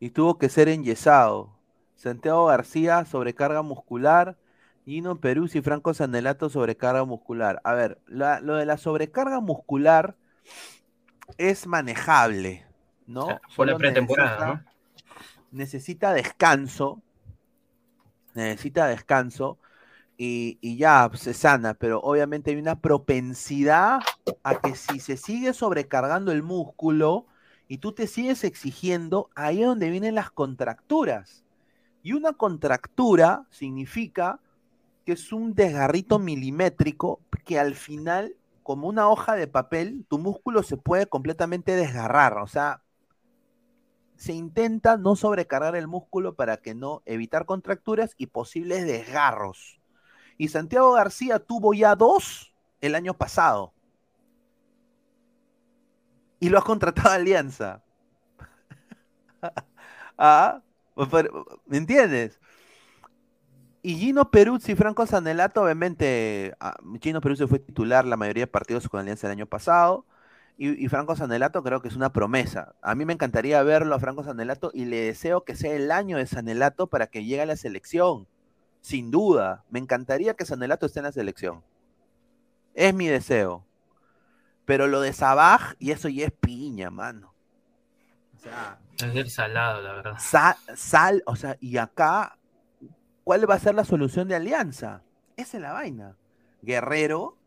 [0.00, 1.56] y tuvo que ser enyesado.
[1.94, 4.36] Santiago García, sobrecarga muscular.
[4.84, 7.60] Gino Peruz y Franco Sanelato, sobrecarga muscular.
[7.62, 10.16] A ver, la- lo de la sobrecarga muscular
[11.38, 12.66] es manejable,
[13.06, 13.20] ¿no?
[13.22, 14.64] O sea, por la pretemporada, ¿no?
[15.52, 17.00] necesita descanso,
[18.34, 19.58] necesita descanso
[20.24, 23.98] y, ya se sana, pero obviamente hay una propensidad
[24.44, 27.26] a que si se sigue sobrecargando el músculo
[27.66, 31.42] y tú te sigues exigiendo, ahí es donde vienen las contracturas.
[32.04, 34.38] Y una contractura significa
[35.04, 40.62] que es un desgarrito milimétrico que al final, como una hoja de papel, tu músculo
[40.62, 42.38] se puede completamente desgarrar.
[42.38, 42.80] O sea,
[44.14, 49.81] se intenta no sobrecargar el músculo para que no evitar contracturas y posibles desgarros.
[50.42, 53.72] Y Santiago García tuvo ya dos el año pasado.
[56.40, 57.84] Y lo has contratado a Alianza.
[60.18, 60.60] ah,
[61.66, 62.40] ¿Me entiendes?
[63.82, 68.88] Y Gino Peruzzi Franco Sanelato, obviamente, ah, Gino Peruzzi fue titular la mayoría de partidos
[68.88, 70.04] con Alianza el año pasado.
[70.58, 72.74] Y, y Franco Sanelato creo que es una promesa.
[72.82, 76.16] A mí me encantaría verlo a Franco Sanelato y le deseo que sea el año
[76.16, 78.26] de Sanelato para que llegue a la selección.
[78.82, 79.64] Sin duda.
[79.70, 81.64] Me encantaría que Sanelato esté en la selección.
[82.74, 83.64] Es mi deseo.
[84.66, 87.34] Pero lo de Sabaj, y eso ya es piña, mano.
[88.36, 90.14] O sea, Es del salado, la verdad.
[90.18, 92.38] sal, sal, o sea, y acá,
[93.24, 95.02] ¿cuál va a ser la solución de Alianza?
[95.36, 96.16] Esa es la vaina.
[96.60, 97.38] Guerrero,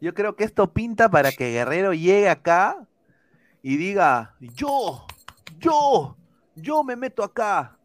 [0.00, 2.86] yo creo que esto pinta para que Guerrero llegue acá
[3.62, 5.06] y diga, yo,
[5.58, 6.16] yo,
[6.54, 7.78] yo me meto acá.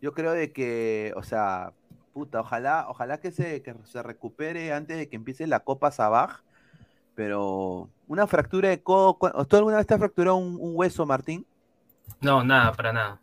[0.00, 1.72] Yo creo de que, o sea,
[2.14, 6.42] puta, ojalá, ojalá que se, que se recupere antes de que empiece la Copa Sabaj,
[7.14, 11.06] pero una fractura de codo, ¿cu- ¿tú alguna vez te has fracturado un, un hueso,
[11.06, 11.46] Martín?
[12.20, 13.20] No, nada, para nada.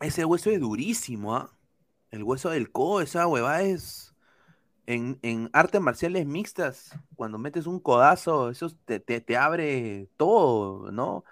[0.00, 1.50] Ese hueso es durísimo, ¿ah?
[2.10, 4.14] El hueso del codo, esa huevada es.
[4.86, 10.92] en, en artes marciales mixtas, cuando metes un codazo, eso te, te- te abre todo,
[10.92, 11.24] ¿no?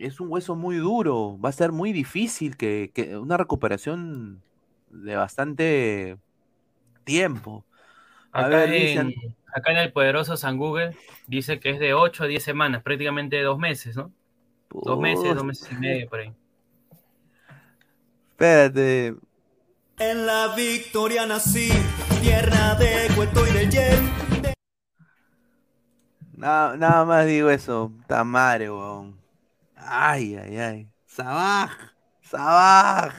[0.00, 4.42] Es un hueso muy duro, va a ser muy difícil que, que una recuperación
[4.90, 6.18] de bastante
[7.04, 7.66] tiempo.
[8.32, 9.14] A Acá, ver, en, dicen,
[9.52, 10.96] acá en el poderoso San Google
[11.26, 14.12] dice que es de 8 a 10 semanas, prácticamente dos meses, ¿no?
[14.84, 16.34] Dos meses, dos meses y medio por ahí.
[18.30, 19.16] espérate,
[19.98, 21.68] En la victoria nací,
[22.22, 24.10] tierra de Cueto y del Yen.
[26.32, 29.15] nada, nada más digo eso, ta madre, weón.
[29.88, 30.90] Ay, ay, ay.
[31.06, 31.70] Sabaj,
[32.22, 33.14] Sabaj,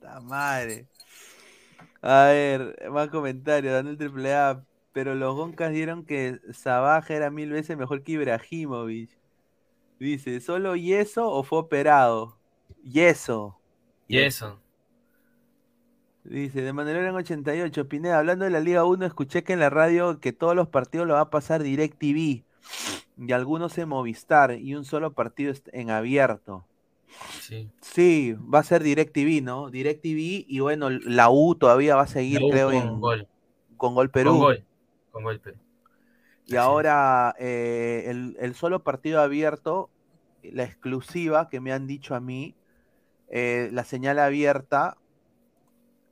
[0.00, 0.88] ta madre.
[2.02, 4.64] A ver, más comentarios, Daniel Triple A.
[4.92, 9.10] Pero los Goncas dieron que Sabaj era mil veces mejor que Ibrahimovic.
[10.00, 12.38] Dice, ¿solo yeso o fue operado?
[12.82, 13.60] Yeso.
[14.08, 14.60] Y eso.
[16.24, 20.18] Dice, de Mandalorian 88, Pineda, hablando de la Liga 1, escuché que en la radio
[20.18, 22.45] que todos los partidos lo va a pasar DirecTV
[23.16, 26.66] y algunos en Movistar y un solo partido en abierto.
[27.40, 27.70] Sí.
[27.80, 29.70] Sí, va a ser DirecTV, ¿no?
[29.70, 33.28] DirecTV y bueno, la U todavía va a seguir, creo, con en gol.
[33.76, 34.32] con Gol Perú.
[34.32, 34.64] Con gol.
[35.12, 35.56] Con gol Perú.
[36.46, 39.90] Y Así ahora eh, el, el solo partido abierto,
[40.42, 42.54] la exclusiva que me han dicho a mí,
[43.28, 44.96] eh, la señal abierta,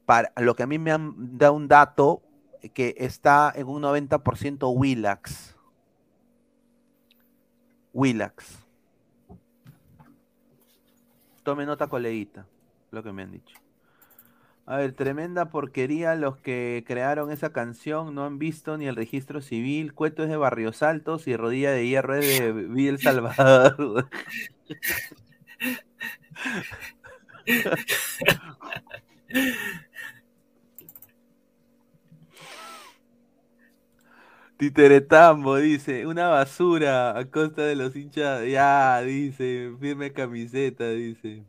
[0.06, 2.22] para lo que a mí me han dado un dato,
[2.62, 5.53] eh, que está en un 90% Willax.
[7.95, 8.59] Willax.
[11.45, 12.47] Tome nota, coleguita,
[12.91, 13.57] lo que me han dicho.
[14.66, 19.43] A ver, tremenda porquería los que crearon esa canción, no han visto ni el registro
[19.43, 24.09] civil, Cueto es de Barrios Altos y Rodilla de Hierro es de Villa Salvador.
[34.69, 41.45] Titeretambo, dice, una basura a costa de los hinchas, ya, dice, firme camiseta, dice.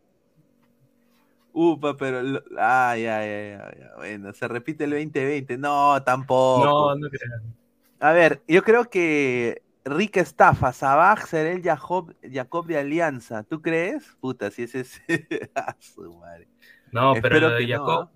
[1.53, 6.91] Upa, pero, lo- ah, ya, ya, ya, ya, bueno, se repite el 2020, no, tampoco.
[6.91, 7.55] No, no creo.
[7.99, 13.61] A ver, yo creo que Rick estafa, Sabaj será el Jacob, Jacob de Alianza, ¿tú
[13.61, 14.05] crees?
[14.19, 15.01] Puta, si ese es...
[15.55, 16.47] Ah, su madre.
[16.91, 18.11] No, pero lo de no, Jacob, ¿ah?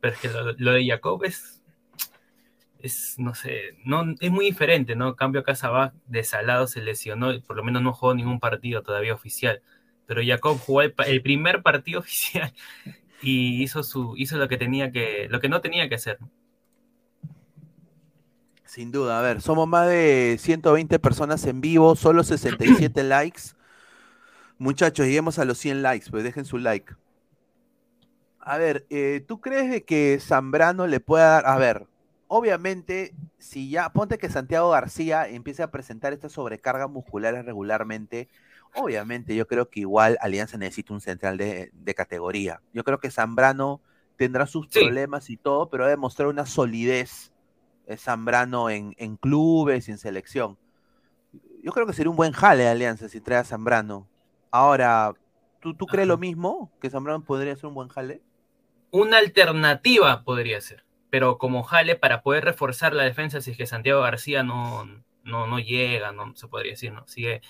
[0.00, 1.55] pero es que lo, lo de Jacob es,
[2.86, 5.08] es, no sé, no, es muy diferente, ¿no?
[5.08, 8.40] En Cambio acá Sabah de Salado se lesionó y por lo menos no jugó ningún
[8.40, 9.62] partido todavía oficial.
[10.06, 12.52] Pero Jacob jugó el primer partido oficial
[13.22, 16.18] y hizo su, hizo lo que tenía que, lo que no tenía que hacer.
[18.64, 23.42] Sin duda, a ver, somos más de 120 personas en vivo, solo 67 likes.
[24.58, 26.94] Muchachos, lleguemos a los 100 likes, pues dejen su like.
[28.40, 31.46] A ver, eh, ¿tú crees de que Zambrano le pueda dar?
[31.46, 31.86] A ver,
[32.28, 38.28] obviamente, si ya, ponte que Santiago García empiece a presentar estas sobrecargas musculares regularmente,
[38.72, 42.62] obviamente yo creo que igual Alianza necesita un central de, de categoría.
[42.72, 43.82] Yo creo que Zambrano
[44.16, 44.80] tendrá sus Sí.
[44.80, 47.32] problemas y todo, pero debe mostrar una solidez
[47.86, 50.58] eh, Zambrano en, en clubes y en selección.
[51.62, 54.08] Yo creo que sería un buen jale de Alianza si trae a Zambrano.
[54.50, 55.14] Ahora,
[55.60, 56.08] ¿tú, tú crees Ajá.
[56.08, 56.72] lo mismo?
[56.80, 58.22] ¿Que Zambrano podría ser un buen jale?
[58.90, 60.84] Una alternativa podría ser,
[61.16, 64.84] pero como jale para poder reforzar la defensa si es que Santiago García no,
[65.24, 67.08] no, no llega, no se podría decir, ¿no?
[67.08, 67.40] Sigue,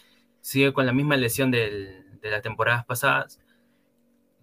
[0.41, 3.41] sigue con la misma lesión del- de las temporadas pasadas.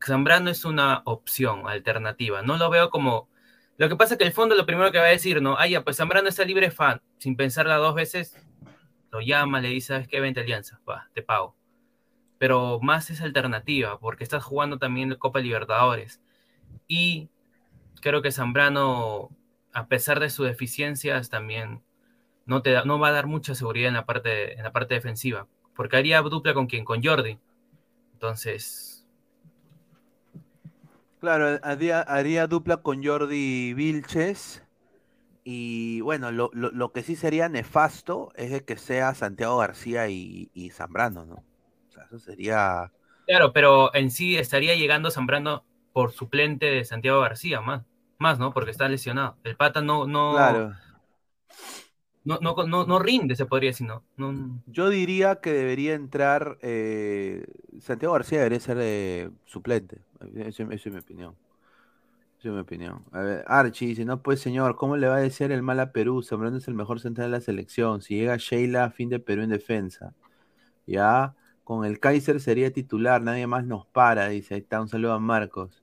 [0.06, 2.42] Zambrano es una opción alternativa.
[2.42, 3.30] No lo veo como.
[3.78, 5.56] Lo que pasa es que el fondo lo primero que va a decir, ¿no?
[5.58, 7.02] Ah, ya, pues Zambrano está libre fan.
[7.18, 8.36] Sin pensarla dos veces,
[9.10, 10.20] lo llama, le dice, ¿sabes qué?
[10.20, 11.56] Vente Alianza, va, te pago.
[12.40, 16.22] Pero más es alternativa, porque estás jugando también Copa Libertadores.
[16.90, 17.30] Y
[18.04, 19.32] creo que Zambrano,
[19.74, 21.84] a pesar de sus deficiencias, también
[22.46, 24.96] no, te da- no va a dar mucha seguridad en la parte, en la parte
[24.96, 25.48] defensiva.
[25.76, 27.40] Porque haría dupla con quien, con Jordi.
[28.14, 29.08] Entonces,
[31.20, 34.64] Claro, haría, haría dupla con Jordi Vilches.
[35.44, 40.10] Y bueno, lo, lo- lo que sí sería nefasto es de que sea Santiago García
[40.10, 41.36] y, y Zambrano, ¿no?
[41.38, 42.94] O sea, eso sería.
[43.26, 47.86] Claro, pero en sí estaría llegando Zambrano por suplente de Santiago García, más,
[48.20, 48.54] más, ¿no?
[48.54, 49.38] Porque está lesionado.
[49.44, 50.76] El pata no, no, Claro.
[52.24, 54.04] no, no, no, no rinde, se podría decir, ¿no?
[54.18, 56.58] no Yo diría que debería entrar.
[56.62, 57.46] eh,
[57.80, 60.02] Santiago García debería ser eh, suplente.
[60.36, 61.36] Esa es mi opinión.
[62.40, 63.04] Esa es mi opinión.
[63.12, 65.92] A ver, Archie dice: No, pues señor, ¿cómo le va a decir el mal a
[65.92, 66.24] Perú?
[66.24, 68.02] Zambrano es el mejor central de la selección.
[68.02, 70.14] Si llega Sheila, fin de Perú en defensa.
[70.88, 74.30] Ya, con el Kaiser sería titular, nadie más nos para.
[74.30, 75.83] Dice: Ahí está, un saludo a Marcos.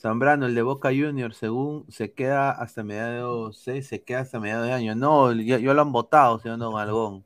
[0.00, 3.82] Zambrano, el de Boca Junior, según se queda hasta mediados, ¿sí?
[3.82, 4.94] se queda hasta mediados de año.
[4.94, 7.22] No, ya, lo han votado, señor Don Algón.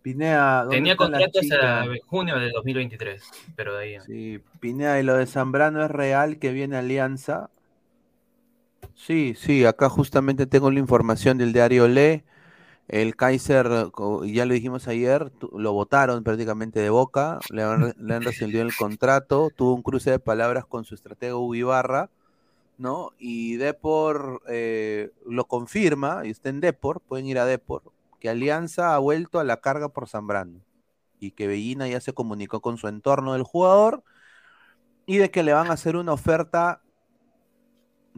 [0.00, 0.66] Pinea.
[0.70, 3.22] Tenía contrato hasta junio de 2023,
[3.56, 4.00] pero de ahí.
[4.06, 7.50] Sí, Pinea, y lo de Zambrano es real que viene Alianza.
[8.94, 12.22] Sí, sí, acá justamente tengo la información del diario Le.
[12.90, 13.92] El Kaiser,
[14.24, 19.74] ya lo dijimos ayer, lo votaron prácticamente de boca, le han, le el contrato, tuvo
[19.74, 22.10] un cruce de palabras con su estratega Ubibarra,
[22.78, 23.12] ¿no?
[23.16, 27.84] Y Depor eh, lo confirma, y está en Depor, pueden ir a Depor,
[28.18, 30.58] que Alianza ha vuelto a la carga por Zambrano
[31.20, 34.02] y que Bellina ya se comunicó con su entorno del jugador
[35.06, 36.82] y de que le van a hacer una oferta,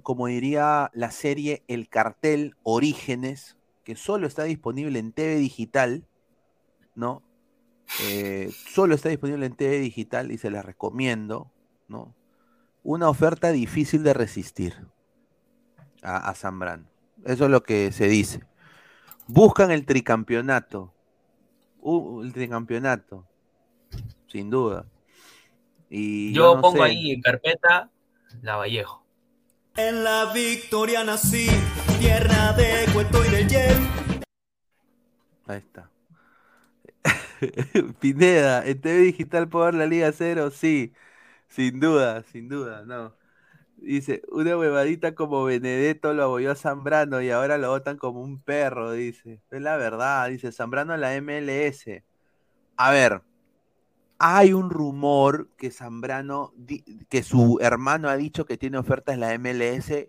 [0.02, 6.06] como diría la serie El Cartel Orígenes, que solo está disponible en TV Digital,
[6.94, 7.22] ¿no?
[8.02, 11.52] Eh, solo está disponible en TV Digital y se la recomiendo,
[11.88, 12.14] ¿no?
[12.82, 14.86] Una oferta difícil de resistir
[16.02, 16.88] a, a Zambrano.
[17.24, 18.42] Eso es lo que se dice.
[19.26, 20.92] Buscan el tricampeonato.
[21.80, 23.26] Uh, el tricampeonato.
[24.26, 24.86] Sin duda.
[25.88, 27.90] Y yo, pongo ahí en carpeta
[28.40, 29.01] la Vallejo.
[29.76, 31.46] En la victoria nací
[31.98, 33.88] tierra de Cueto y del Yen.
[35.46, 35.90] Ahí está.
[38.00, 40.50] Pineda, ¿en TV Digital por la Liga Cero?
[40.50, 40.92] Sí,
[41.48, 43.14] sin duda, sin duda, no.
[43.76, 48.42] Dice, una huevadita como Benedetto lo abolló a Zambrano y ahora lo votan como un
[48.42, 49.40] perro, dice.
[49.50, 52.04] Es la verdad, dice Zambrano en la MLS.
[52.76, 53.22] A ver,
[54.24, 56.52] hay un rumor que Zambrano,
[57.08, 60.08] que su hermano ha dicho que tiene ofertas en la MLS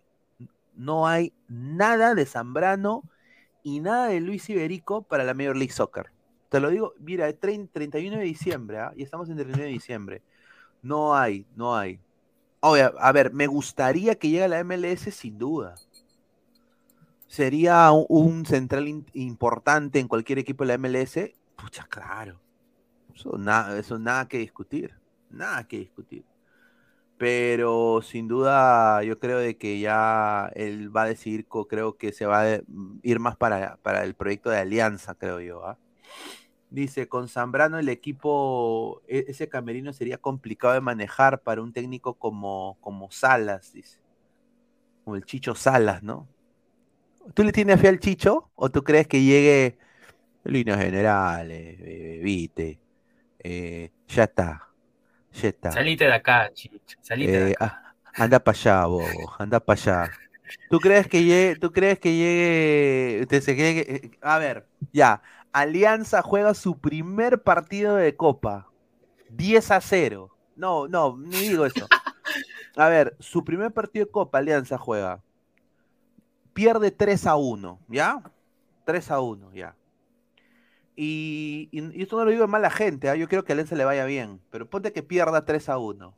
[0.76, 3.04] no hay nada de Zambrano
[3.64, 6.12] y nada de Luis Iberico para la Major League Soccer.
[6.50, 8.94] Te lo digo, mira, es 31 de diciembre, ¿ah?
[8.96, 10.22] y estamos en 31 de diciembre.
[10.82, 12.00] No hay, no hay.
[12.62, 15.76] a ver, me gustaría que llegue a la MLS sin duda.
[17.28, 21.32] Sería un, central importante en cualquier equipo de la MLS.
[21.56, 22.40] Pucha, claro.
[23.16, 23.38] Eso,
[23.78, 24.94] eso nada que discutir.
[25.30, 26.26] Nada que discutir
[27.24, 32.26] pero sin duda yo creo de que ya él va a decidir, creo que se
[32.26, 35.66] va a mm, ir más para, para el proyecto de alianza, creo yo.
[35.66, 35.78] ¿ah?
[36.70, 42.16] Dice, con Zambrano el equipo, e, ese camerino sería complicado de manejar para un técnico
[42.16, 44.00] como, como Salas, dice.
[45.06, 46.28] Como el Chicho Salas, ¿no?
[47.34, 48.50] ¿Tú le tienes fe al Chicho?
[48.56, 49.78] ¿O tú crees que llegue
[50.44, 52.83] líneas generales, viste?
[53.44, 54.70] Eh, ya está
[55.72, 56.98] Salite de acá, Chicho.
[57.02, 57.96] Salite de eh, acá.
[58.06, 59.36] Ah, anda para allá, bobo.
[59.40, 60.12] Anda para allá.
[60.70, 61.56] ¿Tú crees que llegue?
[61.56, 63.26] ¿Tú crees que llegue?
[63.28, 65.22] Eh, a ver, ya.
[65.52, 68.70] Alianza juega su primer partido de Copa.
[69.30, 70.30] 10 a 0.
[70.56, 71.88] No, no, ni digo eso.
[72.76, 75.22] A ver, su primer partido de Copa, Alianza juega.
[76.54, 78.22] Pierde 3 a 1, ¿ya?
[78.86, 79.76] 3 a 1, ya.
[80.96, 83.16] Y, esto no lo digo de mala gente, ¿ah?
[83.16, 86.16] yo quiero que a Alianza le vaya bien, pero ponte que pierda 3 a 1.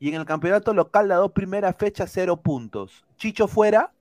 [0.00, 3.04] Y en el campeonato local, la dos primeras fechas, 0 puntos.
[3.16, 3.92] Chicho fuera,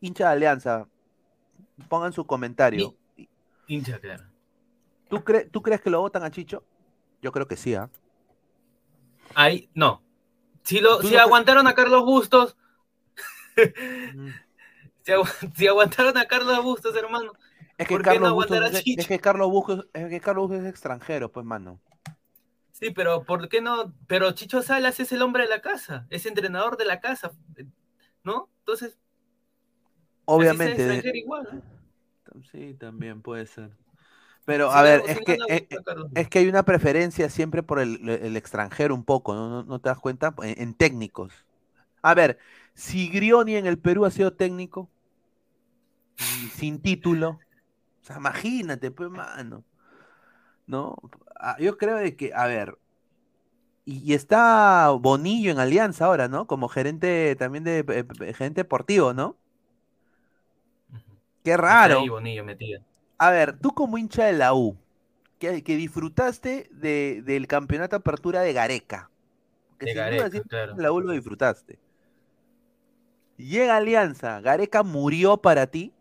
[0.00, 0.86] hincha de Alianza.
[1.88, 2.94] Pongan su comentario.
[3.68, 4.24] Hincha, claro.
[5.08, 6.64] ¿Tú, ¿Tú crees que lo votan a Chicho?
[7.22, 7.88] Yo creo que sí, ¿ah?
[9.34, 10.02] Ahí, no.
[10.62, 12.56] Si, lo, si aguantaron a Carlos Bustos.
[15.54, 17.32] si aguantaron a Carlos Bustos, hermano
[17.78, 21.46] es que, Carlos Bustos, es, que Carlos Bustos, es que Carlos Bustos es extranjero, pues,
[21.46, 21.80] mano.
[22.72, 23.94] Sí, pero ¿por qué no?
[24.06, 27.32] Pero Chicho Salas es el hombre de la casa, es entrenador de la casa,
[28.22, 28.48] ¿no?
[28.60, 28.98] Entonces.
[30.24, 31.12] Obviamente.
[31.14, 31.62] igual,
[32.52, 33.70] Sí, también puede ser.
[34.44, 35.68] Pero, a ver, es que, eh,
[36.14, 39.62] es, que hay una preferencia siempre por el, extranjero un poco, ¿no?
[39.62, 39.78] ¿no?
[39.78, 40.34] te das cuenta?
[40.42, 41.32] En, técnicos.
[42.00, 42.38] A ver,
[42.74, 44.88] si Grioni en el Perú ha sido técnico,
[46.54, 47.40] sin título,
[48.16, 49.64] imagínate, pues, mano.
[50.66, 50.96] ¿No?
[51.36, 52.78] Ah, yo creo de que, a ver,
[53.84, 56.46] y, está Bonillo en Alianza ahora, ¿no?
[56.46, 57.84] Como gerente también de
[58.36, 59.36] gerente deportivo, ¿no?
[61.42, 62.04] Qué raro.
[62.06, 62.82] Bonillo metido.
[63.16, 64.76] A ver, tú como hincha de la U,
[65.38, 69.10] que, que disfrutaste de, del campeonato apertura de Gareca.
[69.78, 70.76] Que de Gareca, claro.
[70.76, 71.78] La U lo disfrutaste.
[73.38, 75.94] Llega Alianza, Gareca murió para ti.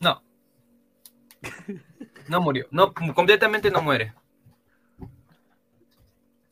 [0.00, 0.22] No.
[2.28, 2.66] No murió.
[2.70, 4.14] No, completamente no muere.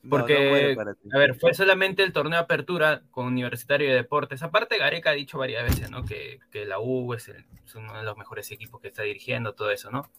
[0.09, 0.77] Porque,
[1.13, 4.43] a ver, fue solamente el torneo de apertura con Universitario de Deportes.
[4.43, 6.05] Aparte, Gareca ha dicho varias veces, ¿no?
[6.05, 7.33] Que, la U es,
[7.77, 10.11] uno de los mejores equipos que está dirigiendo, todo eso, ¿no?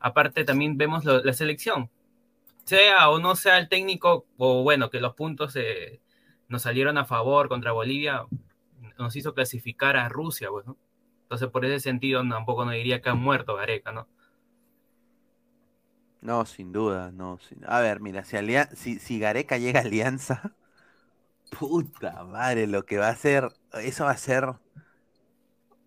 [0.00, 1.90] Aparte, también vemos la selección.
[2.64, 6.00] Sea o no sea el técnico, o bueno, que los puntos se,
[6.48, 8.24] nos salieron a favor contra Bolivia,
[8.98, 10.76] nos hizo clasificar a Rusia, pues, ¿no?
[11.26, 14.06] Entonces, por ese sentido, tampoco no diría que ha muerto Gareca, ¿no?
[16.20, 17.40] No, sin duda, no.
[17.66, 20.54] A ver, mira, si, si, Gareca llega a Alianza,
[21.58, 24.54] puta madre, lo que va a hacer, eso va a ser...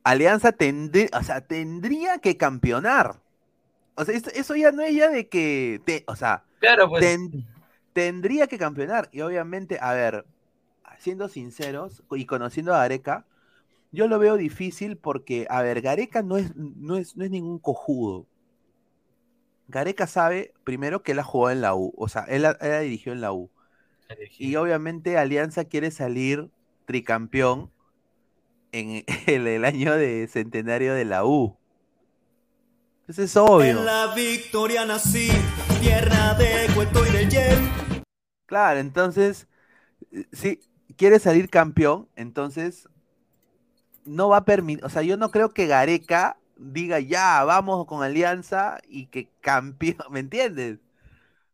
[0.03, 3.21] Alianza tendría, o sea, tendría que campeonar.
[3.95, 7.17] O sea, eso, ya no es ya de que, o sea, claro, pues.
[7.93, 9.07] tendría que campeonar.
[9.13, 10.25] Y obviamente, a ver,
[10.97, 13.25] siendo sinceros y conociendo a Gareca,
[13.91, 17.59] yo lo veo difícil porque, a ver, Gareca no es, no es, no es ningún
[17.59, 18.27] cojudo.
[19.67, 23.13] Gareca sabe, primero, que él ha jugado en la U, o sea, él, ha, dirigió
[23.13, 23.49] en la U.
[24.37, 26.49] Y obviamente Alianza quiere salir
[26.85, 27.71] tricampeón
[28.71, 31.55] en el, año de centenario de la U.
[33.07, 33.65] Eso es obvio.
[33.65, 35.29] En la victoria nací,
[35.79, 37.29] tierra de Cueto y del
[38.45, 39.47] Claro, entonces,
[40.11, 40.59] eh, si
[40.95, 42.87] quiere salir campeón, entonces
[44.05, 48.03] no va a permitir, o sea, yo no creo que Gareca diga, ya, vamos con
[48.03, 50.79] Alianza y que campeón, ¿me entiendes?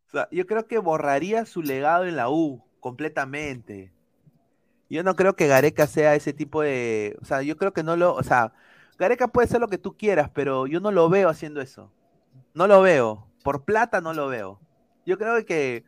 [0.07, 3.91] O sea, yo creo que borraría su legado en la U completamente.
[4.89, 7.95] Yo no creo que Gareca sea ese tipo de, o sea, yo creo que no
[7.95, 8.53] lo, o sea,
[8.97, 11.91] Gareca puede ser lo que tú quieras, pero yo no lo veo haciendo eso.
[12.53, 13.27] No lo veo.
[13.43, 14.59] Por plata no lo veo.
[15.05, 15.83] Yo creo que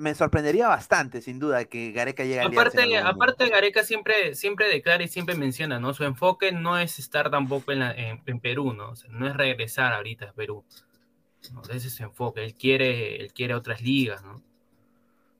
[0.00, 5.02] me sorprendería bastante, sin duda, que Gareca llegue a Aparte, aparte Gareca siempre, siempre declara
[5.02, 5.94] y siempre menciona, ¿no?
[5.94, 8.94] Su enfoque no es estar tampoco en, en, Perú, ¿no?
[9.10, 10.64] no es regresar ahorita a Perú.
[11.70, 12.44] Ese es su enfoque.
[12.44, 14.42] Él quiere, él quiere otras ligas, ¿no?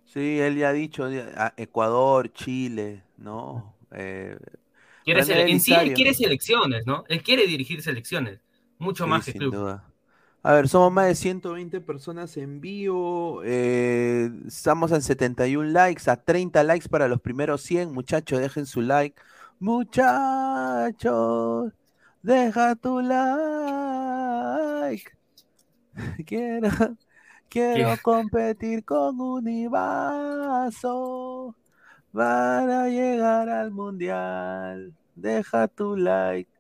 [0.05, 1.09] Sí, él ya ha dicho
[1.57, 3.75] Ecuador, Chile, ¿no?
[3.93, 4.37] Eh,
[5.05, 7.05] quiere en sí, él quiere selecciones, ¿no?
[7.09, 8.41] Él quiere dirigir selecciones,
[8.79, 9.85] mucho más que sin Duda.
[10.47, 13.41] A ver, somos más de 120 personas en vivo.
[13.45, 17.95] Eh, estamos en 71 likes, a 30 likes para los primeros 100.
[17.95, 19.17] Muchachos, dejen su like.
[19.59, 21.03] Muchachos,
[22.23, 23.25] deja tu like.
[26.27, 26.69] Quiero,
[27.49, 30.75] quiero competir con Univaso
[32.13, 34.93] para llegar al mundial.
[35.15, 36.51] Deja tu like.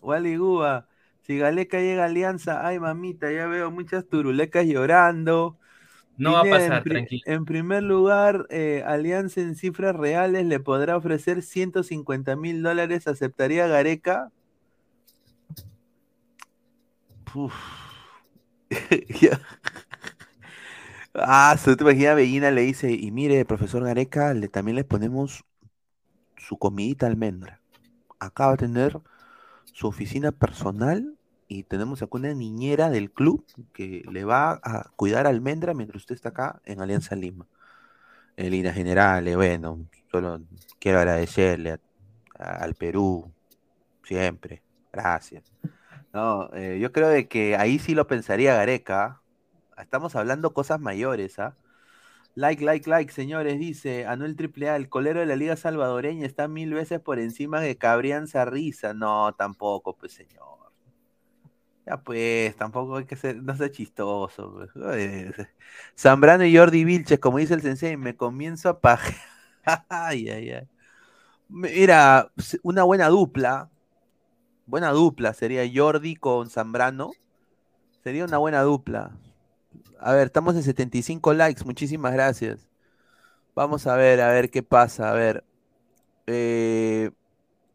[0.00, 0.86] Waligua.
[1.26, 5.58] Si Galeca llega a Alianza, ay mamita, ya veo muchas turulecas llorando.
[6.16, 7.22] No va a pasar, tranquilo.
[7.26, 13.08] En primer lugar, eh, Alianza en cifras reales le podrá ofrecer 150 mil dólares.
[13.08, 14.30] ¿Aceptaría Gareca?
[21.14, 25.44] ah, se te imagina Bellina le dice, y mire, profesor Gareca, le, también les ponemos
[26.36, 27.60] su comidita almendra.
[28.20, 29.00] Acá va a tener
[29.72, 31.15] su oficina personal
[31.48, 36.14] y tenemos acá una niñera del club que le va a cuidar almendra mientras usted
[36.14, 37.46] está acá en Alianza Lima.
[38.36, 40.40] En líneas generales, bueno, solo
[40.78, 41.78] quiero agradecerle
[42.38, 43.32] al Perú,
[44.02, 44.62] siempre,
[44.92, 45.52] gracias.
[46.12, 49.22] No, eh, yo creo de que ahí sí lo pensaría Gareca.
[49.78, 51.56] Estamos hablando cosas mayores, ¿ah?
[52.34, 56.74] Like, like, like, señores, dice Anuel AAA, el colero de la Liga Salvadoreña está mil
[56.74, 58.92] veces por encima de Cabrián Risa.
[58.92, 60.55] No, tampoco, pues señor.
[61.86, 64.52] Ya pues, tampoco hay que ser, no sea chistoso.
[64.74, 65.48] Pues.
[65.96, 69.20] Zambrano y Jordi Vilches, como dice el sensei, me comienzo a pajear.
[69.88, 70.68] ay, ay, ay.
[71.48, 72.32] Mira,
[72.62, 73.70] una buena dupla,
[74.66, 77.12] buena dupla sería Jordi con Zambrano.
[78.02, 79.16] Sería una buena dupla.
[80.00, 82.68] A ver, estamos en 75 likes, muchísimas gracias.
[83.54, 85.10] Vamos a ver, a ver qué pasa.
[85.10, 85.44] A ver.
[86.26, 87.10] Eh,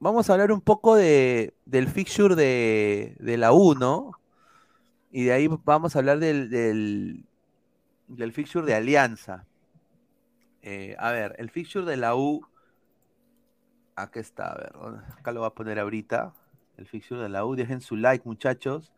[0.01, 4.11] vamos a hablar un poco de, del fixture de, la U, ¿no?
[5.11, 9.45] Y de ahí vamos a hablar del, del, fixture de Alianza.
[10.63, 12.45] Eh, a ver, el fixture de la U.
[13.95, 14.73] Acá está, a ver,
[15.19, 16.33] acá lo voy a poner ahorita.
[16.77, 17.55] El fixture de la U.
[17.55, 18.91] Dejen su like, muchachos,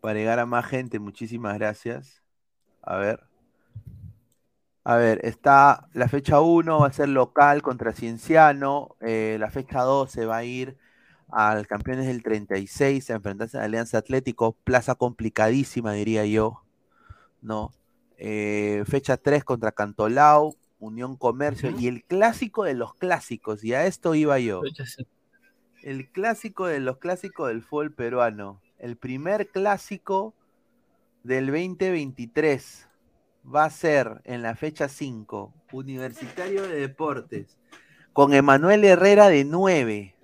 [0.00, 0.98] para llegar a más gente.
[0.98, 2.22] Muchísimas gracias.
[2.82, 3.27] A ver.
[4.88, 9.82] A ver, está la fecha 1 va a ser local contra Cienciano, eh, la fecha
[9.82, 10.78] 2 se va a ir
[11.28, 16.62] al campeones del 36 a enfrentarse a Alianza Atlético, plaza complicadísima diría yo,
[17.42, 17.70] ¿no?
[18.16, 23.84] Eh, fecha 3 contra Cantolao, Unión Comercio y el clásico de los clásicos, y a
[23.84, 24.62] esto iba yo.
[25.82, 30.32] El clásico de los clásicos del fútbol peruano, el primer clásico
[31.24, 32.87] del 2023
[33.52, 37.58] va a ser en la fecha 5, Universitario de Deportes,
[38.12, 40.14] con Emanuel Herrera de 9.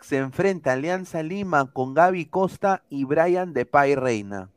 [0.00, 4.50] Se enfrenta Alianza Lima con Gaby Costa y Brian de Pay Reina.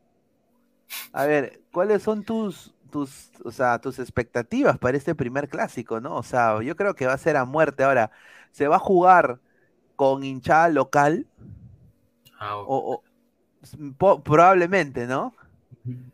[1.13, 6.15] A ver, ¿cuáles son tus, tus, o sea, tus expectativas para este primer clásico, ¿no?
[6.15, 7.83] O sea, yo creo que va a ser a muerte.
[7.83, 8.11] Ahora,
[8.51, 9.39] ¿se va a jugar
[9.95, 11.27] con hinchada local?
[12.39, 13.01] Ah, O,
[13.99, 15.33] o- probablemente, ¿no?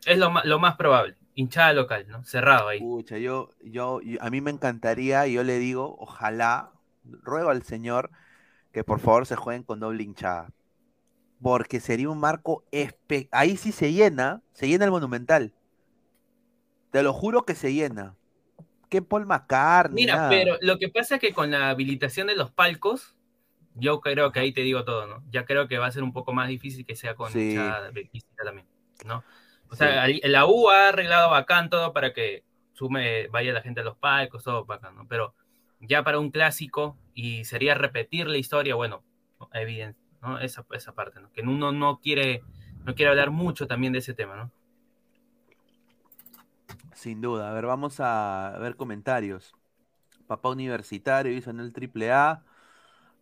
[0.06, 1.16] Es lo más, lo más probable.
[1.36, 2.24] Hinchada local, ¿no?
[2.24, 2.80] Cerrado ahí.
[2.80, 6.72] Pucha, yo, yo, yo- a mí me encantaría, y yo le digo, ojalá,
[7.04, 8.10] ruego al señor
[8.74, 10.52] que por favor se jueguen con doble hinchada.
[11.42, 15.54] Porque sería un marco espe Ahí sí se llena, se llena el monumental.
[16.92, 18.16] Te lo juro que se llena.
[18.90, 20.04] ¿Qué Paul McCartney?
[20.04, 20.30] Mira, nada.
[20.30, 23.16] pero lo que pasa es que con la habilitación de los palcos,
[23.76, 25.24] yo creo que ahí te digo todo, ¿no?
[25.32, 27.52] Ya creo que va a ser un poco más difícil que sea con Sí.
[27.52, 27.92] hinchada
[28.44, 28.68] también,
[29.06, 29.24] ¿no?
[29.72, 32.44] O sea, la U ha arreglado bacán todo para que
[32.74, 35.08] sume, vaya la gente a los palcos, todo bacán, ¿no?
[35.08, 35.34] Pero
[35.80, 39.04] ya para un clásico y sería repetir la historia, bueno,
[39.54, 40.40] evidente, ¿no?
[40.40, 41.32] Esa, esa parte, ¿no?
[41.32, 42.44] Que uno no quiere,
[42.84, 44.52] no quiere hablar mucho también de ese tema, ¿no?
[46.94, 47.50] Sin duda.
[47.50, 49.56] A ver, vamos a ver comentarios.
[50.28, 52.44] Papá universitario hizo en el triple A.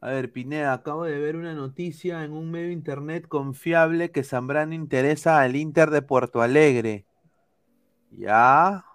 [0.01, 4.73] A ver, Pineda, acabo de ver una noticia en un medio internet confiable que Zambrano
[4.73, 7.05] interesa al Inter de Puerto Alegre.
[8.11, 8.85] Ya.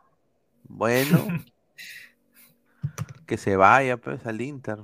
[0.65, 1.19] Bueno.
[3.27, 4.79] que se vaya, pues, al Inter.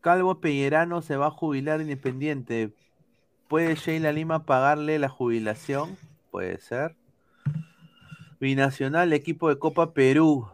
[0.00, 2.74] Calvo Pellerano se va a jubilar independiente.
[3.48, 5.98] ¿Puede Sheila Lima pagarle la jubilación?
[6.30, 6.96] Puede ser.
[8.40, 10.48] Binacional, equipo de Copa Perú.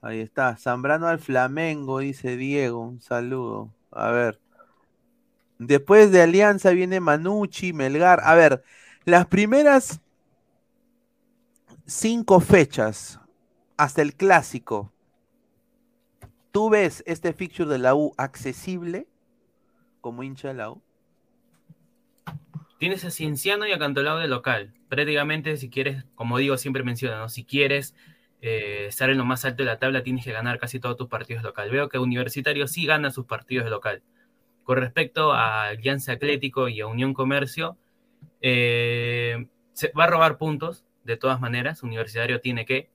[0.00, 0.56] Ahí está.
[0.56, 2.80] Zambrano al Flamengo, dice Diego.
[2.80, 3.72] Un saludo.
[3.90, 4.40] A ver.
[5.58, 8.20] Después de Alianza viene Manucci, Melgar.
[8.22, 8.62] A ver,
[9.04, 10.00] las primeras
[11.86, 13.20] cinco fechas
[13.76, 14.92] hasta el clásico.
[16.52, 19.06] ¿Tú ves este fixture de la U accesible
[20.00, 20.82] como hincha de la U?
[22.78, 24.72] Tienes a Cienciano y a Cantolao de local.
[24.88, 27.28] Prácticamente, si quieres, como digo, siempre menciono, ¿no?
[27.28, 27.94] Si quieres
[28.40, 31.08] eh, estar en lo más alto de la tabla, tienes que ganar casi todos tus
[31.08, 31.70] partidos local.
[31.70, 34.02] Veo que Universitario sí gana sus partidos de local.
[34.64, 37.76] Con respecto a Alianza Atlético y a Unión Comercio,
[38.40, 41.82] eh, se va a robar puntos, de todas maneras.
[41.82, 42.90] Universitario tiene que.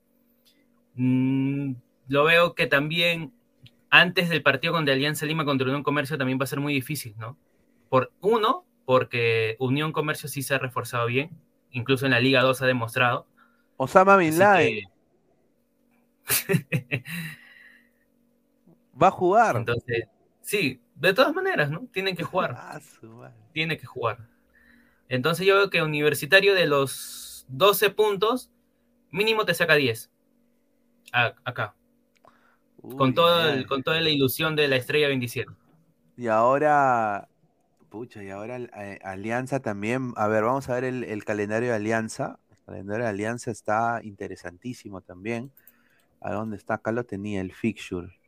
[0.94, 1.74] Mm,
[2.08, 3.32] lo veo que también
[3.90, 7.14] antes del partido contra Alianza Lima contra Unión Comercio también va a ser muy difícil,
[7.18, 7.36] ¿no?
[7.88, 11.30] Por uno, porque Unión Comercio sí se ha reforzado bien,
[11.70, 13.26] incluso en la Liga 2 ha demostrado.
[13.76, 14.93] Osama Bin Laden
[19.02, 19.56] va a jugar.
[19.58, 20.04] entonces,
[20.42, 21.86] sí, de todas maneras, ¿no?
[21.92, 22.80] Tienen que jugar, Ah,
[23.52, 24.18] tiene que jugar.
[25.08, 28.50] Entonces yo veo que Universitario de los 12 puntos,
[29.10, 30.10] mínimo te saca 10.
[31.12, 31.74] A- acá,
[32.96, 35.50] con, todo el- con toda la ilusión de la estrella 27.
[36.16, 37.28] Y ahora,
[37.90, 40.12] pucha, y ahora eh, Alianza también.
[40.16, 42.38] A ver, vamos a ver el, el calendario de Alianza.
[42.50, 45.52] El calendario de Alianza está interesantísimo también.
[46.24, 46.74] ¿A dónde está?
[46.74, 48.18] Acá lo tenía, el fixture.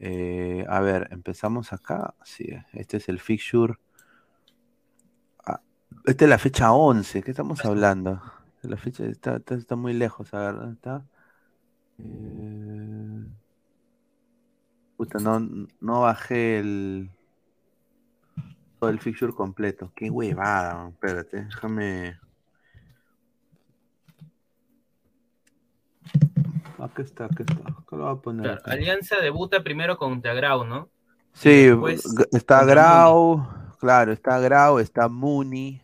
[0.00, 2.14] Eh, a ver, empezamos acá.
[2.22, 3.74] Sí, este es el fixture.
[5.44, 5.60] Ah,
[6.06, 7.22] esta es la fecha 11.
[7.22, 8.22] ¿Qué estamos hablando?
[8.62, 10.32] La fecha está, está, está muy lejos.
[10.32, 11.04] A ver, ¿dónde está?
[11.98, 13.26] Eh,
[14.98, 15.38] Puta, no,
[15.80, 17.10] no bajé el.
[18.80, 19.92] Todo el fixture completo.
[19.94, 22.18] Qué huevada, espérate, déjame.
[26.78, 27.68] Acá está, acá está.
[27.70, 28.42] Acá lo voy a poner.
[28.44, 28.62] Claro.
[28.64, 30.88] Alianza debuta primero contra Grau, ¿no?
[31.32, 33.46] Sí, después está Grau,
[33.78, 35.80] claro, está Grau, está Muni.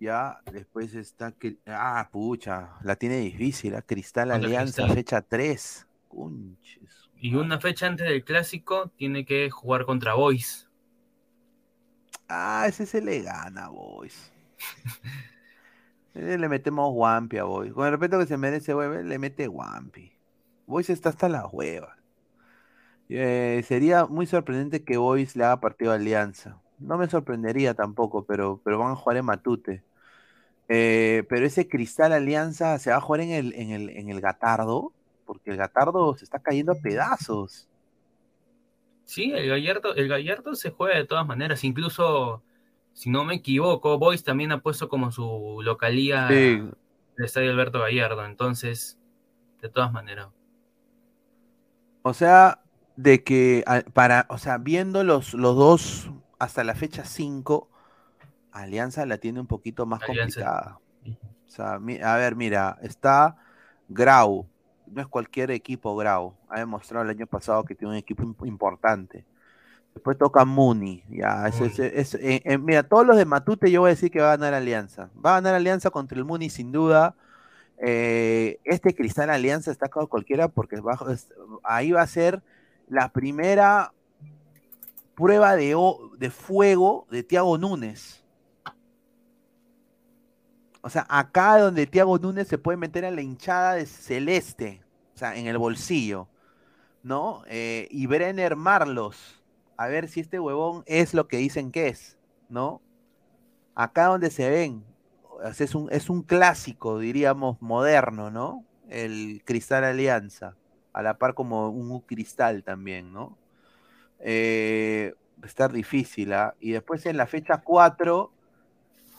[0.00, 1.56] Ya, después está que.
[1.66, 3.82] Ah, pucha, la tiene difícil, ¿ah?
[3.82, 4.96] Cristal Contra Alianza, Cristal.
[4.96, 5.86] fecha 3.
[6.08, 7.10] Conches.
[7.16, 10.68] Y una fecha antes del clásico tiene que jugar contra Boys.
[12.28, 14.32] Ah, ese se le gana, boys.
[16.14, 17.72] Eh, Le metemos Wampi a Boys.
[17.72, 20.12] Con el respeto que se merece, güey, le mete Wampi.
[20.66, 21.98] Boys está hasta las huevas.
[23.08, 26.60] Eh, sería muy sorprendente que Boys le haga partido a Alianza.
[26.78, 29.82] No me sorprendería tampoco, pero, pero van a jugar en Matute.
[30.68, 34.20] Eh, pero ese Cristal Alianza se va a jugar en el, en el, en el
[34.20, 34.92] Gatardo,
[35.26, 37.68] porque el Gatardo se está cayendo a pedazos.
[39.04, 41.62] Sí, el Gallardo, el Gallardo se juega de todas maneras.
[41.64, 42.42] Incluso,
[42.94, 46.62] si no me equivoco, Boys también ha puesto como su localía Sí,
[47.18, 48.24] el estadio Alberto Gallardo.
[48.24, 48.98] Entonces,
[49.60, 50.28] de todas maneras.
[52.02, 52.62] O sea,
[52.96, 57.68] de que a- para, o sea, viendo los, los dos hasta la fecha 5,
[58.52, 60.40] Alianza la tiene un poquito más Alianza.
[60.40, 60.80] complicada.
[61.46, 63.36] O sea, mi- a ver, mira, está
[63.88, 64.46] Grau,
[64.86, 68.46] no es cualquier equipo Grau, ha demostrado el año pasado que tiene un equipo imp-
[68.46, 69.24] importante.
[69.94, 71.66] Después toca Muni, ya, Muni.
[71.66, 74.32] ese- es- eh, eh, mira, todos los de Matute yo voy a decir que va
[74.32, 75.08] a ganar Alianza.
[75.24, 77.14] Va a ganar Alianza contra el Muni sin duda.
[77.78, 81.06] eh, este Cristal Alianza está con cualquiera porque bajo,
[81.64, 82.40] ahí va a ser
[82.88, 83.92] la primera
[85.16, 85.76] prueba de,
[86.18, 88.22] de fuego de Tiago Núñez.
[90.82, 94.82] O sea, acá donde Tiago Núñez se puede meter a la hinchada de Celeste,
[95.14, 96.28] o sea, en el bolsillo,
[97.02, 97.42] ¿no?
[97.48, 99.42] Eh, y Brenner Marlos,
[99.76, 102.18] a ver si este huevón es lo que dicen que es,
[102.48, 102.80] ¿no?
[103.74, 104.84] Acá donde se ven,
[105.58, 108.64] es un, es un clásico, diríamos, moderno, ¿no?
[108.88, 110.56] El Cristal Alianza,
[110.92, 113.36] a la par como un cristal también, ¿no?
[114.20, 116.54] Eh, estar difícil, ¿ah?
[116.60, 118.30] Y después en la fecha 4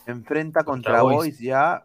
[0.07, 1.39] enfrenta contra, Boys.
[1.39, 1.83] ya,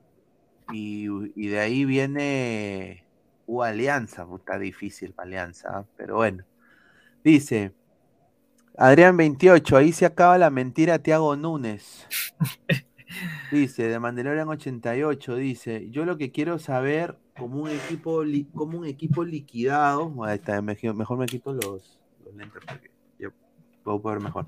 [0.73, 1.09] y,
[1.49, 3.05] de ahí viene
[3.47, 5.85] U Alianza, está difícil Alianza, ¿ah?
[5.97, 6.45] pero bueno.
[7.25, 7.73] Dice,
[8.81, 12.09] Adrián 28, ahí se acaba la mentira Tiago Núñez.
[13.53, 18.23] Dice, de Mandalorian 88, dice, yo lo que quiero saber como un equipo,
[18.55, 21.99] como un equipo liquidado, ahí está, mejor me quito los,
[22.35, 23.31] lentes porque yo
[23.83, 24.47] puedo ver mejor.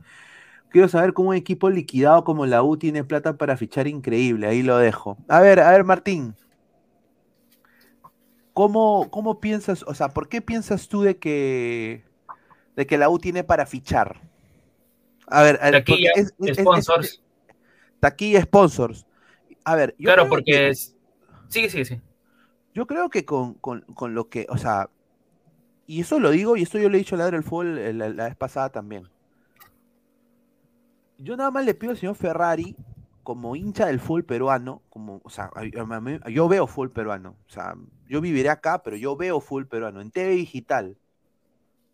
[0.70, 4.62] Quiero saber cómo un equipo liquidado como la U tiene plata para fichar increíble, ahí
[4.62, 5.18] lo dejo.
[5.28, 6.34] A ver, a ver, Martín.
[8.54, 12.04] ¿Cómo, cómo piensas, o sea, por qué piensas tú de que,
[12.76, 14.20] de que la U tiene para fichar?
[15.26, 17.22] A ver, taquilla, es, sponsors.
[18.00, 19.06] taquilla, sponsors.
[19.64, 20.96] A ver, yo claro, porque es...
[21.48, 22.00] sigue, sigue, sí.
[22.74, 23.58] Yo creo que con,
[24.08, 24.88] lo que, o sea,
[25.86, 28.36] y eso lo digo, y esto yo le he dicho a del fútbol la, vez
[28.36, 29.08] pasada también.
[31.18, 32.74] Yo nada más le pido al señor Ferrari,
[33.22, 35.50] como hincha del fútbol peruano, como, o sea,
[36.28, 37.74] yo veo fútbol peruano, o sea,
[38.08, 40.96] yo viviré acá, pero yo veo fútbol peruano en TV digital.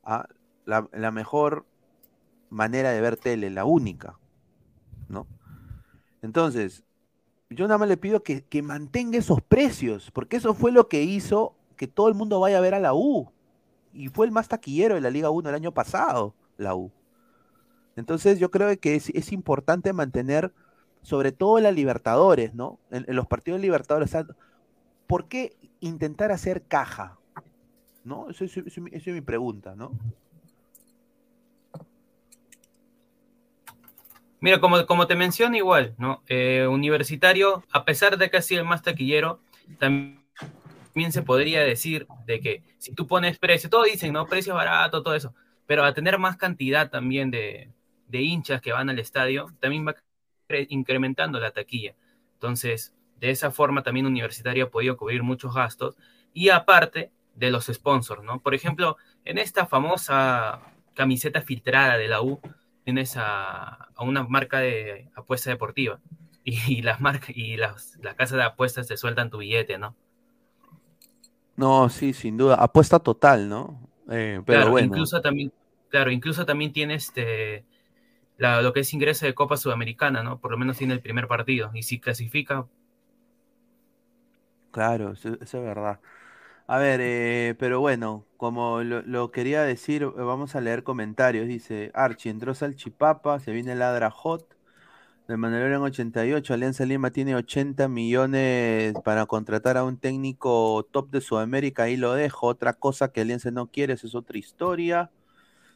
[0.04, 0.26] ¿ah?
[0.68, 1.64] La, mejor
[2.50, 4.18] manera de ver tele, la única,
[5.08, 5.26] ¿no?
[6.20, 6.84] Entonces,
[7.48, 11.54] yo nada más le pido que, mantenga esos precios, porque eso fue lo que hizo
[11.78, 13.32] que todo el mundo vaya a ver a la U.
[13.94, 16.92] Y fue el más taquillero de la Liga 1 el año pasado, la U.
[17.96, 20.52] Entonces yo creo que es, importante mantener,
[21.00, 22.78] sobre todo la Libertadores, ¿no?
[22.90, 24.14] En, los partidos de Libertadores,
[25.06, 27.16] ¿por qué intentar hacer caja?
[28.04, 28.28] ¿No?
[28.28, 29.92] Esa es mi pregunta, ¿no?
[34.40, 36.22] Mira, como, como te menciono igual, ¿no?
[36.28, 39.40] Eh, universitario, a pesar de que ha sido el más taquillero,
[39.78, 40.22] también
[41.10, 44.26] se podría decir de que si tú pones precio, todos dicen, ¿no?
[44.26, 45.34] Precio barato, todo eso,
[45.66, 47.70] pero a tener más cantidad también de,
[48.06, 49.96] de hinchas que van al estadio, también va
[50.68, 51.94] incrementando la taquilla.
[52.34, 55.96] Entonces, de esa forma también Universitario ha podido cubrir muchos gastos
[56.32, 58.40] y aparte de los sponsors, ¿no?
[58.40, 60.60] Por ejemplo, en esta famosa
[60.94, 62.40] camiseta filtrada de la U,
[62.88, 66.00] tienes a, una marca de apuesta deportiva
[66.44, 69.94] y, las marcas y las, casas de apuestas te sueltan tu billete, ¿no?
[71.54, 72.54] No, sí, sin duda.
[72.54, 73.78] Apuesta total, ¿no?
[74.08, 74.86] Eh, pero claro, bueno.
[74.86, 75.52] Incluso también,
[75.90, 77.66] claro, incluso también tiene este,
[78.38, 80.40] lo que es ingreso de Copa Sudamericana, ¿no?
[80.40, 81.70] Por lo menos tiene el primer partido.
[81.74, 82.66] Y si clasifica.
[84.70, 86.00] Claro, eso es verdad.
[86.70, 91.48] A ver, eh, pero bueno, como lo, quería decir, eh, vamos a leer comentarios.
[91.48, 94.54] Dice, Archie, entró Salchipapa, se viene Ladra Hot.
[95.28, 101.22] De en 88, Alianza Lima tiene 80 millones para contratar a un técnico top de
[101.22, 102.46] Sudamérica, ahí lo dejo.
[102.46, 105.10] Otra cosa que Alianza no quiere, eso es otra historia.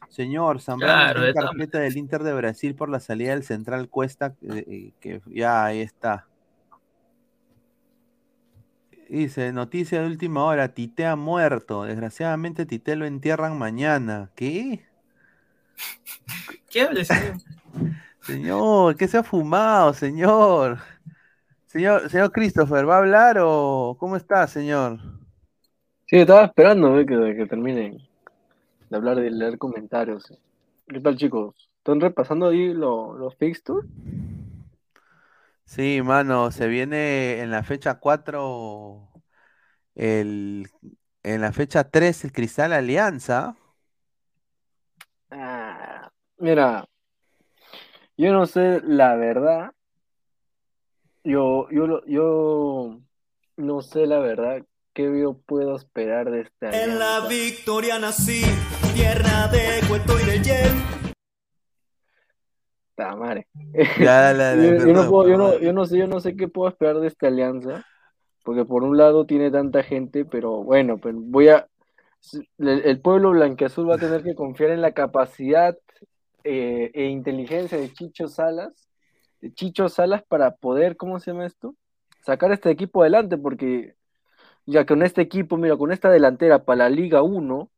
[0.09, 4.91] Señor, Zambrano claro, carpeta del Inter de Brasil por la salida del Central Cuesta, eh,
[4.99, 6.27] que ya ahí está.
[9.13, 11.83] Dice, noticia de última hora, Tite ha muerto.
[11.83, 14.31] Desgraciadamente Tite lo entierran mañana.
[14.33, 14.87] ¿Qué?
[16.71, 17.35] ¿Qué habla, señor?
[18.21, 20.79] señor, ¿qué se ha fumado, señor?
[21.67, 24.97] Señor, señor Christopher, ¿va a hablar o cómo está, señor?
[26.07, 27.99] Sí, estaba esperando que, que terminen
[28.89, 30.33] de hablar, de leer comentarios.
[30.87, 31.53] ¿Qué tal, chicos?
[31.77, 33.85] ¿Están repasando ahí los fixtures?
[35.75, 39.09] Sí, mano, se viene en la fecha 4,
[39.95, 40.69] el,
[41.23, 43.55] en la fecha 3 el Cristal Alianza.
[45.31, 46.87] Ah, mira,
[48.15, 49.71] yo no sé la verdad.
[51.23, 52.99] Yo, yo, yo
[53.57, 54.61] no sé la verdad
[54.93, 56.93] qué yo puedo esperar de esta alianza.
[56.93, 58.43] En la victoria nací,
[58.93, 61.12] tierra de cuento y de Yen
[65.59, 67.85] yo, no sé, yo no sé qué puedo esperar de esta alianza,
[68.43, 71.67] porque por un lado tiene tanta gente, pero bueno, pues voy a
[72.57, 75.77] el, pueblo blanqueazul va a tener que confiar en la capacidad
[76.43, 78.89] eh, e inteligencia de Chicho Salas,
[79.41, 81.75] de Chicho Salas para poder, ¿cómo se llama esto?
[82.21, 83.95] Sacar este equipo adelante, porque
[84.65, 87.69] ya con este equipo, mira, con esta delantera para la Liga 1,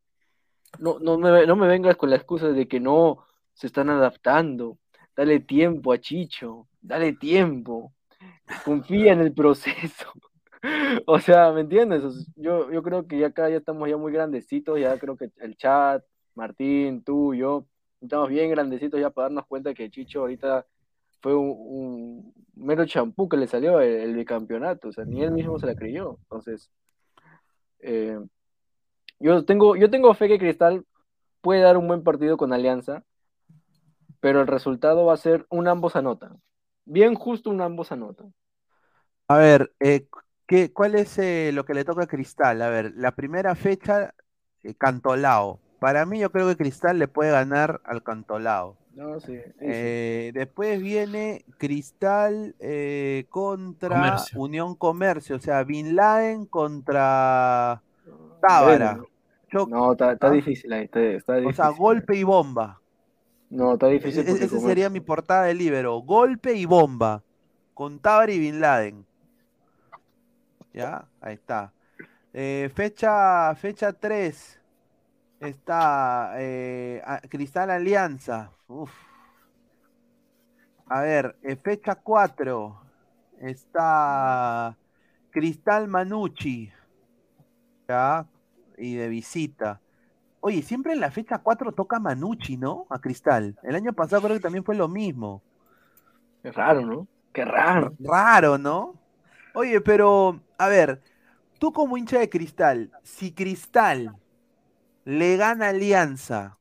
[0.80, 4.78] no, no, me, no me vengas con la excusa de que no se están adaptando.
[5.16, 7.94] Dale tiempo a Chicho, dale tiempo.
[8.64, 10.12] Confía en el proceso.
[11.06, 12.02] O sea, ¿me entiendes?
[12.36, 15.56] Yo, yo creo que ya acá ya estamos ya muy grandecitos, ya creo que el
[15.58, 17.68] chat, Martín, tú, yo,
[18.02, 20.66] estamos bien grandecitos ya para darnos cuenta que Chicho ahorita
[21.22, 25.32] fue un, un mero champú que le salió el, el bicampeonato, o sea, ni él
[25.32, 26.18] mismo se la creyó.
[26.24, 26.72] Entonces,
[27.80, 28.20] eh,
[29.20, 30.86] yo tengo, yo tengo fe que Cristal
[31.42, 33.04] puede dar un buen partido con Alianza,
[34.26, 36.42] pero el resultado va a ser un ambos anotan.
[36.84, 38.34] Bien justo un ambos anotan.
[39.28, 40.08] A ver, eh,
[40.48, 42.60] ¿qué, cuál es eh, lo que le toca a Cristal?
[42.64, 44.16] A ver, la primera fecha,
[44.64, 45.60] eh, Cantolao.
[45.80, 48.76] Para mí, yo creo que Cristal le puede ganar al Cantolao.
[48.96, 49.54] No, sí, sí.
[49.60, 54.42] Eh, después viene Cristal eh, contra Comercio.
[54.42, 57.80] Unión Comercio, o sea, Bin Laden contra
[58.42, 58.98] Tábara.
[59.52, 60.32] Bueno, no, está, está ¿ah?
[60.32, 62.82] difícil ahí, está, está O sea, golpe y bomba.
[63.50, 65.98] No, está difícil e- Ese como- sería mi portada de libero.
[66.00, 67.24] Golpe y bomba.
[67.74, 69.06] Con Tábara y Bin Laden.
[70.74, 71.08] ¿Ya?
[71.22, 71.72] Ahí está.
[72.34, 74.60] Eh, fecha, fecha 3.
[75.40, 78.52] Está eh, Cristal Alianza.
[78.68, 78.92] Uf.
[80.88, 82.82] A ver, eh, fecha 4.
[83.40, 84.78] Está
[85.32, 86.72] Cristal Manucci.
[87.88, 88.26] ¿Ya?
[88.78, 89.80] Y de visita.
[90.48, 92.86] Oye, siempre en la fecha 4 toca Manucci, ¿no?
[92.92, 93.58] A Cristal.
[93.64, 95.42] El año pasado creo que también fue lo mismo.
[96.44, 97.08] Qué raro, ¿no?
[97.34, 97.96] Qué raro.
[97.98, 98.94] Raro, ¿no?
[99.56, 101.02] Oye, pero, a ver,
[101.58, 104.16] tú como hincha de Cristal, si Cristal
[105.04, 106.60] le gana Alianza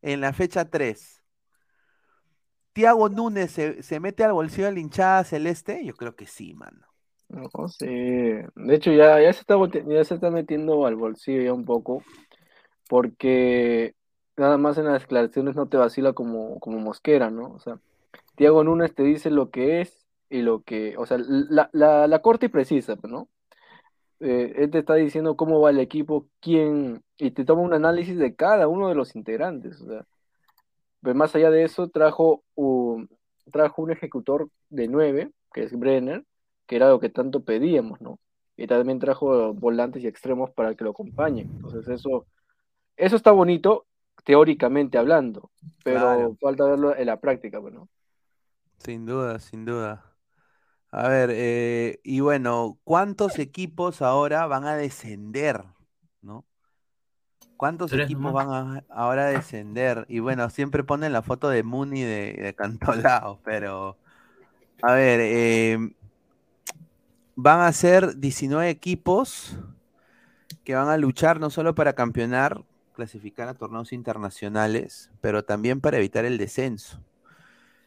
[0.00, 1.24] en la fecha 3,
[2.72, 5.84] ¿Tiago Núñez se, se mete al bolsillo de la hinchada celeste?
[5.84, 6.86] Yo creo que sí, mano.
[7.30, 8.46] No sé.
[8.54, 9.56] De hecho, ya, ya se está,
[9.88, 12.04] ya se está metiendo al bolsillo ya un poco,
[12.88, 13.94] porque
[14.36, 17.52] nada más en las declaraciones no te vacila como, como Mosquera, ¿no?
[17.52, 17.78] O sea,
[18.36, 22.22] Tiago Núñez te dice lo que es y lo que, o sea, la, la, la
[22.22, 23.28] corta y precisa, ¿no?
[24.20, 28.18] Eh, él te está diciendo cómo va el equipo, quién, y te toma un análisis
[28.18, 30.06] de cada uno de los integrantes, o sea,
[31.00, 33.08] pues más allá de eso, trajo un,
[33.52, 36.24] trajo un ejecutor de nueve, que es Brenner,
[36.66, 38.18] que era lo que tanto pedíamos, ¿no?
[38.56, 41.50] Y también trajo volantes y extremos para que lo acompañen.
[41.56, 42.26] Entonces eso,
[42.96, 43.86] eso está bonito,
[44.24, 45.50] teóricamente hablando,
[45.82, 46.36] pero Claro.
[46.40, 47.88] falta verlo en la práctica, pues, ¿no?
[48.78, 50.16] Sin duda, sin duda.
[50.90, 55.64] A ver, eh, y bueno, ¿cuántos equipos ahora van a descender?
[56.22, 56.44] ¿No?
[57.56, 60.04] ¿Cuántos Tres equipos van a ahora a descender?
[60.08, 63.96] Y bueno, siempre ponen la foto de Muni de, de Cantolao, pero
[64.82, 65.78] a ver, eh,
[67.34, 69.58] van a ser 19 equipos
[70.64, 72.64] que van a luchar no solo para campeonar,
[72.96, 76.98] clasificar a torneos internacionales, pero también para evitar el descenso.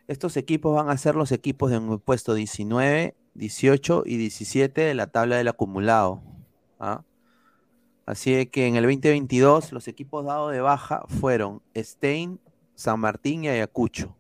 [0.08, 5.08] Estos equipos van a ser los equipos del puesto 19, 18 y 17 de la
[5.08, 6.22] tabla del acumulado.
[6.80, 7.04] ¿ah?
[8.06, 12.40] Así que en el 2022 los equipos dados de baja fueron Stein,
[12.76, 14.16] San Martín y Ayacucho.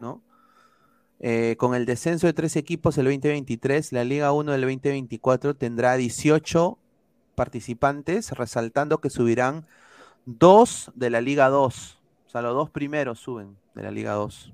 [0.00, 0.22] ¿no?
[1.20, 5.96] Eh, con el descenso de tres equipos el 2023, la Liga 1 del 2024 tendrá
[5.96, 6.78] 18
[7.34, 9.66] participantes, resaltando que subirán
[10.26, 11.98] dos de la Liga 2.
[12.26, 14.52] O sea, los dos primeros suben de la Liga 2.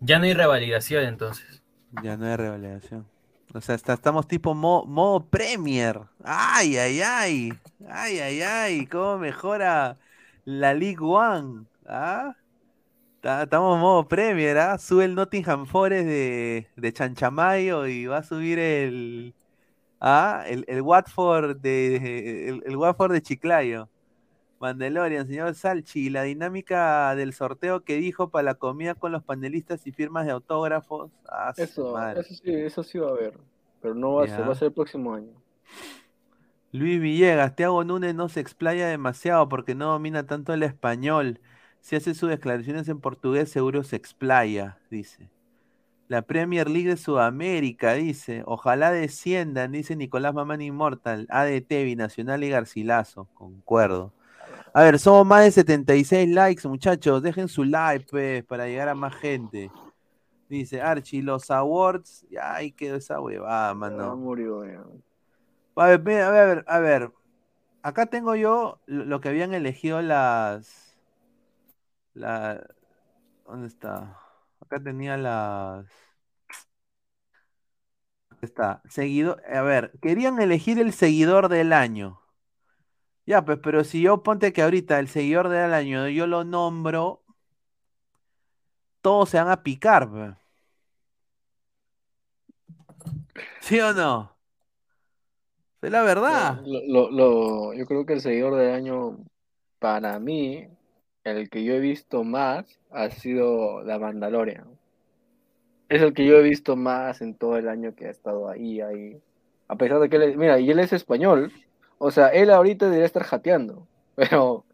[0.00, 1.62] Ya no hay revalidación entonces.
[2.02, 3.06] Ya no hay revelación.
[3.54, 6.00] O sea, está- estamos tipo mo- modo Premier.
[6.22, 7.52] Ay, ay, ay.
[7.88, 8.86] Ay, ay, ay.
[8.86, 9.96] ¿Cómo mejora
[10.44, 11.64] la League One?
[11.86, 12.34] ¿Ah?
[13.22, 14.78] Ta- Estamos modo Premier, ¿ah?
[14.78, 19.34] Sube el Nottingham Forest de, de Chanchamayo y va a subir el.
[20.00, 20.44] ¿Ah?
[20.46, 22.48] El, el Watford de.
[22.48, 23.88] El, el Watford de Chiclayo.
[24.58, 29.86] Mandalorian, señor Salchi, la dinámica del sorteo que dijo para la comida con los panelistas
[29.86, 31.10] y firmas de autógrafos.
[31.28, 33.38] Ah, Eso, eso sí, eso sí va a haber,
[33.82, 35.32] pero no va a ser, va a ser el próximo año.
[36.72, 41.40] Luis Villegas, Thiago Núñez no se explaya demasiado porque no domina tanto el español.
[41.80, 45.30] Si hace sus declaraciones en portugués, seguro se explaya, dice.
[46.08, 48.42] La Premier League de Sudamérica, dice.
[48.46, 51.26] Ojalá desciendan, dice Nicolás Mamán Inmortal.
[51.30, 53.28] ADT, Binacional y Garcilaso.
[53.34, 54.12] Concuerdo.
[54.72, 57.22] A ver, somos más de 76 likes, muchachos.
[57.22, 59.70] Dejen su like, pues, para llegar a más gente.
[60.48, 62.24] Dice Archie, los awards.
[62.30, 64.16] Ya ahí quedó esa huevada, mano.
[64.16, 64.84] murió, ya.
[65.76, 67.12] A ver, ve- a ver, a ver.
[67.82, 70.96] Acá tengo yo lo lo que habían elegido las.
[72.14, 72.66] La,
[73.46, 74.16] ¿Dónde está?
[74.60, 75.86] Acá tenía las.
[78.40, 82.20] Está, seguidor, a ver, querían elegir el seguidor del año.
[83.26, 87.24] Ya, pues, pero si yo ponte que ahorita el seguidor del año yo lo nombro,
[89.00, 90.08] todos se van a picar.
[93.60, 94.36] ¿Sí o no?
[95.82, 96.66] Es la verdad.
[96.66, 99.18] Lo, lo- lo- yo creo que el seguidor del año,
[99.78, 100.68] para mí,
[101.26, 104.66] el que yo he visto más ha sido la Mandalorian.
[105.88, 108.80] Es el que yo he visto más en todo el año que ha estado ahí,
[108.80, 109.20] ahí.
[109.68, 111.52] A pesar de que él es, mira, y él es español,
[111.98, 114.64] o sea, él ahorita debería estar jateando, pero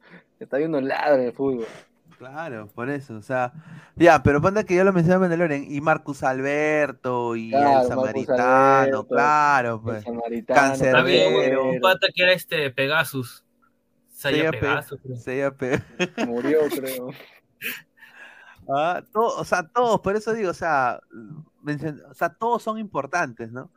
[0.41, 1.67] está viendo ladra el fútbol.
[2.19, 3.53] Claro, por eso, o sea,
[3.97, 7.89] ya, pero ponte que yo lo mencioné a Mandalorian y Marcus Alberto y Claro, el
[7.89, 10.05] samaritano, Alberto, claro, El pues.
[10.05, 11.69] samaritano, Cancerbero.
[11.71, 13.45] Un pata que era este Pegasus.
[14.31, 15.01] Seiya Pe- Pegasus.
[15.03, 15.17] creo.
[15.17, 15.83] Seiya Pe-
[16.27, 17.09] murió, creo.
[18.69, 21.01] Ah, todo- o sea, todos, por eso digo, o sea,
[21.65, 23.71] mencion- o sea, todos son importantes, ¿no?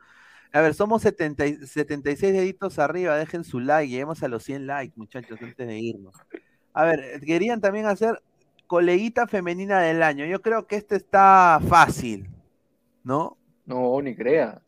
[0.52, 4.66] A ver, somos 70 y- 76 deditos arriba, dejen su like, lleguemos a los 100
[4.66, 6.14] likes, muchachos, antes de irnos.
[6.72, 8.22] A ver, querían también hacer
[8.68, 10.24] coleguita femenina del año.
[10.24, 12.30] Yo creo que este está fácil,
[13.02, 13.36] ¿no?
[13.64, 14.60] No, ni creas.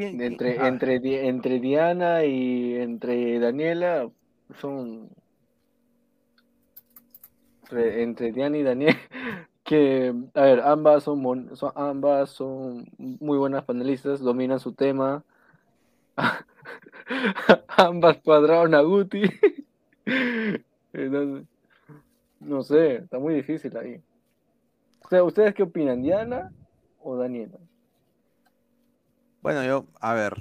[0.00, 4.08] ¿Quién- Entre, quién- entre, entre Diana y entre Daniela
[4.60, 5.10] son
[7.62, 8.98] entre, entre Diana y Daniela
[9.64, 15.22] que a ver ambas son, mon- son ambas son muy buenas panelistas dominan su tema.
[17.76, 19.22] Ambas cuadraron a Guti.
[20.92, 21.46] Entonces,
[22.40, 24.00] no sé está muy difícil ahí.
[25.04, 26.50] O sea, ¿ustedes qué opinan Diana
[27.02, 27.58] o Daniela?
[29.42, 30.34] Bueno, yo, a ver,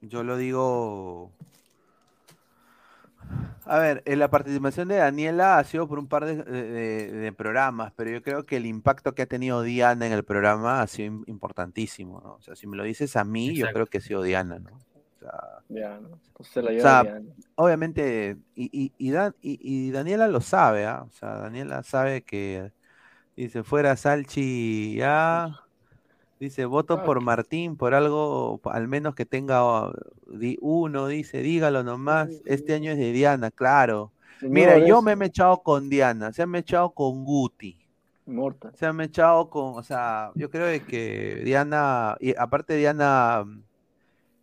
[0.00, 1.30] yo lo digo.
[3.66, 7.32] A ver, en la participación de Daniela ha sido por un par de, de- de
[7.32, 10.86] programas, pero yo creo que el impacto que ha tenido Diana en el programa ha
[10.86, 12.34] sido im- importantísimo, ¿no?
[12.34, 14.70] O sea, si me lo dices a mí, yo creo que ha sido Diana, ¿no?
[14.76, 15.62] O sea,
[16.62, 17.20] la O sea, Diana.
[17.54, 21.04] obviamente, y, y, y, Dan- y- y Daniela lo sabe, ¿ah?
[21.06, 22.72] O sea, Daniela sabe que
[23.36, 25.60] dice fuera Salchi ya,
[26.40, 29.92] dice voto por Martín, por algo, al menos que tenga
[30.60, 34.10] uno, dice, dígalo nomás, este año es de Diana, claro.
[34.40, 37.78] Mira, yo me he mechado con Diana, se han mechado con Guti,
[38.24, 38.72] Mortal.
[38.74, 43.62] se han mechado con, o sea, yo creo de que Diana, y aparte Diana mm,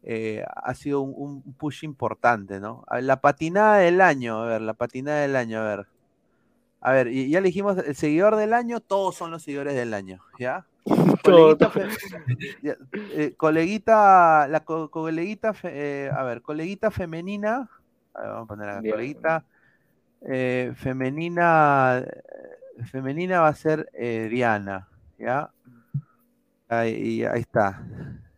[0.04, 2.86] eh, ha sido un, un push importante, ¿no?
[3.02, 5.88] La patinada del año, a ver, la patinada del año, a ver.
[6.80, 10.22] A ver, y ya elegimos el seguidor del año, todos son los seguidores del año,
[10.38, 10.68] ¿ya?
[11.24, 11.88] Coleguita, fe-
[12.64, 17.70] eh, coleguita, la co- coleguita, fe- eh, a ver, coleguita femenina,
[18.14, 18.96] a ver, vamos a poner acá, Bien.
[18.96, 19.46] coleguita
[20.22, 22.06] eh, femenina,
[22.92, 25.52] femenina va a ser Diana, ¿ya?
[26.70, 27.82] Ahí, ahí está,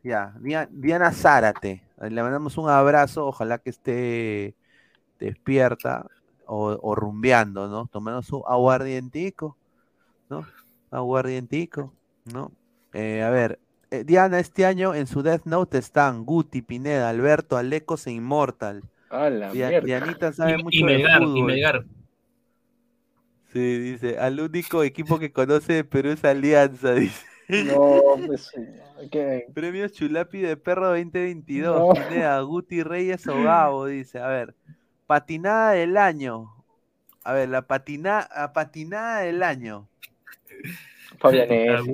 [0.04, 4.56] ya, Dia- Diana Zárate, le mandamos un abrazo, ojalá que esté
[5.20, 6.08] despierta
[6.48, 7.88] o, o rumbeando, ¿no?
[7.88, 9.58] Tomando su aguardientico,
[10.30, 10.46] ¿no?
[10.92, 11.94] Aguardientico,
[12.34, 12.52] ¿no?
[12.94, 13.60] Eh, a ver,
[13.92, 18.84] eh, Diana este año en su Death Note están Guti, Pineda, Alberto, Alecos e Immortal.
[19.10, 19.82] A la mierda.
[19.82, 21.46] Dianita sabe Y, mucho y de Melgar, y fútbol.
[21.46, 21.86] Melgar.
[23.52, 27.26] Sí, dice, al único equipo que conoce de Perú es Alianza, dice.
[27.66, 28.52] No, pues,
[29.12, 29.48] ¿qué?
[29.56, 31.94] Premios Chulapi de Perro 2022, No.
[31.94, 34.20] Pineda, Guti Reyes o Gabo, dice.
[34.20, 34.54] A ver,
[35.08, 36.54] patinada del año.
[37.24, 39.88] A ver, la patina, la patinada del año.
[41.18, 41.92] Fabianesi.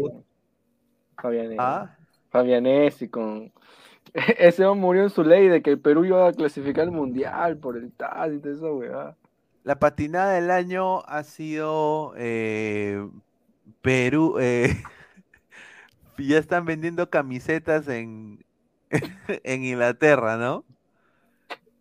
[1.22, 1.58] Fabianesi.
[1.58, 1.98] ¿Ah?
[2.32, 3.52] Fabianesi con...
[4.14, 7.58] Ese hombre murió en su ley de que el Perú iba a clasificar al mundial
[7.58, 9.18] por el TAS y toda esa weá.
[9.64, 13.10] La patinada del año ha sido eh,
[13.82, 14.38] Perú.
[14.40, 14.76] eh,
[16.18, 18.46] ya están vendiendo camisetas en,
[19.28, 20.66] en Inglaterra, ¿no?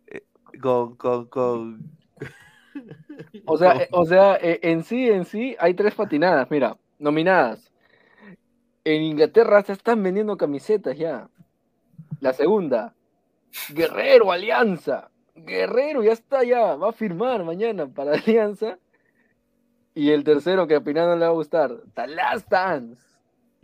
[0.07, 0.25] Eh,
[0.61, 1.97] Con, con, con.
[3.45, 7.71] O sea, eh, o sea, en sí, en sí, hay tres patinadas, mira, nominadas.
[8.85, 11.27] En Inglaterra se están vendiendo camisetas ya.
[12.19, 12.93] La segunda,
[13.73, 15.09] Guerrero Alianza.
[15.33, 18.77] Guerrero ya está ya, va a firmar mañana para Alianza.
[19.95, 23.01] Y el tercero que a Pinano le va a gustar, The Last Dance.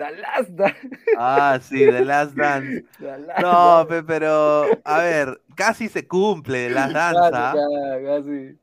[0.02, 0.98] The Last Dance.
[1.14, 2.82] Ah, sí, The Last Dance.
[3.00, 3.90] The Last No, Dance.
[3.90, 7.54] pe- pero, a ver, casi se cumple la Casi, danza.
[7.54, 8.58] casi, casi.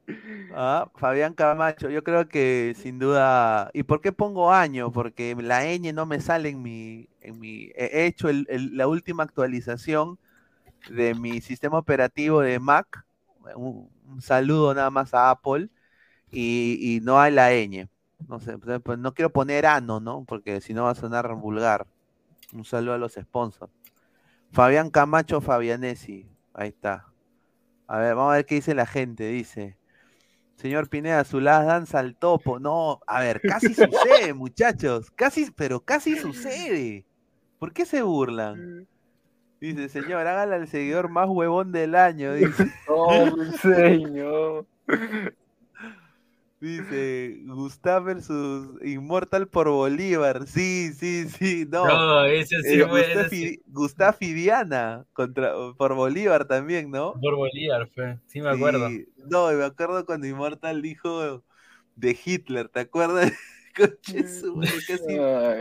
[0.50, 3.70] Ah, Fabián Camacho, yo creo que sin duda.
[3.74, 4.90] ¿Y por qué pongo año?
[4.92, 7.08] Porque la ñ no me sale en mi.
[7.20, 10.18] En mi he hecho el- el- la última actualización
[10.90, 13.04] de mi sistema operativo de Mac.
[13.56, 15.70] Un, un saludo nada más a Apple.
[16.32, 17.88] Y, y no hay la ñ.
[18.26, 20.24] No sé, pues, no quiero poner ano, ¿no?
[20.24, 21.86] Porque si no va a sonar vulgar.
[22.52, 23.72] Un saludo a los sponsors.
[24.52, 26.26] Fabián Camacho Fabianesi.
[26.54, 27.06] Ahí está.
[27.86, 29.28] A ver, vamos a ver qué dice la gente.
[29.28, 29.78] Dice.
[30.56, 32.58] Señor Pineda, su last danza al topo.
[32.58, 35.10] No, a ver, casi sucede, muchachos.
[35.12, 37.06] Casi, pero casi sucede.
[37.58, 38.88] ¿Por qué se burlan?
[39.60, 42.34] Dice, señor, hágale al seguidor más huevón del año.
[42.34, 44.66] Dice, No, señor.
[46.60, 50.46] Dice Gustav versus Inmortal por Bolívar.
[50.46, 51.66] Sí, sí, sí.
[51.68, 51.86] No.
[51.86, 53.02] No, ese sí Eh, fue.
[53.02, 57.12] Gustav, ese sí, y, Gustav y Diana contra, por Bolívar también, ¿no?
[57.20, 58.18] Por Bolívar fue.
[58.26, 58.88] Sí, me acuerdo.
[58.88, 61.44] Sí, no, me acuerdo cuando Immortal dijo
[61.96, 63.32] de Hitler, ¿te acuerdas?
[63.78, 64.42] Casi,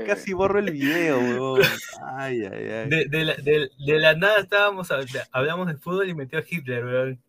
[0.08, 1.58] casi borro el video.
[2.02, 2.90] Ay, ay, ay.
[2.90, 4.90] De, de la, de- de la nada estábamos,
[5.32, 7.20] hablamos de fútbol y metió a Hitler, weón.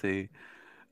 [0.00, 0.28] Sí.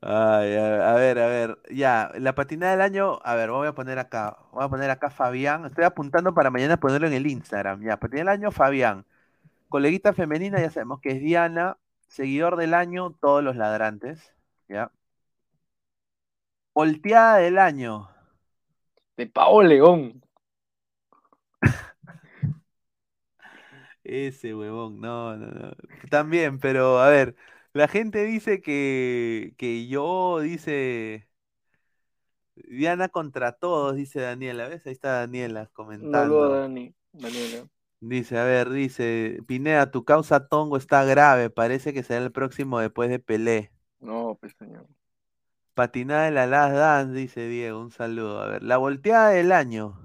[0.00, 1.58] Ay, a, a ver, a ver.
[1.70, 4.36] Ya, la patinada del año, a ver, voy a poner acá.
[4.52, 5.64] Voy a poner acá Fabián.
[5.66, 7.82] Estoy apuntando para mañana ponerlo en el Instagram.
[7.82, 9.04] Ya, patinada del año, Fabián.
[9.68, 11.78] Coleguita femenina, ya sabemos que es Diana.
[12.08, 14.34] Seguidor del año, todos los ladrantes.
[14.68, 14.92] Ya.
[16.74, 18.08] Volteada del año.
[19.18, 20.22] De Pao León.
[24.04, 25.72] Ese huevón, no, no, no.
[26.10, 27.36] También, pero a ver,
[27.76, 31.28] la gente dice que, que yo, dice,
[32.54, 34.86] Diana contra todos, dice Daniela, ¿ves?
[34.86, 36.48] Ahí está Daniela comentando.
[36.48, 36.94] Dani.
[37.12, 37.68] Daniela.
[38.00, 42.78] Dice, a ver, dice, Pineda, tu causa Tongo está grave, parece que será el próximo
[42.78, 43.72] después de Pelé.
[44.00, 44.86] No, pues señor.
[45.74, 48.40] Patinada de la Last Dance, dice Diego, un saludo.
[48.40, 50.00] A ver, la volteada del año.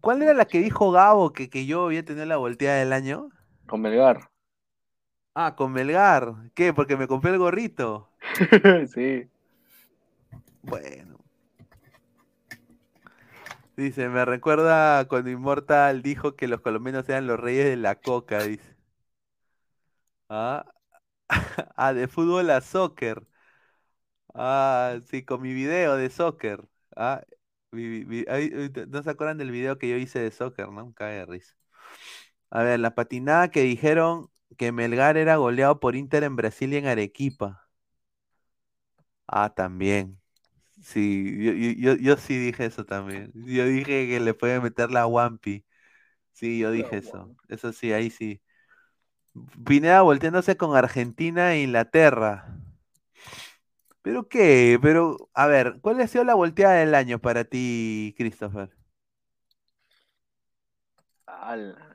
[0.00, 3.28] ¿Cuál era la que dijo Gabo que, que yo había tenido la volteada del año?
[3.66, 4.30] Con Melgar.
[5.36, 6.34] Ah, con Melgar.
[6.54, 6.72] ¿Qué?
[6.72, 8.08] Porque me compré el gorrito.
[8.94, 9.28] sí.
[10.62, 11.16] Bueno.
[13.76, 18.42] Dice, me recuerda cuando Immortal dijo que los colombianos eran los reyes de la coca,
[18.42, 18.74] dice.
[20.28, 20.64] Ah,
[21.76, 23.26] ah, de fútbol a soccer.
[24.34, 26.64] Ah, sí, con mi video de soccer.
[26.94, 27.22] Ah,
[27.70, 30.92] mi- mi- ay, ay, ¿no se acuerdan del video que yo hice de soccer, no?
[30.94, 31.54] Cae de risa.
[32.50, 36.76] A ver, la patinada que dijeron que Melgar era goleado por Inter en Brasil y
[36.78, 37.68] en Arequipa.
[39.26, 40.20] Ah, también.
[40.82, 43.32] Sí, yo, yo, yo, sí dije eso también.
[43.34, 45.64] Yo dije que le puede meter la Wampi.
[46.32, 47.36] Sí, yo dije eso.
[47.48, 48.42] Eso sí, ahí sí.
[49.66, 52.46] Pineda volteándose con Argentina e Inglaterra.
[54.02, 54.78] ¿Pero qué?
[54.80, 58.70] Pero, a ver, ¿cuál ha sido la volteada del año para ti, Christopher?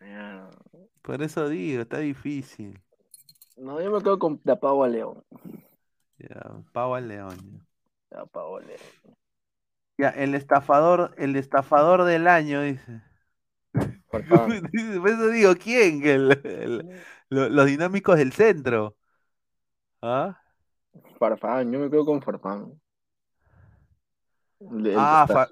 [0.01, 0.49] Ya.
[1.01, 2.79] Por eso digo, está difícil.
[3.57, 5.23] No, yo me quedo con la Pavo León.
[6.17, 7.65] Ya, Pau al León.
[8.11, 8.79] La Pavo León.
[9.97, 13.01] Ya, el estafador, el estafador del año, dice.
[14.09, 16.05] Por eso digo, ¿quién?
[16.05, 18.95] El- el- lo- los dinámicos del centro.
[20.01, 20.37] ¿Ah?
[21.19, 22.79] Farfán, yo me quedo con Farfán.
[24.59, 25.47] El- Ah, Fa-.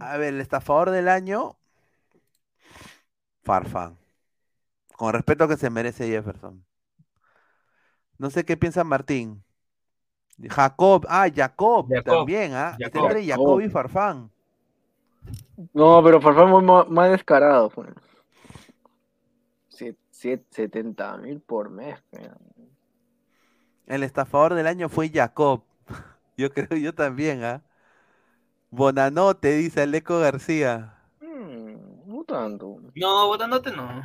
[0.00, 1.56] A ver, el estafador del año,
[3.44, 3.96] Farfán.
[4.96, 6.64] Con respeto que se merece Jefferson.
[8.18, 9.42] No sé qué piensa Martín.
[10.48, 12.76] Jacob, ah, Jacob, Jacob, también, ¿ah?
[12.78, 13.10] Está Jacob.
[13.10, 14.30] entre Jacob y Farfán.
[15.72, 17.72] No, pero Farfán fue más, descarado.
[19.68, 22.00] Siete- 70 mil por mes.
[22.10, 22.36] fea.
[23.86, 25.62] El estafador del año fue Jacob.
[26.36, 27.62] Yo creo, yo también, ¿ah?
[28.70, 30.94] Bonanote, dice Aleco García.
[31.20, 31.76] Mm,
[32.06, 32.80] no tanto.
[32.96, 34.02] No, votándote no.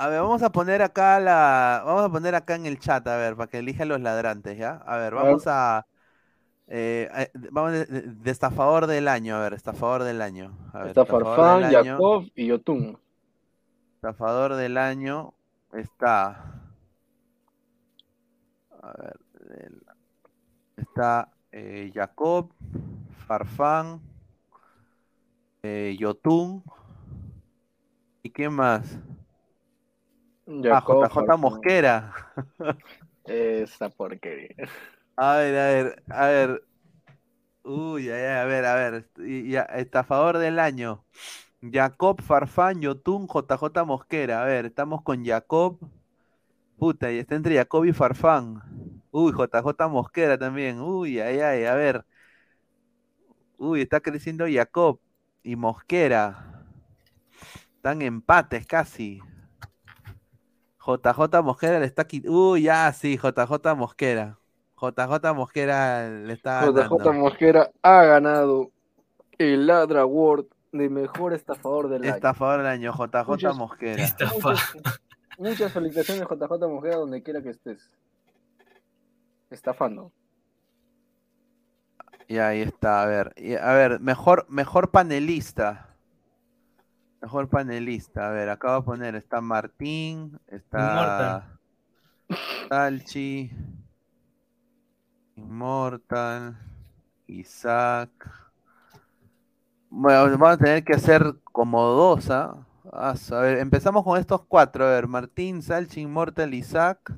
[0.00, 1.82] A ver, vamos a poner acá la.
[1.84, 4.76] Vamos a poner acá en el chat, a ver, para que elijan los ladrantes, ¿ya?
[4.86, 5.86] A ver, vamos a.
[6.68, 10.52] eh, eh, vamos de, de- de estafador del año, a ver, estafador del año.
[10.72, 12.98] A ver, Está Farfán, año, Jacob y Yotun.
[13.96, 15.34] Estafador del año
[15.72, 16.54] está.
[18.82, 19.16] A ver,
[19.64, 19.82] el-
[20.76, 22.50] está eh, Jacob,
[23.26, 24.00] Farfán,
[25.62, 26.62] eh, Yotun.
[28.22, 28.98] ¿Y quién más?
[30.70, 31.36] Ah, JJ.
[31.36, 32.12] Mosquera.
[33.24, 34.54] Esa porquería.
[35.16, 36.64] A ver, a ver, a ver.
[37.64, 39.10] Uy, a ver, a ver.
[39.46, 41.04] Ya, estafador del año.
[41.60, 44.42] Jacob, Farfán, Yotun, JJ Mosquera.
[44.42, 45.78] A ver, estamos con Jacob.
[46.78, 48.62] Puta, y está entre Jacob y Farfán.
[49.10, 50.80] Uy, JJ Mosquera también.
[50.80, 52.06] Uy, ay, ay, a ver.
[53.58, 55.00] Uy, está creciendo Jacob
[55.42, 56.64] y Mosquera.
[57.76, 59.20] Están empates casi.
[60.96, 62.50] JJ Mosquera le está quitando.
[62.52, 64.38] Uy, ya, sí, JJ Mosquera.
[64.80, 67.12] JJ Mosquera le está JJ ganando.
[67.12, 68.70] Mosquera ha ganado
[69.38, 72.14] el Ladra Award de mejor estafador del año.
[72.14, 74.02] Estafador del año, JJ Muchas- Mosquera.
[74.02, 74.50] Estafa.
[74.50, 74.76] Muchas,
[75.38, 77.90] muchas felicitaciones, JJ Mojera, donde quiera que estés.
[79.50, 80.12] Estafando.
[82.28, 83.32] Y ahí está, a ver.
[83.36, 85.87] y- a ver, mejor, mejor panelista.
[87.20, 88.28] Mejor panelista.
[88.28, 91.58] A ver, acá voy a poner, está Martín, está
[92.68, 93.50] Salchi,
[95.36, 96.56] Immortal,
[97.26, 98.10] Isaac.
[99.90, 102.66] Bueno, vamos a tener que hacer como dos, ¿ah?
[102.92, 104.86] Ah, A ver, empezamos con estos cuatro.
[104.86, 107.14] A ver, Martín, Salchi, Immortal, Isaac.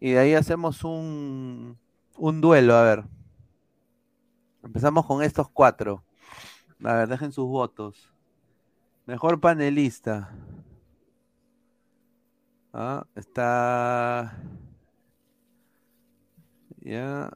[0.00, 1.78] Y de ahí hacemos un,
[2.16, 3.04] un duelo, a ver.
[4.62, 6.04] Empezamos con estos cuatro.
[6.84, 8.12] A ver, dejen sus votos.
[9.08, 10.30] Mejor panelista.
[12.72, 14.32] Ah, está.
[16.84, 17.30] Ya.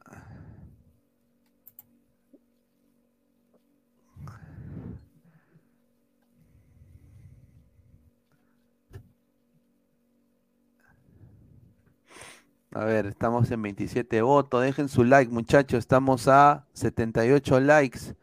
[12.71, 14.61] A ver, estamos en 27 votos.
[14.63, 15.79] Dejen su like, muchachos.
[15.79, 18.15] Estamos a 78 likes.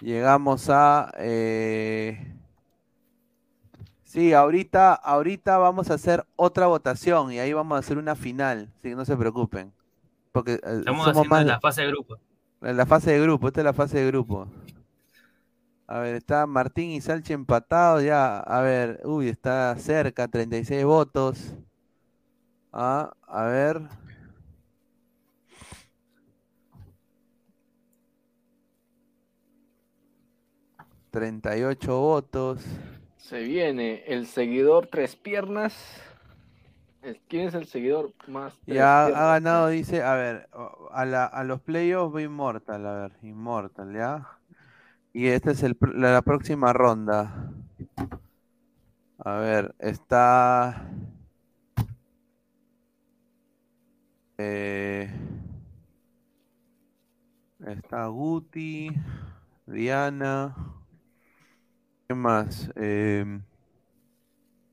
[0.00, 1.12] Llegamos a.
[1.18, 2.36] eh,
[4.12, 8.68] Sí, ahorita, ahorita vamos a hacer otra votación y ahí vamos a hacer una final.
[8.76, 9.72] Así que no se preocupen.
[10.32, 12.18] Porque eh, Estamos somos haciendo más la fase de grupo.
[12.60, 13.48] en la fase de grupo.
[13.48, 14.48] Esta es la fase de grupo.
[15.86, 18.40] A ver, está Martín y Salchi empatados ya.
[18.40, 21.54] A ver, uy, está cerca, 36 votos.
[22.70, 23.80] Ah, a ver.
[31.10, 32.60] ...38 votos...
[33.22, 35.74] Se viene el seguidor tres piernas.
[37.28, 38.54] ¿Quién es el seguidor más?
[38.66, 40.48] Ya ha ganado, dice, a ver,
[40.92, 44.38] a, la- a los playoffs va Immortal, a ver, Immortal, ¿ya?
[45.12, 47.52] Y esta es el, pr- la, la próxima ronda.
[49.24, 50.86] A ver, está...
[54.38, 55.08] eh,
[57.66, 58.90] está Guti,
[59.66, 60.54] Diana.
[62.12, 62.70] ¿Qué más?
[62.76, 63.42] Em,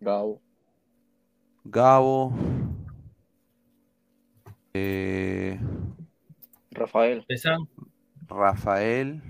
[0.01, 0.41] Gabo.
[1.63, 2.33] Gabo.
[4.73, 5.59] eh,
[6.71, 7.23] Rafael.
[7.27, 7.67] Pesan.
[8.29, 9.21] Rafael.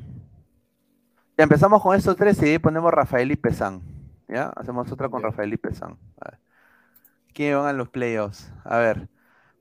[1.37, 3.81] Ya empezamos con estos tres y ahí ponemos Rafael y Pesán.
[4.27, 4.47] ¿Ya?
[4.55, 5.23] Hacemos otra con.
[5.23, 5.97] Rafael y Pesán.
[6.19, 6.39] A ver.
[7.33, 8.51] ¿Quién van a los playoffs?
[8.65, 9.09] A ver.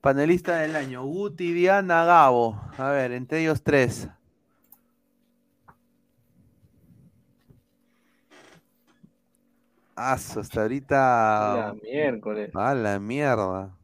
[0.00, 1.04] Panelista del año.
[1.04, 2.60] Guti, Diana, Gabo.
[2.78, 4.08] A ver, entre ellos tres.
[9.98, 10.96] Hasta ahorita.
[11.56, 12.50] La miércoles.
[12.54, 13.74] A la mierda.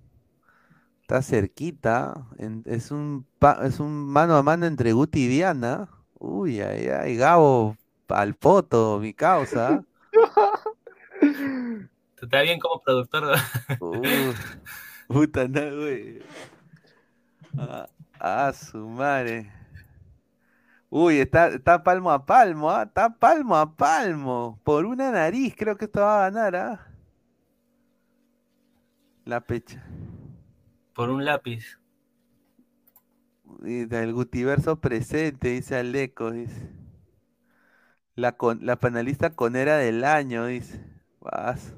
[1.02, 2.26] Está cerquita.
[2.39, 5.89] en- es un pa- es un mano a mano entre Guti y Diana.
[6.18, 7.76] Uy, ay, ay, Gabo
[8.09, 9.84] al poto, mi causa.
[11.20, 13.34] Tú estás bien como productor.
[13.81, 14.33] Uh,
[15.09, 16.23] puta, no, güey.
[17.59, 17.89] Ah,
[18.20, 19.51] ah, su madre.
[20.97, 22.85] Uy, está, está palmo a palmo, ¿ah?
[22.85, 24.61] Está palmo a palmo.
[24.63, 26.87] Por una nariz, creo que esto va a ganar, ¿ah?
[29.25, 29.85] La pecha.
[30.95, 31.81] Por un lápiz.
[33.65, 36.71] Y del Gutiverso presente, dice Aleco, dice.
[38.15, 40.81] La, con, la panelista conera del año, dice.
[41.19, 41.75] Vas.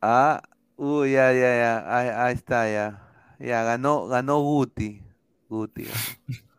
[0.00, 0.42] Ah,
[0.74, 1.96] uy, ya, ya, ya.
[1.96, 3.08] Ahí, ahí está, ya.
[3.38, 5.00] Ya, ganó, ganó Guti.
[5.48, 5.86] Guti.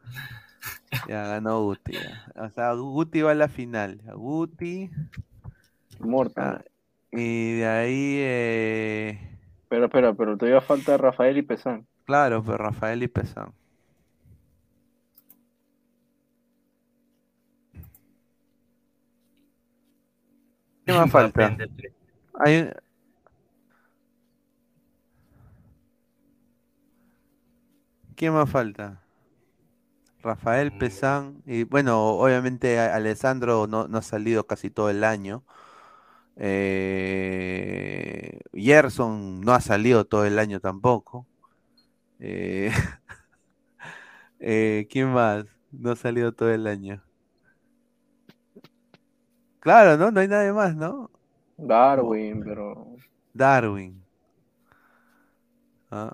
[1.02, 1.94] Ya, ganó Guti.
[1.94, 2.26] ya.
[2.36, 4.02] O sea, Guti va a la final.
[4.16, 4.90] Guti.
[6.00, 6.60] Mortal.
[6.60, 6.64] ah,
[7.12, 11.86] y de ahí, eh, Pero espera, pero todavía falta Rafael y Pesán.
[12.06, 13.54] claro, pues Rafael y Pesán.
[20.86, 21.58] ¿Qué más falta?
[22.40, 22.72] Hay
[28.16, 29.03] ¿Quién más falta?
[30.24, 30.72] Rafael.
[30.78, 31.44] Pesán.
[31.46, 35.44] Y bueno, obviamente Alessandro no, no ha salido casi todo el año.
[36.38, 41.28] Eh, Gerson no ha salido todo el año tampoco.
[42.20, 42.72] Eh,
[44.40, 45.46] eh, ¿quién más?
[45.72, 47.04] No ha salido todo el año.
[49.60, 50.12] Claro, ¿no?
[50.12, 51.10] No hay nadie más, ¿no?
[51.58, 52.96] Darwin, pero.
[53.34, 54.04] Darwin.
[55.90, 56.14] Ah,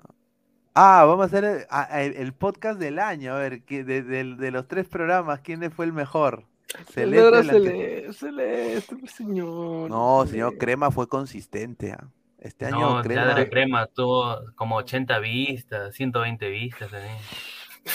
[0.82, 3.34] Ah, vamos a hacer el, a- el- el podcast del año.
[3.34, 6.44] A ver, que de, de- de los tres programas, ¿quién fue el mejor?
[6.88, 9.90] Celeste, Celeste, Celeste, pues, señor.
[9.90, 10.56] No, señor.
[10.56, 11.92] Crema fue consistente.
[11.92, 12.06] ah.
[12.38, 13.22] Este año No, Crema.
[13.26, 17.16] ya de la crema tuvo como 80 vistas, 120 vistas también.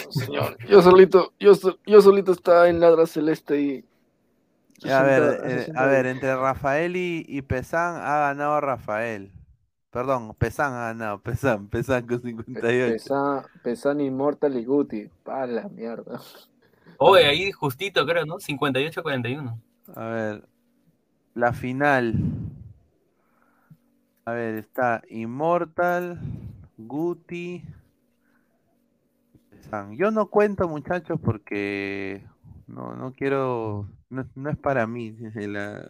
[0.09, 3.85] Señor, yo solito, yo, so- yo solito estaba en Ladra Celeste y.
[4.91, 5.81] A ver, 60, eh, 60.
[5.81, 9.31] a ver, entre Rafael y, y Pesán ha ganado Rafael.
[9.95, 12.91] Perdón, Pesán ha ganado, Pesán, Pesán con 58.
[12.91, 15.09] Pesa, Pesan Immortal y Guti.
[15.23, 16.19] Pa' la mierda.
[16.97, 18.35] Oye, ahí justito creo, ¿no?
[18.35, 19.57] 58-41.
[19.95, 20.43] A ver,
[21.33, 22.13] la final.
[24.25, 26.19] A ver, está Immortal,
[26.77, 27.63] Guti.
[29.49, 29.95] Pesán.
[29.95, 32.21] Yo no cuento, muchachos, porque
[32.67, 33.87] no, no quiero.
[34.09, 35.87] No, no es para mí la,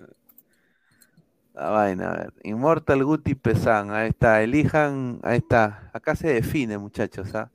[1.55, 2.11] la vaina.
[2.11, 3.91] A ver, Immortal, Guti, Pesán.
[3.91, 5.19] Ahí está, elijan.
[5.23, 5.89] Ahí está.
[5.93, 7.33] Acá se define, muchachos.
[7.35, 7.49] ¿ah?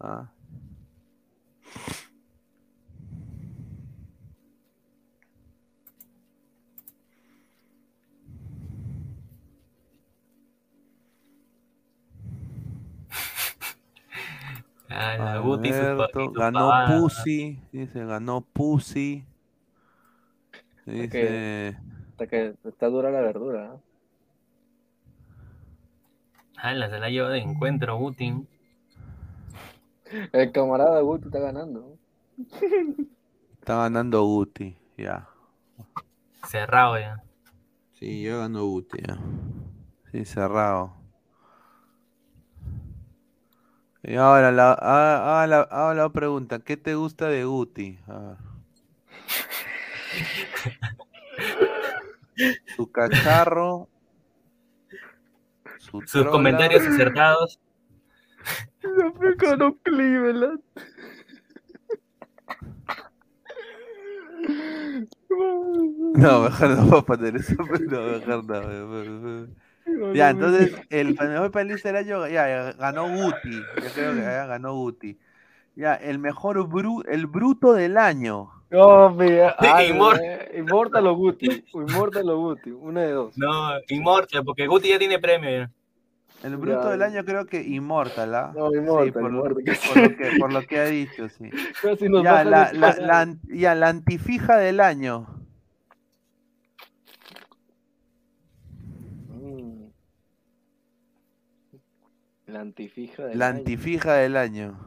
[0.00, 0.30] Ah.
[14.92, 16.68] Ah, la Guti Alberto, ganó.
[16.88, 19.24] Pussy, dice, ganó Pussy.
[20.84, 21.78] Dice,
[22.20, 23.68] Hasta que está dura la verdura.
[23.68, 23.82] ¿no?
[26.58, 28.46] Ah, la se la lleva de encuentro, Guti.
[30.30, 31.96] El camarada Guti está ganando.
[33.58, 35.30] está ganando Guti, ya.
[36.46, 37.22] Cerrado ya.
[37.94, 38.98] Sí, yo gano Guti.
[39.00, 39.16] ya.
[40.12, 40.92] Sí, cerrado.
[44.02, 47.98] Y ahora la, ah, ah, la, ah, la pregunta, ¿qué te gusta de Guti?
[48.06, 48.36] A ver.
[52.76, 53.88] Su cacharro.
[55.78, 57.58] Su Sus trola, comentarios acertados.
[59.38, 60.60] ganó Cleveland.
[66.14, 68.42] No, mejor no voy a poner eso, mejor no.
[68.42, 69.06] mejor
[69.86, 70.14] no.
[70.14, 73.50] Ya, entonces, el mejor panelista del año, ya, ya, ganó Guti.
[73.52, 75.18] Yo creo que ya ganó Guti.
[75.74, 78.50] Ya, el mejor bru- el bruto del año.
[78.70, 79.56] No, mira.
[80.22, 81.64] Eh, Immortal o Guti.
[81.74, 82.70] Immortal o Guti.
[82.70, 83.36] Una de dos.
[83.36, 85.50] No, Immortal, porque Guti ya tiene premio.
[85.50, 85.70] ya.
[86.42, 88.52] El bruto Ya, del año creo que Immortal, ¿ah?
[88.56, 89.76] No, Sí, Immortal, por, lo, por que,
[90.38, 91.50] por lo que ha dicho, sí.
[91.82, 95.26] Casi nos Ya, la, el la, la ya, la antifija del año.
[99.28, 99.90] Mm.
[102.46, 103.58] La antifija del La año.
[103.58, 104.78] antifija del año.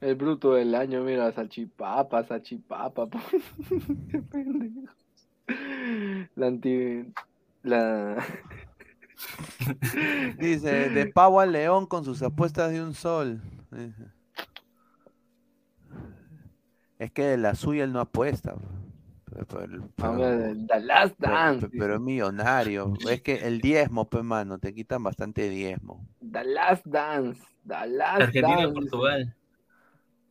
[0.00, 3.08] El bruto del año, mira, salchipapa, salchipapa.
[4.10, 4.92] Qué pendejo.
[6.36, 7.12] La anti...
[7.62, 8.24] La...
[10.38, 13.40] Dice, de pavo al león con sus apuestas de un sol.
[16.98, 18.54] Es que de la suya él no apuesta.
[19.24, 20.54] Pero, pero- pero- pero-
[21.18, 21.68] Dance.
[21.68, 22.94] pero- pero es millonario.
[23.10, 26.06] Es que el diezmo, pues, mano, te quitan bastante diezmo.
[26.20, 27.42] The Last Dance.
[27.66, 28.74] The Last Argentina y Dance.
[28.80, 29.34] Portugal.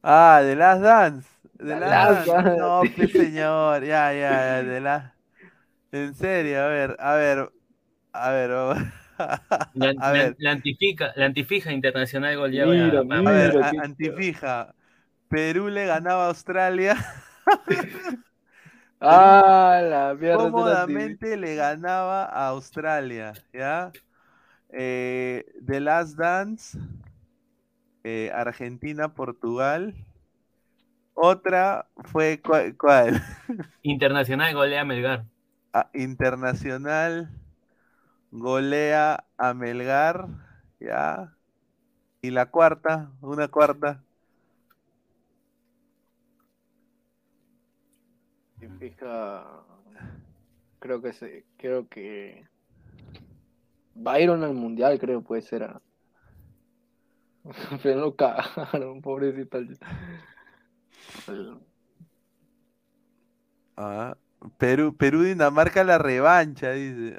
[0.03, 1.27] Ah, de Last Dance.
[1.57, 2.57] The Last Last Dance.
[2.57, 3.83] No, pues, señor.
[3.83, 5.13] Ya, ya, ya, de la...
[5.91, 7.51] En serio, a ver, a ver.
[8.13, 8.83] A ver, vamos.
[9.73, 10.37] La, a la- ver.
[10.39, 12.73] la antifija, la antifija internacional goleaba.
[12.73, 13.31] Mira, a- A mira.
[13.31, 14.75] ver, a- qué- antifija.
[15.29, 16.95] Perú le ganaba a Australia.
[18.99, 20.51] Ah, la mierda.
[20.51, 23.91] Cómodamente le ganaba a Australia, ¿ya?
[24.69, 26.77] Eh, The Last Dance,
[28.07, 29.93] eh, Argentina, Portugal.
[31.13, 32.77] Otra fue, ¿cuál?
[32.77, 33.21] cuál?
[33.81, 35.25] Internacional golea a Melgar.
[35.73, 37.29] Ah, Internacional,
[38.31, 40.29] golea a Melgar,
[40.79, 41.35] ¿ya?
[42.21, 44.01] Y la cuarta, una cuarta.
[48.79, 49.43] Fija,
[50.79, 52.47] creo que se, creo que
[53.95, 55.63] Byron al mundial, creo puede ser.
[55.63, 55.81] ah.
[57.83, 59.01] Pero lo cagaron,
[59.53, 59.79] el-
[63.77, 64.17] Ah,
[64.57, 67.15] Perú, Perú, Dinamarca, la revancha, dice.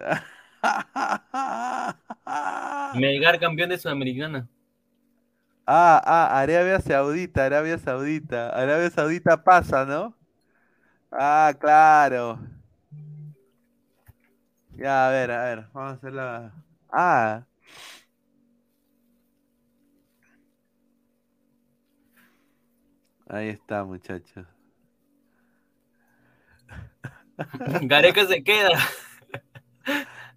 [2.94, 4.48] Melgar campeón de Sudamericana.
[5.66, 8.48] Ah, ah, Arabia Saudita, Arabia Saudita.
[8.50, 10.14] Arabia Saudita pasa, ¿no?
[11.12, 12.40] Ah, claro.
[14.76, 16.52] Ya, a ver, a ver, vamos a hacer la.
[16.90, 17.44] Ah.
[23.28, 24.46] Ahí está, muchachos.
[27.82, 28.70] Gareca se queda.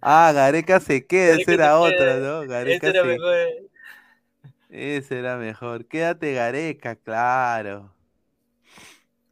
[0.00, 2.16] Ah, Gareca se queda, Gareca esa era otra.
[2.18, 2.40] ¿no?
[2.42, 3.36] Gareca Este era se mejor.
[4.68, 5.86] Ese era mejor.
[5.86, 7.94] Quédate Gareca, claro.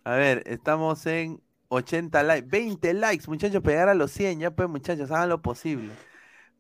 [0.05, 4.68] A ver, estamos en 80 likes, 20 likes, muchachos, pegar a los 100, ya pues
[4.68, 5.90] muchachos, hagan lo posible.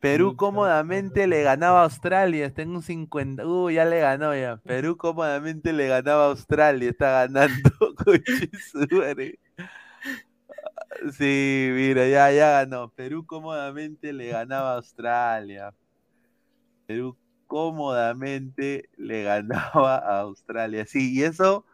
[0.00, 3.46] Perú cómodamente le ganaba a Australia, está en un 50.
[3.46, 4.56] Uh, ya le ganó ya.
[4.64, 7.70] Perú cómodamente le ganaba a Australia, está ganando.
[11.16, 12.90] Sí, mira, ya, ya ganó.
[12.90, 15.72] Perú cómodamente le ganaba a Australia.
[16.86, 20.84] Perú cómodamente le ganaba a Australia.
[20.86, 21.64] Sí, y eso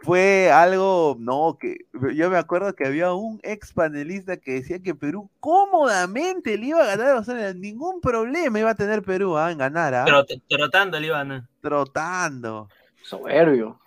[0.00, 1.76] fue algo, no, que
[2.14, 6.82] yo me acuerdo que había un ex panelista que decía que Perú cómodamente le iba
[6.82, 10.42] a ganar a Australia, ningún problema iba a tener Perú ah, en ganar, ah, Trot-
[10.48, 11.48] trotando, Ivana.
[11.60, 12.68] trotando,
[13.02, 13.78] Soberbio.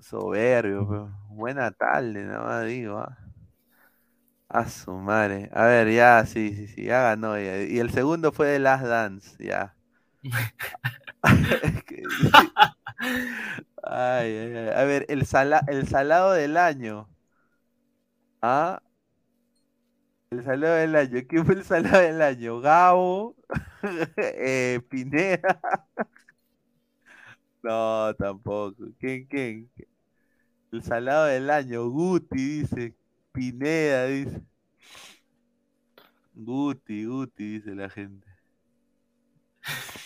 [0.00, 3.16] soberbio, pero buena tarde, nada más digo, ah.
[4.48, 5.48] A su madre.
[5.52, 7.38] A ver, ya, sí, sí, sí, ya ganó.
[7.38, 7.62] ya.
[7.62, 9.74] Y el segundo fue de Last Dance, ya.
[13.82, 14.68] Ay.
[14.74, 17.08] A ver, el, sala- el salado del año.
[18.42, 18.80] Ah.
[20.30, 21.20] El salado del año.
[21.28, 22.60] ¿Quién fue el salado del año?
[22.60, 23.36] Gabo.
[24.16, 25.60] eh, Pineda.
[27.62, 28.76] No, tampoco.
[28.98, 29.70] ¿Quién, quién?
[30.72, 31.88] El salado del año.
[31.90, 32.94] Guti dice.
[33.32, 34.42] Pineda dice.
[36.34, 38.26] Guti, Guti, dice la gente.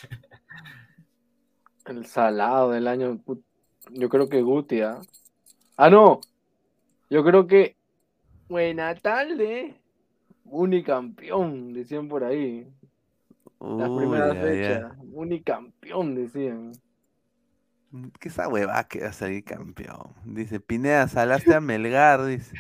[1.87, 3.21] El salado del año.
[3.91, 5.01] Yo creo que Guti, ¿ah?
[5.77, 6.21] Ah, no.
[7.11, 7.77] Yo creo que.
[8.49, 9.75] Buena tarde.
[10.45, 12.67] Unicampeón, decían por ahí.
[13.61, 14.93] Las Uy, primeras fechas.
[15.13, 16.73] Unicampeón, decían.
[18.19, 20.13] Que esa hueva que va a salir campeón.
[20.25, 22.55] Dice, Pineda, salaste a Melgar, dice.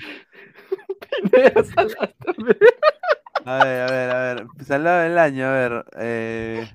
[3.46, 4.46] A ver, a ver, a ver.
[4.64, 5.84] Salado del año, a ver.
[5.98, 6.73] eh,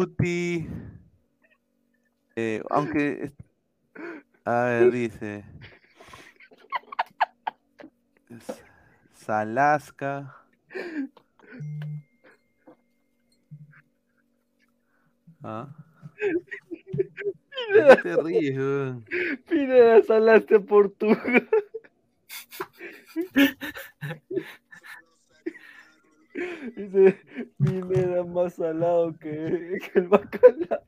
[0.00, 0.66] Guti.
[2.34, 3.34] eh, aunque.
[4.46, 5.44] A ver, dice.
[9.12, 10.34] Salasca.
[15.42, 15.68] ¿Ah?
[17.74, 19.04] ¿De qué te ríes, weón?
[19.46, 21.46] Pineda, salaste Portugal.
[26.76, 27.20] Dice,
[27.58, 30.80] Pineda más salado que, que el bacalao.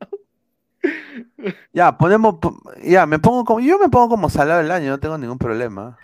[1.72, 2.36] Ya, ponemos.
[2.40, 3.60] po- Ya, me pongo como.
[3.60, 5.96] Yo me pongo como salado del año, no tengo ningún problema.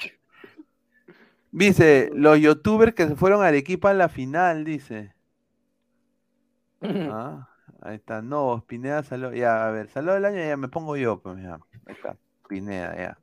[1.51, 5.15] Dice, los youtubers que se fueron a Arequipa en la final, dice.
[6.83, 7.49] Ah,
[7.83, 8.23] ahí está.
[8.23, 9.33] No, Pineda saló.
[9.33, 11.55] Ya, a ver, salado del año ya me pongo yo, pues ya.
[11.87, 12.17] Ahí está.
[12.49, 13.19] Pineda, ya.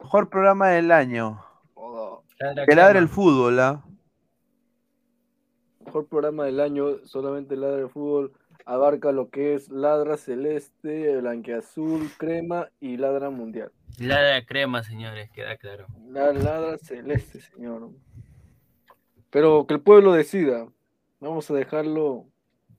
[0.00, 1.40] Mejor programa del año.
[2.66, 3.84] Que ladra el fútbol, ¿ah?
[5.84, 8.32] Mejor programa del año, solamente Ladra el Fútbol
[8.64, 13.72] abarca lo que es Ladra Celeste, Blanqueazul, Crema y Ladra Mundial.
[13.98, 15.86] La crema, señores, queda claro.
[16.08, 17.90] La Ladra Celeste, señor.
[19.30, 20.68] Pero que el pueblo decida.
[21.20, 22.26] Vamos a dejarlo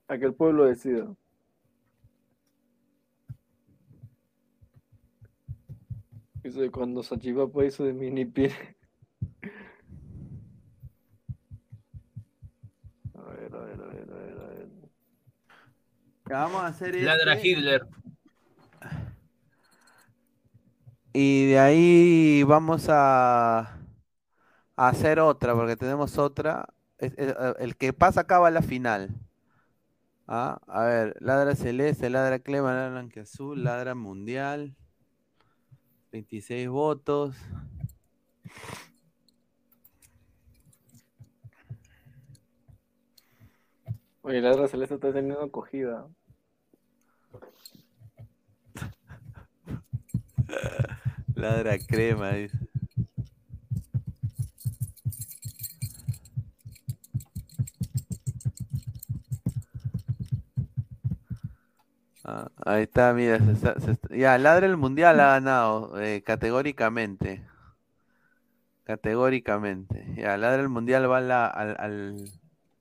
[0.08, 1.14] a que el pueblo decida.
[6.42, 8.52] Eso de cuando Sachipapa hizo de mini pie.
[13.14, 14.68] A ver, a ver, a ver, a ver, a ver.
[16.26, 17.86] Vamos a hacer Ladra este, Hitler.
[21.12, 26.66] Y de ahí vamos a, a hacer otra, porque tenemos otra.
[26.98, 29.10] Es- es- eh, el que pasa acá va a la final.
[30.26, 34.74] Ah, a ver, ladra celeste, ladra crema, ladra blanqueazul, ladra mundial.
[36.12, 37.36] 26 votos.
[44.24, 46.08] Oye, Ladra Celeste está teniendo acogida.
[51.34, 52.58] Ladra crema, dice.
[62.24, 67.42] Ah, ahí está, mira, se está- se ya, Ladra el Mundial ha ganado eh, categóricamente.
[68.84, 70.04] Categóricamente.
[70.16, 71.76] Ya, Ladra el Mundial va la, al-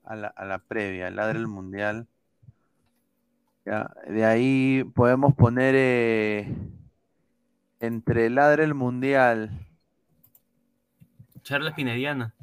[0.03, 2.07] a la, a la previa, Ladra el Mundial.
[3.65, 6.47] Ya, de ahí podemos poner eh,
[7.79, 9.51] entre Ladra el Mundial.
[11.43, 12.33] Charla Pinediana.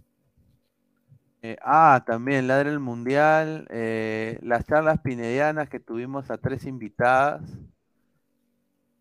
[1.42, 3.66] eh, ah, también Ladra el Mundial.
[3.70, 7.42] eh, las charlas pinedianas que tuvimos a tres invitadas.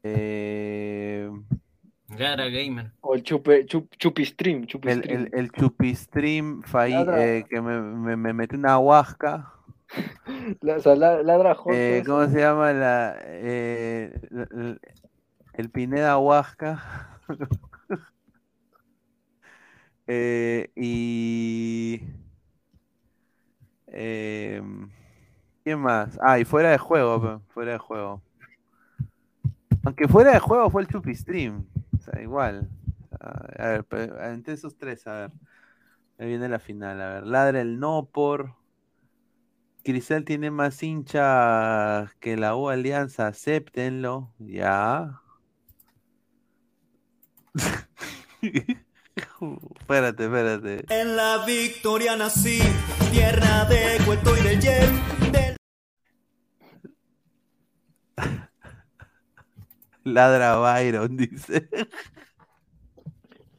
[0.04, 1.30] eh,
[2.18, 2.92] Gara Gamer.
[3.02, 5.22] O el chupe, chup, chupistream, el, chupistream.
[5.22, 7.24] el, el Chupistream faí- Ladra.
[7.26, 9.54] eh, que me, me, me metió una huasca.
[10.62, 14.78] La- o sea, la- ladra Eh, ¿cómo se llama la, eh, la- la-
[15.54, 17.20] el Pineda Huasca?
[20.12, 22.02] Eh, y
[23.88, 24.60] Eh,
[25.64, 26.18] ¿Quién más?
[26.22, 28.22] Ah, y fuera de juego, fuera de juego.
[29.84, 31.64] Aunque fuera de juego fue el Chupistream.
[32.22, 32.70] Igual.
[33.90, 35.32] Pe- entre esos tres, a ver.
[36.18, 37.28] Ahí viene la final, a ver.
[37.28, 38.56] Ladra el no por.
[39.84, 44.34] Cristal tiene más hinchas que la U Alianza, acéptenlo.
[44.38, 45.22] Ya.
[49.80, 50.86] espérate, espérate.
[50.90, 52.60] En la victoria nací,
[53.12, 55.02] tierra de Cueto y del Yen,
[60.14, 61.70] Ladra Byron, dice.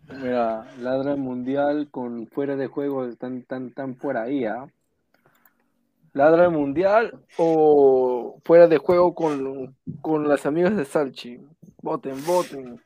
[0.08, 4.66] Mira, ladra mundial con fuera de juego están tan tan por ahí, ¿ah?
[6.12, 11.40] Ladra mundial o fuera de juego con, con las amigas de Salchi.
[11.80, 12.82] Voten, voten.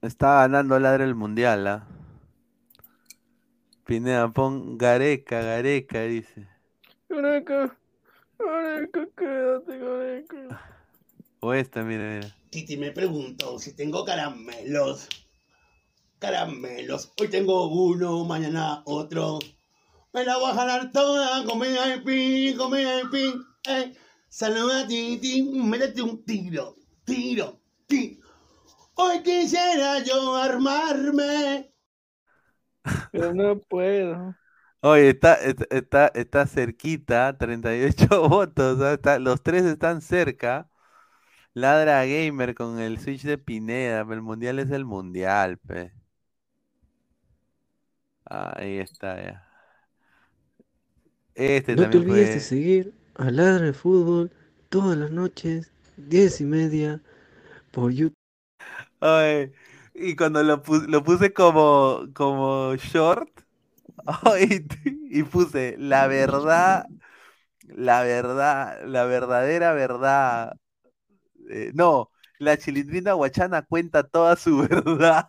[0.00, 1.86] Está ganando Ladra el mundial, ¿ah?
[3.84, 6.46] Pineda, pon Gareca, Gareca, dice.
[7.08, 7.76] Gareca.
[11.40, 12.36] O esta, mira, mira.
[12.50, 15.08] Titi me preguntó si tengo caramelos.
[16.18, 17.12] Caramelos.
[17.20, 19.38] Hoy tengo uno, mañana otro.
[20.12, 23.44] Me la voy a jalar toda, comida de pin, comida de pin.
[23.68, 23.94] Eh.
[24.28, 28.20] Saluda a Titi, métete un tiro, tiro, tiro.
[28.94, 31.72] Hoy quisiera yo armarme.
[33.10, 34.36] Pero no puedo.
[34.82, 38.94] Oye, está, está, está, cerquita, 38 votos, ¿ah?
[38.94, 40.68] Está- los tres están cerca.
[41.54, 45.92] Ladra Gamer con el Switch de Pineda, el mundial es el mundial, pe.
[48.24, 49.46] Ahí está ya.
[51.34, 54.30] Este No te olvides de seguir a Ladra de Fútbol
[54.68, 57.02] todas las noches, diez y media,
[57.72, 58.14] por YouTube.
[59.00, 59.52] Oye,
[59.94, 63.30] y cuando lo, lo puse como, como short,
[64.24, 64.66] oye,
[65.10, 66.86] y puse la verdad,
[67.68, 70.56] la verdad, la verdadera verdad.
[71.50, 75.28] Eh, no, la chilindrina guachana cuenta toda su verdad.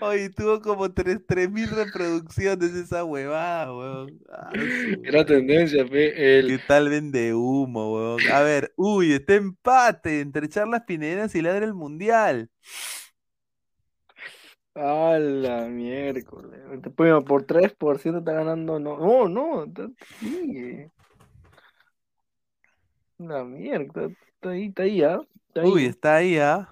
[0.00, 4.20] Oye, tuvo como tres, tres mil reproducciones esa huevada, weón.
[4.30, 4.52] Ah,
[5.04, 6.38] Era tendencia, fe.
[6.38, 6.48] El...
[6.48, 8.30] ¿Qué tal vende humo, weón?
[8.30, 12.50] A ver, uy, está empate entre Charlas Pinedas y Ladra el Mundial.
[14.78, 16.60] A la miércoles.
[16.96, 18.78] Bueno, por 3% está ganando.
[18.78, 19.64] No, no, no.
[19.64, 19.88] Está,
[20.20, 20.90] sigue.
[23.18, 24.08] La mierda.
[24.34, 25.20] Está ahí, está ahí, ¿ah?
[25.48, 25.72] Está ahí.
[25.72, 26.68] Uy, está ahí, ¿ah?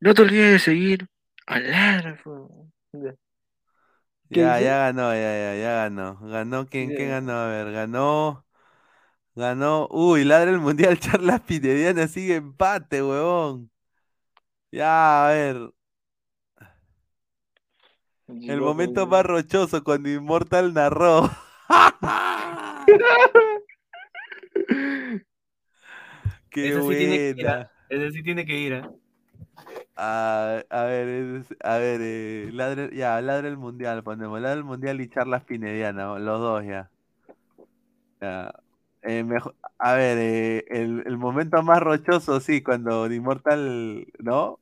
[0.00, 1.06] No te olvides de seguir
[1.46, 2.72] a Ladra de Fútbol.
[2.92, 3.14] Ya.
[4.30, 6.18] ¿Qué Ya, ganó, ya, ya, ya ganó.
[6.20, 7.10] Ganó, ¿quién, quién Ya.
[7.10, 7.32] ganó?
[7.32, 8.46] A ver, ganó.
[9.34, 9.88] Ganó.
[9.90, 13.70] Uy, Ladra el Mundial, Charlas Pinediana sigue empate, huevón.
[14.72, 15.72] Ya, a ver.
[18.28, 21.30] El momento más rochoso cuando Immortal narró.
[26.50, 27.60] Qué Esa sí tiene que ir, buena.
[27.60, 27.70] ¿ah?
[27.88, 28.90] Ese sí tiene que ir, ¿ah?
[29.96, 35.00] Ah, a ver, es- a ver, eh, ya, ladra el mundial, ponemos, ladra el mundial
[35.00, 36.90] y charlas pinediana, los dos ya.
[38.20, 38.52] Ya.
[39.02, 44.58] Eh, mejo- a ver, eh, el, el momento más rochoso, sí, cuando Immortal, ¿no?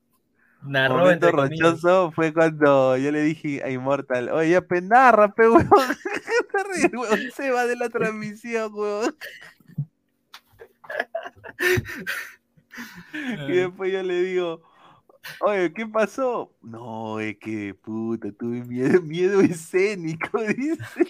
[0.67, 5.97] Narró momento rochoso fue cuando yo le dije a Immortal, oye, ya penarra, pe, huevón.
[7.35, 9.17] Se va de la transmisión, huevón.
[13.13, 14.63] Y después yo le digo,
[15.41, 16.53] oye, ¿qué pasó?
[16.63, 21.07] No, es que puta, tuve miedo, miedo escénico, dice.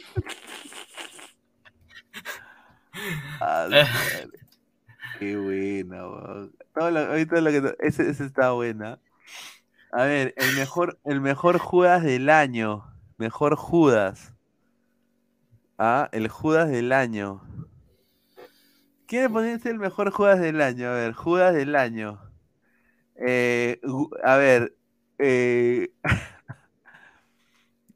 [3.40, 3.68] Ah.
[5.18, 6.52] Qué buena, weón.
[6.74, 8.98] Todo lo, todo lo que ese, ese está buena.
[9.96, 12.84] A ver, el mejor, el mejor Judas del año.
[13.18, 14.32] Mejor Judas.
[15.78, 17.40] Ah, el Judas del año.
[19.06, 20.88] ¿Quién ponerse el mejor Judas del año?
[20.88, 22.20] A ver, Judas del año.
[23.16, 23.80] Eh,
[24.24, 24.74] a ver,
[25.18, 25.90] eh,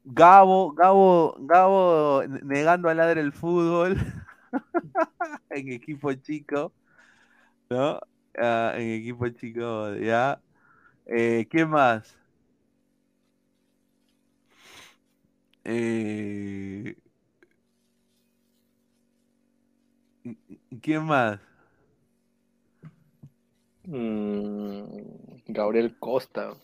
[0.03, 3.97] Gabo, Gabo, Gabo ne- negando a ladre el fútbol
[5.49, 6.73] en equipo chico,
[7.69, 7.99] ¿no?
[8.37, 10.41] Ah, en equipo chico, ya.
[11.05, 12.17] Eh, ¿quién más?
[15.63, 16.95] Eh,
[20.81, 21.39] ¿Quién más?
[23.87, 26.55] Mm, Gabriel Costa.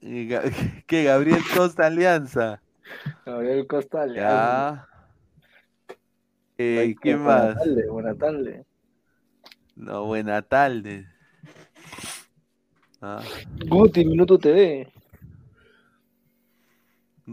[0.00, 0.28] Eh,
[0.86, 1.04] ¿Qué?
[1.04, 2.62] Gabriel Costa Alianza.
[3.24, 4.88] Gabriel Costa Alianza.
[6.58, 7.56] Eh, Ay, ¿quién buena más?
[7.58, 8.64] tarde, buena tarde.
[9.76, 11.06] No, buena tarde.
[13.02, 13.22] Ah,
[13.70, 14.86] Guti, Minuto TV.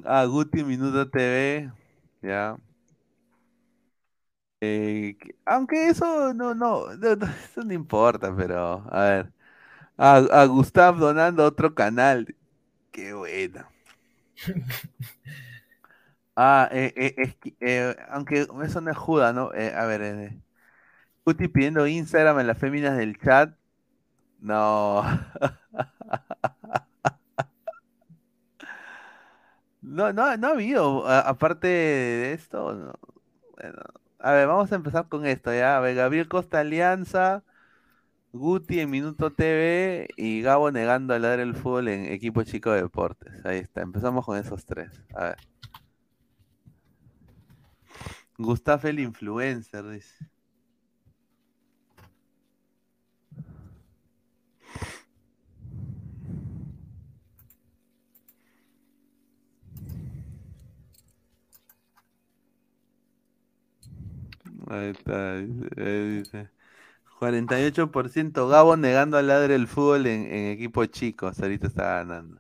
[0.06, 1.72] ah, Guti Minuto TV.
[2.22, 2.58] Ya.
[4.62, 9.34] Eh, que- aunque eso no, no, eso no importa, pero a ver.
[9.98, 12.36] A, a Gustav donando otro canal.
[12.92, 13.68] Qué bueno.
[16.36, 19.54] Ah, eh, eh, eh, aunque eso no es Judas, ¿no?
[19.54, 20.42] Eh, a ver, eh,
[21.26, 23.56] Guti pidiendo Instagram en las féminas del chat.
[24.42, 25.04] No.
[29.82, 32.94] No, no, no ha habido, aparte de esto, no.
[33.56, 33.82] Bueno,
[34.20, 35.78] a ver, vamos a empezar con esto, ya.
[35.78, 37.44] A ver, Gabriel Costa Alianza,
[38.34, 42.84] Guti en Minuto TV y Gabo negando a ladrar el fútbol en Equipo Chico de
[42.84, 43.46] Deportes.
[43.46, 44.90] Ahí está, empezamos con esos tres.
[45.16, 45.38] A ver.
[48.38, 50.26] Gustavo el influencer, dice.
[64.70, 65.48] Ahí está, ahí
[66.20, 66.50] dice.
[67.20, 71.32] 48% Gabo negando a ladre el fútbol en, en equipo chico.
[71.38, 72.40] Ahorita está ganando.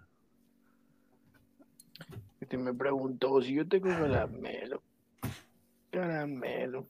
[2.40, 4.82] Este me preguntó si yo tengo caramelo.
[5.91, 6.88] Caramelo.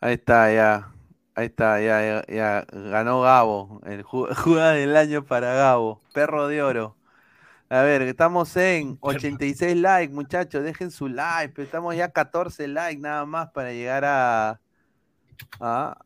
[0.00, 0.92] Ahí está, ya.
[1.34, 2.66] Ahí está, ya, ya, ya.
[2.72, 3.80] Ganó Gabo.
[3.84, 6.00] El ju- jugada del año para Gabo.
[6.12, 6.96] Perro de oro.
[7.70, 10.64] A ver, estamos en 86 likes, muchachos.
[10.64, 11.52] Dejen su like.
[11.54, 14.60] Pero estamos ya 14 likes nada más para llegar a.
[15.60, 15.96] A,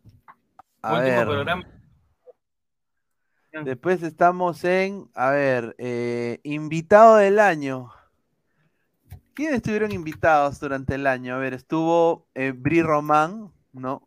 [0.82, 1.26] a Último ver.
[1.26, 1.64] programa.
[3.64, 7.90] Después estamos en, a ver, eh, invitado del año.
[9.34, 11.34] ¿Quiénes estuvieron invitados durante el año?
[11.34, 14.06] A ver, estuvo eh, Bri Román, ¿no?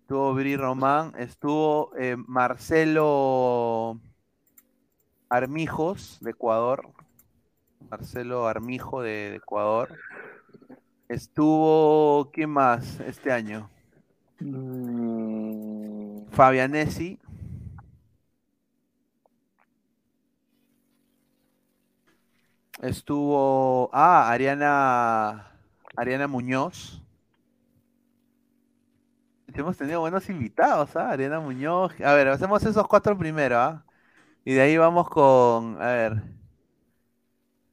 [0.00, 4.00] Estuvo Bri Román, estuvo eh, Marcelo
[5.28, 6.92] Armijos de Ecuador.
[7.90, 9.96] Marcelo Armijo de, de Ecuador.
[11.08, 13.68] Estuvo, ¿quién más este año?
[14.40, 17.18] Mm, Fabianesi.
[22.80, 23.90] Estuvo.
[23.92, 25.52] Ah, Ariana.
[25.96, 27.01] Ariana Muñoz.
[29.54, 31.10] Hemos tenido buenos invitados, ¿ah?
[31.10, 31.92] Ariana Muñoz.
[32.00, 33.84] A ver, hacemos esos cuatro primero, ¿ah?
[34.44, 35.80] Y de ahí vamos con.
[35.80, 36.22] A ver.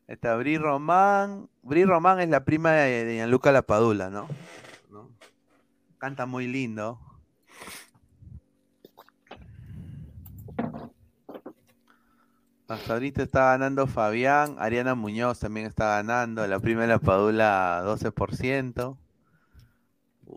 [0.08, 1.50] Está Bri Román.
[1.62, 4.28] Bri Román es la prima de, de Gianluca Lapadula, ¿no?
[4.90, 5.10] ¿no?
[5.98, 7.00] Canta muy lindo.
[12.68, 18.96] Hasta ahorita está ganando Fabián, Ariana Muñoz también está ganando, la primera Padula 12%.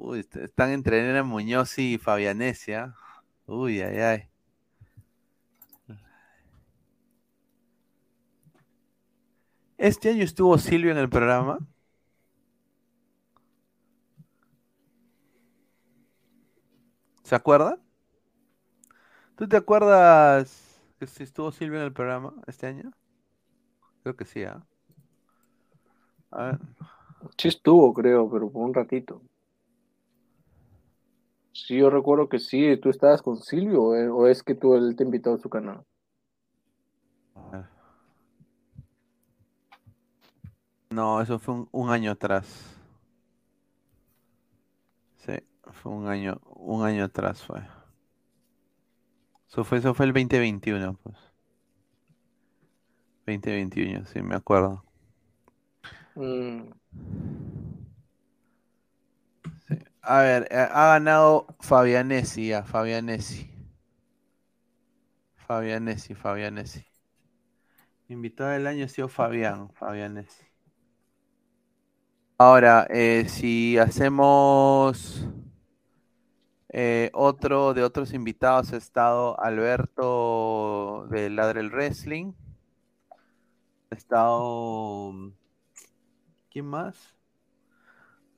[0.07, 2.95] Uy, est- están entre Ariana Muñoz y Fabianesia.
[3.47, 4.29] Uy, ay, ay.
[9.77, 11.59] Este año estuvo Silvio en el programa.
[17.25, 17.81] ¿Se acuerdan?
[19.37, 22.93] ¿Tú te acuerdas que si estuvo Silvio en el programa este año?
[24.03, 24.65] Creo que sí, ¿ah?
[27.37, 29.21] Sí estuvo, creo, pero por un ratito.
[31.55, 32.77] Sí, yo recuerdo que sí.
[32.79, 35.49] ¿Tú estabas con Silvio o, eh, o es que tú él te invitó a su
[35.49, 35.83] canal?
[37.35, 37.67] a ver.
[40.91, 42.47] No, eso fue un, un año atrás.
[45.17, 45.33] Sí,
[45.73, 47.63] fue un año, un año atrás fue.
[49.49, 51.17] Eso fue, eso fue el 2021, pues.
[53.27, 54.85] 2021, sí, me acuerdo.
[56.17, 56.73] Mm.
[60.03, 63.49] A ver, eh, ha ganado Fabianesi, ya, Fabianesi.
[65.37, 66.85] Fabianesi, Fabianesi.
[68.09, 70.45] Invitado del año ha sido Fabián, Fabianesi.
[72.37, 75.25] Ahora, eh, si hacemos
[76.71, 82.33] eh, otro de otros invitados, ha estado Alberto de Ladre el Wrestling.
[83.91, 85.13] Ha estado.
[86.51, 87.15] ¿Quién más?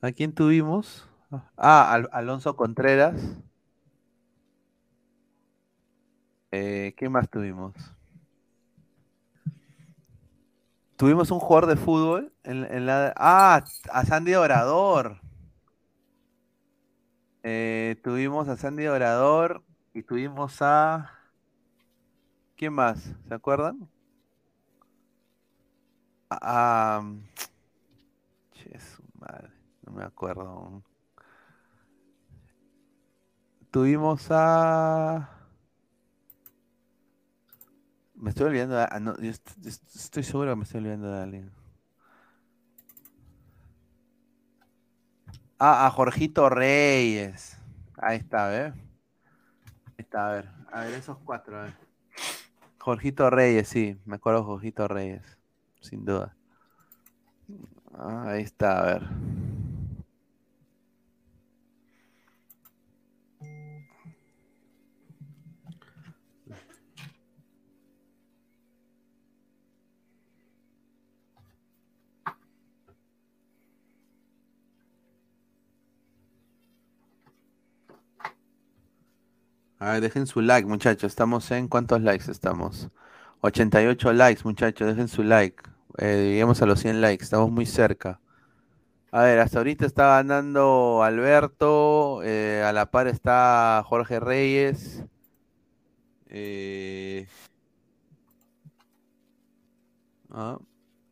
[0.01, 1.09] ¿A quién tuvimos?
[1.57, 3.15] Ah, Al- Alonso Contreras.
[6.51, 7.73] Eh, ¿qué más tuvimos?
[10.97, 13.13] Tuvimos un jugador de fútbol en, la...
[13.17, 15.19] Ah, a Sandy Orador.
[17.43, 21.11] Eh, tuvimos a Sandy Orador y tuvimos a...
[22.57, 23.13] ¿Quién más?
[23.27, 23.87] ¿Se acuerdan?
[26.31, 27.23] Mm,
[28.53, 29.51] che, su madre,
[29.83, 30.81] no me acuerdo.
[33.75, 35.29] Tuvimos a.
[38.13, 38.87] Me estoy olvidando de.
[38.89, 41.51] ah, no, estoy seguro que me estoy olvidando de alguien.
[45.59, 47.57] Ah, a Jorgito Reyes.
[47.97, 48.73] Ahí está, ¿ves?
[48.73, 50.49] Ahí está, a ver.
[50.71, 51.73] A ver, esos cuatro, a.
[52.79, 55.37] Jorgito Reyes, sí, me acuerdo de Jorgito Reyes,
[55.81, 56.33] sin duda.
[57.93, 59.44] Ah, ahí está, a ver.
[79.85, 81.11] A ver, dejen su like, muchachos.
[81.11, 82.89] Estamos en ¿cuántos likes estamos?
[83.41, 84.87] 88 likes, muchachos.
[84.87, 85.61] Dejen su like.
[85.99, 87.23] Eh, a los 100 likes.
[87.23, 88.19] Estamos muy cerca.
[89.11, 92.21] A ver, hasta ahorita está ganando Alberto.
[92.23, 95.03] eh, a la par está Jorge Reyes.
[96.29, 97.27] eh,
[100.31, 100.59] ah,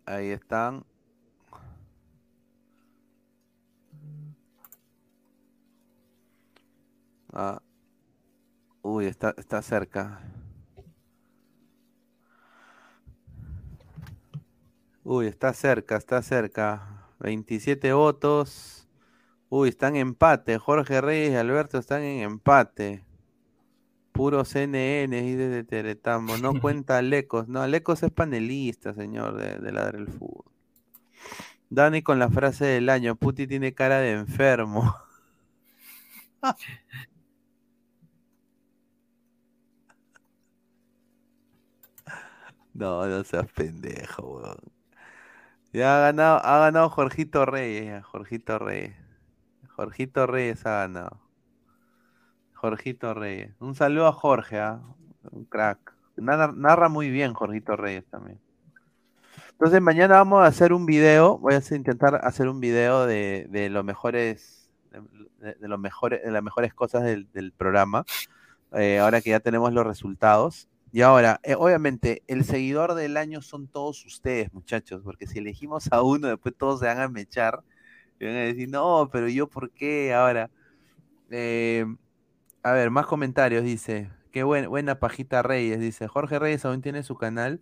[0.06, 0.86] ahí están.
[7.34, 7.60] Ah,
[8.84, 10.22] uy, está, está cerca.
[15.04, 17.10] Uy, está cerca, está cerca.
[17.20, 18.88] 27 votos.
[19.50, 20.58] Uy, están en empate.
[20.58, 23.04] Jorge Reyes y Alberto están en empate.
[24.12, 26.38] Puro CNN y desde Teletambo.
[26.38, 27.48] No cuenta Lecos.
[27.48, 30.52] No, Lecos es panelista, señor, de, de Ladra el Fútbol.
[31.70, 33.16] Dani con la frase del año.
[33.16, 34.96] Puti tiene cara de enfermo.
[42.74, 44.58] No, no seas pendejo, weón.
[45.74, 48.96] Ya ha ganado, ha ganado Jorgito Reyes, Jorgito Reyes.
[49.76, 51.20] Jorgito Reyes ha ganado.
[52.54, 53.54] Jorgito Reyes.
[53.60, 54.82] Un saludo a Jorge, ¿ah?
[55.32, 55.94] un crack.
[56.16, 58.40] Narra, muy bien Jorgito Reyes también.
[59.52, 63.70] Entonces mañana vamos a hacer un video, voy a intentar hacer un video de, de
[63.70, 64.70] los mejores,
[65.40, 68.06] de, los mejores, de las mejores cosas del, del programa.
[68.74, 70.68] eh, ahora que ya tenemos los resultados.
[70.94, 75.90] Y ahora, eh, obviamente, el seguidor del año son todos ustedes, muchachos, porque si elegimos
[75.94, 77.64] a uno, después todos se van a mechar
[78.20, 80.14] y van a decir, no, pero yo, ¿por qué?
[80.14, 80.52] Ahora,
[81.32, 81.86] eh,
[82.64, 87.04] a ver, más comentarios, dice, qué buen- buena pajita Reyes, dice, Jorge Reyes aún tiene
[87.04, 87.62] su canal.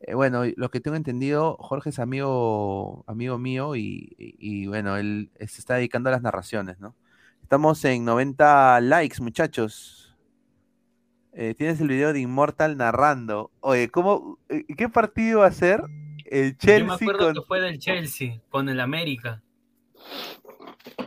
[0.00, 4.96] Eh, bueno, lo que tengo entendido, Jorge es amigo, amigo mío y, y- y, bueno,
[4.98, 6.96] él se está dedicando a las narraciones, ¿no?
[7.42, 10.07] Estamos en 90 likes, muchachos.
[11.40, 13.52] Eh, tienes el video de Immortal narrando.
[13.60, 15.82] Oye, ¿cómo, eh, ¿qué partido va a ser?
[16.24, 17.34] El Yo me Chelsea acuerdo con...
[17.34, 19.40] que fue del Chelsea, con el América.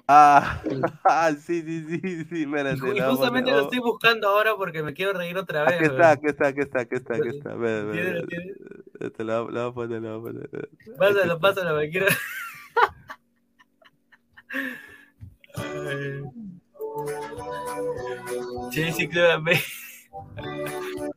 [0.08, 0.62] Ah,
[1.04, 2.78] ah, sí, sí, sí, sí, Y, espérate.
[2.96, 5.74] y justamente lo Oh, estoy buscando ahora porque me quiero reír otra vez.
[5.76, 7.52] Aquí está, aquí está, aquí está, aquí está, aquí está.
[7.52, 8.20] Espera, espera, ¿Tiene-
[8.52, 9.10] espera.
[9.12, 10.70] Te lo voy a- poner, lo voy a poner.
[10.98, 11.40] Pásalo, está.
[11.40, 12.06] pásalo, me quiero.
[18.72, 19.66] Chelsea Club América.
[20.24, 21.12] oh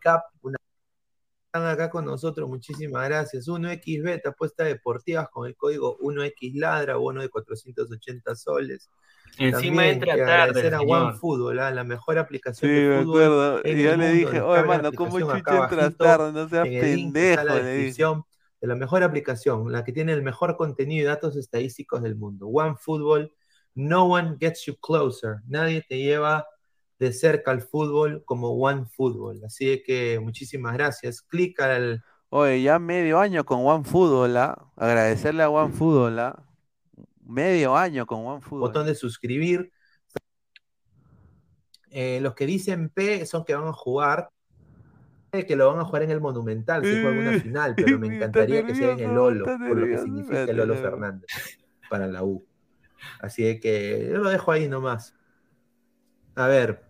[0.00, 0.56] FA Cup, una
[1.52, 3.48] están acá con nosotros, muchísimas gracias.
[3.48, 8.88] 1xBet, apuestas deportivas con el código 1xladra, bono de 480 soles.
[9.36, 11.02] Encima También entra tarde, agradecer a señor.
[11.02, 11.70] OneFootball, ¿ah?
[11.72, 13.22] la mejor Sí, aplicación me de fútbol.
[13.24, 13.60] acuerdo.
[13.64, 16.32] Y yo le dije, oye, mano, ¿cómo chucha entras tarde?
[16.32, 18.24] No seas en el link que está en pendejo, la descripción
[18.60, 22.46] de la mejor aplicación, la que tiene el mejor contenido y datos estadísticos del mundo.
[22.46, 23.32] OneFootball,
[23.74, 25.38] no one gets you closer.
[25.48, 26.46] Nadie te lleva
[27.00, 29.42] de cerca al fútbol como OneFootball.
[29.44, 31.22] Así que muchísimas gracias.
[31.22, 34.70] Clic al Oye, ya medio año con OneFootball, ¿ah?
[34.76, 36.46] Agradecerle a OneFootball, ¿ah?
[37.24, 38.60] Medio año con OneFootball.
[38.60, 39.72] botón de suscribir.
[41.90, 44.28] Eh, los que dicen P son que van a jugar,
[45.32, 48.14] eh, que lo van a jugar en el Monumental, si juega una final, pero me
[48.14, 50.76] encantaría que sea en el Lolo, por lo que significa el Lolo.
[50.76, 51.26] Fernández
[51.88, 52.46] para la U.
[53.20, 55.16] Así que yo lo dejo ahí nomás.
[56.36, 56.89] A ver,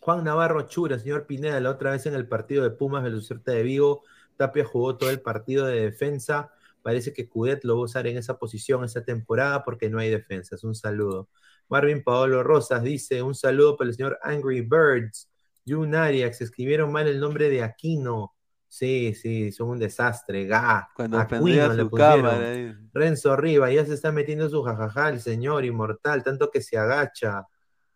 [0.00, 3.62] Juan Navarro Chura, señor Pineda, la otra vez en el partido de Pumas Velucerta de
[3.62, 4.02] Vigo,
[4.36, 6.50] Tapia jugó todo el partido de defensa.
[6.82, 10.08] Parece que Cudet lo va a usar en esa posición esta temporada porque no hay
[10.08, 10.64] defensas.
[10.64, 11.28] Un saludo.
[11.68, 15.28] Marvin Paolo Rosas dice: Un saludo para el señor Angry Birds.
[15.68, 18.34] Jun Arias, escribieron mal el nombre de Aquino.
[18.66, 20.46] Sí, sí, son un desastre.
[20.46, 22.22] Ga, Cuando Aquino le pusieron.
[22.22, 22.50] cámara.
[22.50, 22.74] ahí.
[22.94, 27.44] Renzo Riva, ya se está metiendo su jajaja, el señor inmortal, tanto que se agacha.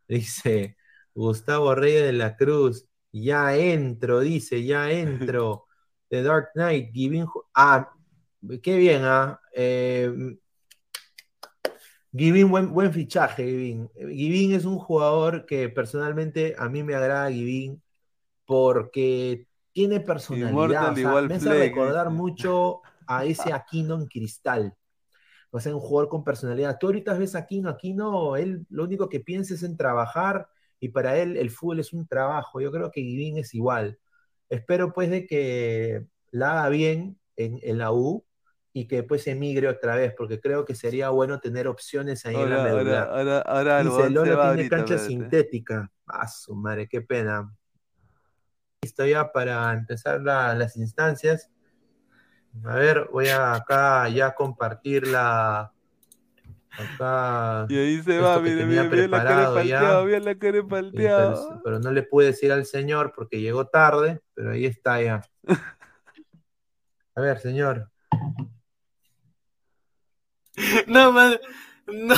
[0.07, 0.77] Dice
[1.15, 5.67] Gustavo Reyes de la Cruz, ya entro, dice, ya entro.
[6.11, 7.27] The Dark Knight, Giving.
[7.55, 7.91] Ah,
[8.63, 9.41] qué bien, ¿ah?
[9.55, 10.37] Eh,
[12.13, 13.91] Giving, buen, buen fichaje, Giving.
[13.97, 17.83] Giving es un jugador que personalmente a mí me agrada Giving
[18.45, 20.51] porque tiene personalidad.
[20.51, 24.77] Immortal o sea, igual me hace recordar mucho a ese Aquino en cristal.
[25.51, 26.79] O sea, un jugador con personalidad.
[26.79, 30.49] Tú ahorita ves a Aquino, Aquino, él lo único que piensa es en trabajar
[30.85, 32.61] y para él el fútbol es un trabajo.
[32.61, 33.99] Yo creo que Giving es igual.
[34.51, 38.25] Espero pues de que la haga bien en, en la U
[38.73, 42.51] y que después emigre otra vez, porque creo que sería bueno tener opciones ahí en
[42.51, 43.09] la Ahora, ahora, medular.
[43.09, 45.91] ahora, ahora Dice, Lolo tiene ahorita, cancha sintética.
[46.07, 47.51] Ah, su madre, qué pena.
[48.83, 51.51] Listo ya para empezar la- las instancias.
[52.65, 55.73] A ver, voy a acá ya compartir la.
[56.77, 57.67] Acá.
[57.69, 60.63] Y ahí se va, mire, mire, mire la cara palteado, mire la cara Y,
[61.63, 65.23] pero, no le pude decir al señor porque llegó tarde, pero ahí está ya.
[67.17, 67.91] A ver, señor.
[70.89, 71.39] No, man.
[71.87, 72.15] No.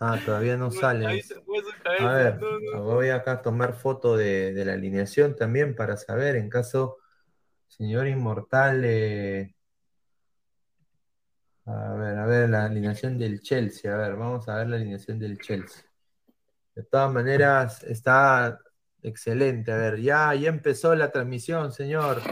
[0.00, 1.06] Ah, todavía no sale.
[1.06, 2.82] Ahí se fue su A ver, No, no.
[2.82, 6.96] voy acá a tomar foto de, de la alineación también para saber en caso
[7.68, 8.82] señor Inmortal.
[8.84, 9.54] eh,
[11.66, 13.92] a ver, a ver, la alineación del Chelsea.
[13.92, 15.82] A ver, vamos a ver la alineación del Chelsea.
[16.74, 18.58] De todas maneras, está
[19.02, 19.72] excelente.
[19.72, 22.22] A ver, ya, ya empezó la transmisión, señor.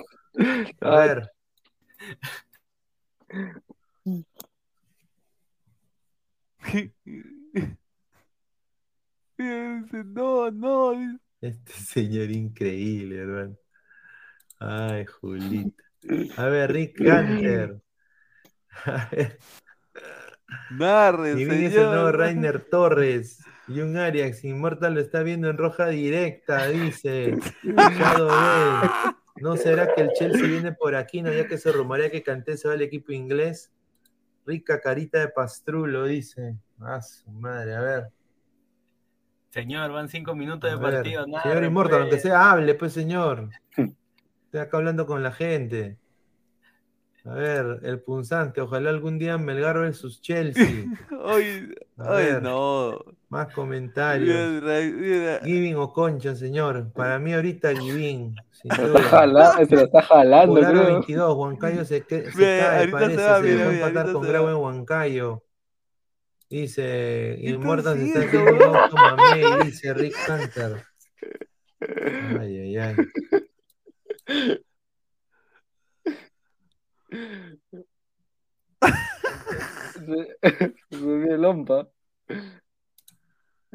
[0.80, 1.32] A ver.
[9.38, 11.18] No, no.
[11.40, 13.56] Este señor increíble, hermano.
[14.58, 15.84] Ay, Julita.
[16.36, 17.80] A ver, Rick Hunter.
[18.86, 19.38] A ver.
[20.70, 22.18] Narre, viene ese nuevo señor.
[22.18, 23.44] Rainer Torres.
[23.66, 27.36] Y un Arias Inmortal lo está viendo en roja directa, dice.
[27.62, 28.90] Shadow Bell.
[29.40, 31.32] ¿No será que el Chelsea viene por aquí, no?
[31.32, 33.70] Ya que se rumorea que Canté se va al equipo inglés.
[34.46, 36.56] Rica carita de pastrulo, dice.
[36.80, 38.08] Ah, su madre, a ver.
[39.50, 40.94] Señor, van cinco minutos a de ver.
[40.94, 41.26] partido.
[41.26, 42.02] Nada, Señor Inmortal, pues.
[42.02, 43.50] aunque sea, hable, pues, señor.
[43.76, 45.98] Estoy acá hablando con la gente.
[47.28, 48.62] A ver, el punzante.
[48.62, 50.64] Ojalá algún día Melgar versus Chelsea.
[51.24, 52.42] Ay, A ay, ver.
[52.42, 53.04] no.
[53.28, 54.62] Más comentarios.
[54.62, 55.40] Mira, mira.
[55.44, 56.90] Giving o Concha, señor.
[56.94, 58.34] Para mí ahorita Giving.
[58.50, 60.92] Sin se, está lo está jalando, Pularo creo.
[60.94, 64.12] 22, Huancayo se, se Ve, cae, ahorita se parece, va, se mira, dejó mira, empatar
[64.12, 65.44] con Grau en Huancayo.
[66.48, 70.82] Dice, ¿Qué Inmortal se está haciendo mamey, dice Rick Hunter.
[72.40, 72.96] Ay, ay, ay.
[80.90, 81.88] Subió el ompa.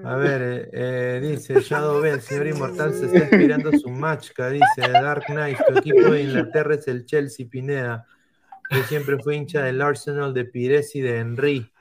[0.03, 4.81] A ver, eh, eh, dice Shadow Bell, señor Inmortal se está esperando su matchka, dice
[4.91, 8.07] Dark Knight, tu equipo de Inglaterra es el Chelsea Pineda.
[8.71, 11.71] Yo siempre fui hincha del Arsenal de Pires y de Henry.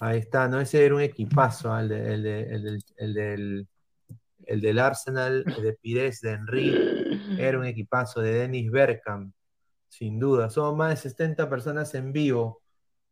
[0.00, 3.14] Ahí está, no, ese era un equipazo, ah, el, de- el de- el del, el
[3.14, 3.68] del-
[4.46, 7.36] el del Arsenal de Pires de Henry.
[7.38, 9.32] Era un equipazo de Dennis Bergkamp,
[9.90, 10.48] sin duda.
[10.50, 12.62] Somos más de 70 personas en vivo.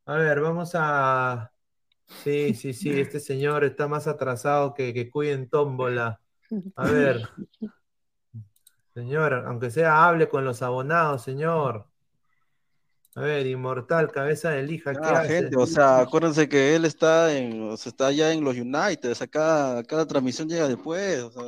[0.06, 1.52] A ver, vamos a.
[2.24, 6.20] Sí, sí, sí, este señor está más atrasado que, que Cuy en tómbola.
[6.76, 7.28] A ver.
[8.94, 11.86] Señor, aunque sea, hable con los abonados, señor.
[13.14, 15.34] A ver, Inmortal, cabeza de lija, ¿qué Ah, hace?
[15.42, 19.10] gente, o sea, acuérdense que él está en, o sea, está ya en los United,
[19.10, 21.42] o sea, cada, cada transmisión llega después, o sea,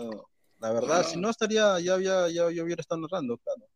[0.59, 3.70] la verdad, si no estaría, ya había, ya, ya hubiera estado narrando, claro.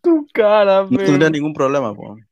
[0.00, 2.24] Tu cara, No tendría ningún problema, pues.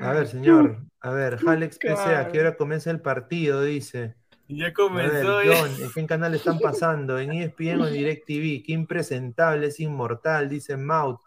[0.00, 0.78] A ver, señor.
[1.00, 3.62] A ver, Alex PC, ¿a qué hora comienza el partido?
[3.62, 4.16] Dice.
[4.48, 5.38] Ya A ver, comenzó.
[5.44, 7.18] John, ¿en qué canal están pasando?
[7.18, 8.64] ¿En ESPN o en DirecTV?
[8.64, 11.20] Qué impresentable, es inmortal, dice Maut.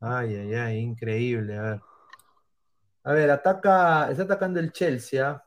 [0.00, 1.56] Ay, ay, ay, increíble.
[1.56, 1.80] A ver.
[3.04, 5.26] A ver, ataca, está atacando el Chelsea.
[5.26, 5.42] ¿ah?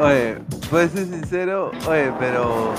[0.00, 0.38] Oye,
[0.70, 2.74] puedes ser sincero, oye, pero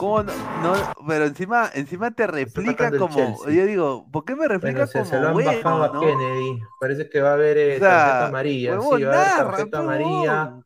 [0.00, 4.78] ¿cómo no, no- pero encima encima te replica como yo digo, ¿por qué me replica
[4.78, 6.00] Bueno, se, como se lo han bajado a?
[6.00, 6.62] Kennedy.
[6.80, 8.80] Parece que va a haber eh, O sea, tarjeta amarilla.
[8.80, 10.60] sí, va a haber tarjeta amarilla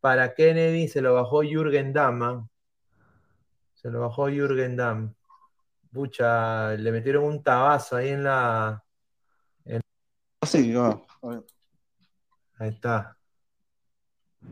[0.00, 0.88] para Kennedy.
[0.88, 2.48] Se lo bajó Jürgen Damm.
[3.74, 5.14] Se lo bajó Jürgen Damm.
[5.92, 8.82] Pucha, le metieron un tabazo ahí en la.
[10.42, 11.00] Sí, va.
[11.22, 11.44] A ver.
[12.58, 13.15] Ahí está.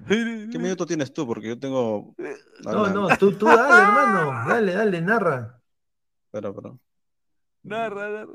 [0.06, 1.26] ¿Qué minuto tienes tú?
[1.26, 2.14] Porque yo tengo.
[2.64, 4.48] No, no, tú, tú dale, hermano.
[4.48, 5.60] Dale, dale, narra.
[6.26, 6.76] Espera, espera.
[7.62, 8.34] Narra, narra.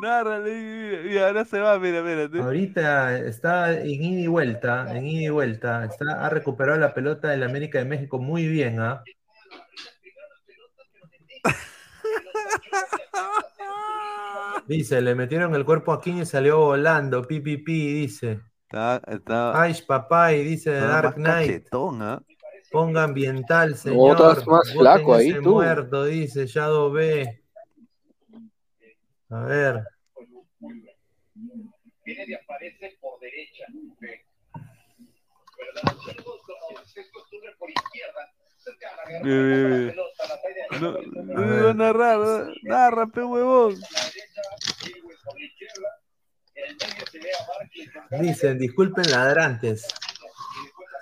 [0.00, 2.28] Narra, y ahora se va, mira, mira.
[2.42, 5.84] Ahorita está en ida y vuelta, en ida y vuelta.
[5.84, 9.04] Está, ha recuperado la pelota del América de México muy bien, ¿ah?
[14.66, 18.40] Dice, le metieron el cuerpo aquí y salió volando, pi, pi, pi, dice.
[18.72, 21.66] Está, está, Ay, papá, y dice está Dark Knight.
[21.74, 22.22] ¿ah?
[22.70, 24.46] Ponga ambiental, señor.
[24.46, 25.52] más flaco ahí, tú.
[25.52, 27.42] muerto, dice Shadow B.
[29.28, 29.84] A ver.
[32.02, 33.66] Kennedy aparece por derecha.
[34.00, 34.24] Ve.
[40.80, 40.92] No,
[41.46, 43.78] no narrar, narra, pe huevón.
[48.10, 49.86] Dicen, disculpen ladrantes.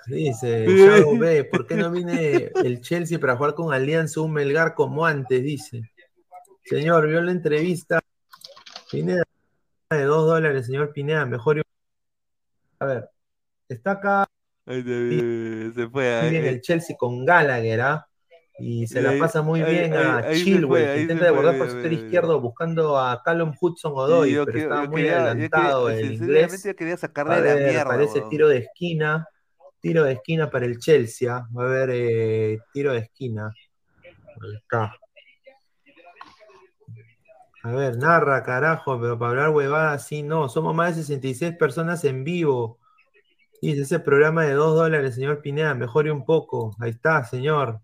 [0.07, 0.65] Dice.
[0.67, 5.05] Shadow B, ¿por qué no viene el Chelsea para jugar con Alianza un Melgar como
[5.05, 5.43] antes?
[5.43, 5.91] Dice.
[6.65, 7.99] Señor, vio la entrevista.
[8.89, 9.23] Pineda
[9.89, 11.61] de dos dólares, señor Pineda, mejor.
[12.79, 13.09] A ver,
[13.67, 14.27] está acá
[14.65, 16.29] se fue.
[16.29, 16.49] bien ahí.
[16.49, 18.07] el Chelsea con Gallagher, ¿ah?
[18.61, 21.31] Y se Y la ahí- pasa muy ahí- bien ahí- a Chilwell, fue, que intenta
[21.31, 24.95] mira, por su izquierdo buscando a Callum Hudson Odoi, Sí, yo pero que- estaba muy
[25.01, 26.63] quería- adelantado quería- el inglés.
[26.63, 29.27] yo quería A sacarle la ver, mierda, parece tiro de esquina.
[29.79, 31.43] Tiro de esquina para el Chelsea.
[31.57, 33.51] Va a haber eh, tiro de esquina.
[34.55, 34.93] Está.
[37.63, 40.49] A ver, narra, carajo, pero para hablar huevada así no.
[40.49, 42.79] Somos más de 66 personas en vivo.
[43.61, 46.75] Dice ese programa de 2 dólares, señor Pineda, mejore un poco.
[46.79, 47.79] Ahí está, señor.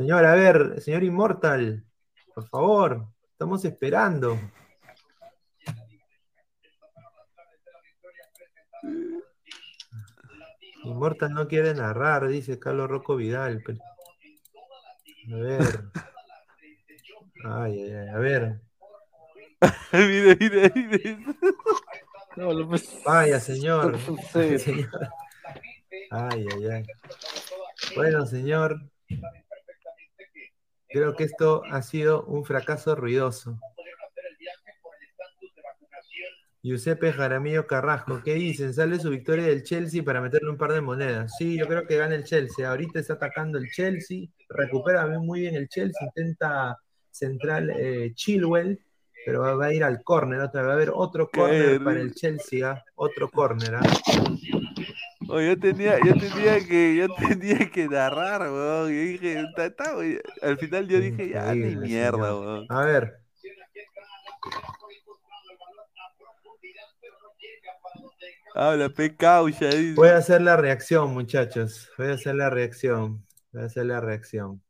[0.00, 1.84] Señor, a ver, señor Immortal,
[2.34, 4.38] por favor, estamos esperando.
[10.84, 13.62] Immortal no quiere narrar, dice Carlos Rocco Vidal.
[13.64, 13.78] pero-
[15.32, 15.84] A ver.
[17.44, 18.60] Ay, ay, ay, a ver.
[19.92, 21.18] mire, mire, mire.
[22.36, 22.68] No, lo-
[23.04, 23.98] Vaya, señor.
[24.32, 24.58] Sí.
[24.58, 24.88] Señor.
[26.12, 26.86] Ay, ay, ay.
[27.94, 28.80] Bueno, señor.
[30.90, 33.58] Creo que esto ha sido un fracaso ruidoso.
[36.62, 38.74] Giuseppe Jaramillo Carrasco, ¿qué dicen?
[38.74, 41.32] Sale su victoria del Chelsea para meterle un par de monedas.
[41.38, 42.68] Sí, yo creo que gana el Chelsea.
[42.68, 46.76] Ahorita está atacando el Chelsea, recupera muy bien el Chelsea, intenta
[47.10, 48.78] central eh, Chilwell,
[49.24, 50.68] pero va, a ir al córner otra vez.
[50.68, 52.84] Va a haber otro córner para el Chelsea, ¿ah?
[52.94, 53.76] otro córner.
[53.76, 53.82] ¿ah?
[55.38, 58.88] Yo tenía, yo tenía que, yo tenía que narrar, weón.
[58.88, 60.18] Yo dije, "Ta- ta, güey".
[60.42, 62.40] al final yo dije, ya, ni mierda, señor.
[62.44, 62.66] weón.
[62.68, 63.20] A ver.
[68.54, 69.94] Habla, pe caucha, dice.
[69.94, 71.88] Voy a hacer la reacción, muchachos.
[71.96, 73.24] Voy a hacer la reacción.
[73.52, 74.62] Voy a hacer la reacción.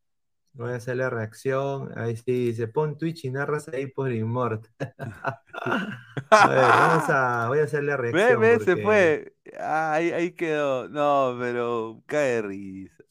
[0.53, 1.97] Voy a hacer la reacción.
[1.97, 4.67] Ahí sí, dice, pon Twitch y narras ahí por Immort.
[4.81, 8.41] a ver, vamos a, voy a hacer la Ve, reacción.
[8.41, 9.35] ve, se porque- fue.
[9.59, 10.89] Ah, ahí, ahí quedó.
[10.89, 13.05] No, pero cae risa.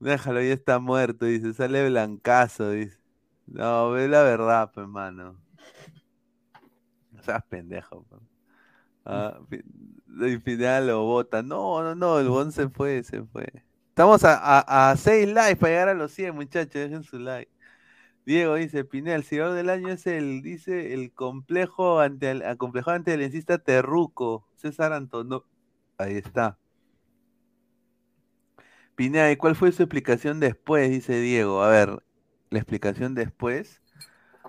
[0.00, 1.52] Déjalo, ya está muerto, dice.
[1.52, 2.98] Sale blancazo, dice.
[3.46, 5.40] No, ve la verdad, pues, mano.
[7.12, 8.22] No seas pendejo, pues.
[9.04, 9.38] Ah,
[10.20, 11.42] y final lo bota.
[11.42, 13.46] No, no, no, el bon se fue, se fue.
[13.98, 16.72] Estamos a, a, a 6 likes para llegar a los 100, muchachos.
[16.72, 17.50] Dejen su like.
[18.24, 22.92] Diego dice, Pineda, el seguidor del año es el, dice, el complejo ante el, complejo
[22.92, 25.44] ante el encista Terruco, César Antonio.
[25.96, 26.56] Ahí está.
[28.94, 30.88] Pineda, ¿y cuál fue su explicación después?
[30.90, 31.64] Dice Diego.
[31.64, 32.00] A ver,
[32.50, 33.82] la explicación después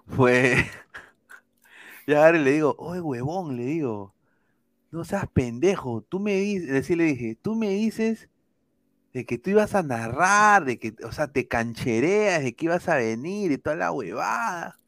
[0.06, 0.58] fue.
[2.08, 4.14] ya ahora le digo, oye, huevón, le digo.
[4.92, 6.04] No seas pendejo.
[6.08, 8.30] Tú me dices, le dije, tú me dices
[9.14, 12.88] de que tú ibas a narrar, de que, o sea, te canchereas, de que ibas
[12.90, 14.80] a venir y toda la huevada.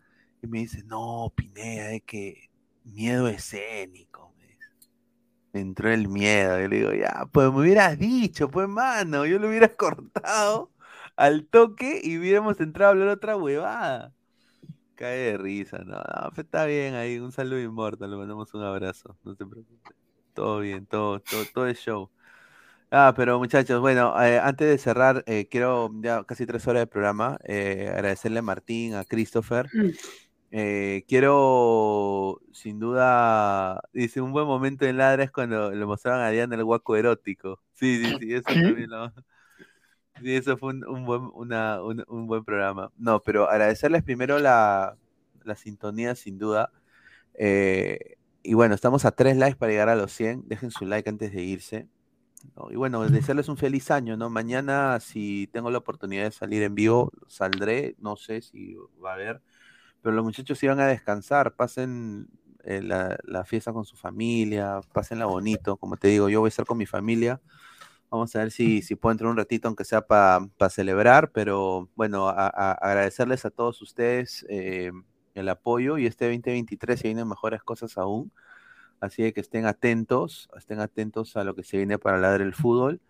[0.42, 2.50] Y me dice, no, Pineda, es que
[2.84, 4.34] miedo escénico.
[5.54, 6.60] Entró el miedo.
[6.62, 10.72] Y le digo, ya, pues me hubieras dicho, pues mano, yo lo hubiera cortado
[11.16, 14.14] al toque y hubiéramos entrado a hablar otra huevada.
[14.96, 18.64] Cae de risa, no, no, pues está bien ahí, un saludo inmortal, le mandamos un
[18.64, 19.92] abrazo, no se preocupe.
[20.34, 22.10] Todo bien, todo, todo, todo es show.
[22.94, 26.88] Ah, pero muchachos, bueno, eh, antes de cerrar, eh, quiero ya casi tres horas de
[26.88, 29.70] programa, eh, agradecerle a Martín, a Christopher.
[30.52, 36.32] Eh, quiero, sin duda, dice, un buen momento en Ladra es cuando le mostraban a
[36.32, 37.62] Diana el guaco erótico.
[37.74, 39.14] Sí, sí, sí, eso también lo-
[40.22, 42.92] Sí, eso fue un, un buen, una- un, un buen programa.
[42.98, 44.98] No, pero agradecerles primero la,
[45.44, 46.72] la sintonía, sin duda.
[48.44, 50.48] Y bueno, estamos a tres likes para llegar a los 100.
[50.48, 51.88] Dejen su like antes de irse.
[52.70, 54.30] Y bueno, desearles un feliz año, ¿no?
[54.30, 57.96] Mañana, si tengo la oportunidad de salir en vivo, saldré.
[58.00, 59.42] No sé si va a haber.
[60.02, 61.56] Pero los muchachos van a descansar.
[61.56, 62.28] Pasen
[62.64, 64.82] eh, la, fiesta con su familia.
[64.94, 65.78] Pásenla bonito.
[65.78, 67.42] Como te digo, yo voy a estar con mi familia.
[68.10, 72.28] Vamos a ver si, si puedo entrar un ratito, aunque sea para celebrar, pero bueno,
[72.28, 74.92] a- agradecerles a todos ustedes eh,
[75.34, 78.32] el apoyo y este 2023 se vienen mejores cosas aún,
[79.02, 82.54] así de que estén atentos, estén atentos a lo que se viene para ladrar el
[82.54, 83.02] fútbol.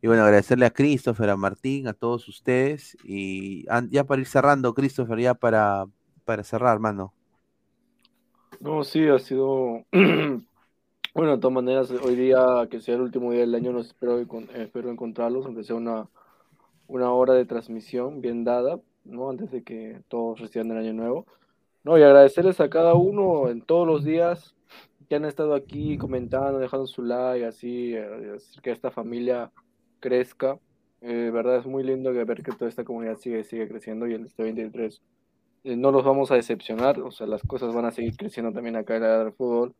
[0.00, 4.72] Y bueno, agradecerle a Christopher, a Martín, a todos ustedes y ya para ir cerrando,
[4.72, 5.84] Christopher, ya para,
[6.24, 7.12] para cerrar, mano.
[8.60, 9.84] No, sí, ha sido.
[11.12, 12.38] Bueno, de todas maneras, hoy día,
[12.70, 16.08] que sea el último día del año, nos espero, eh, espero encontrarlos, aunque sea una,
[16.86, 19.28] una hora de transmisión bien dada, ¿no?
[19.28, 21.26] Antes de que todos reciban el año nuevo.
[21.82, 24.54] No, y agradecerles a cada uno en todos los días
[25.10, 29.50] que han estado aquí comentando, dejando su like, así, eh, que esta familia
[29.98, 30.60] crezca.
[31.00, 34.26] Eh, verdad es muy lindo ver que toda esta comunidad sigue, sigue creciendo y en
[34.26, 35.02] este 23
[35.64, 38.76] eh, no los vamos a decepcionar, o sea, las cosas van a seguir creciendo también
[38.76, 39.74] acá en el fútbol.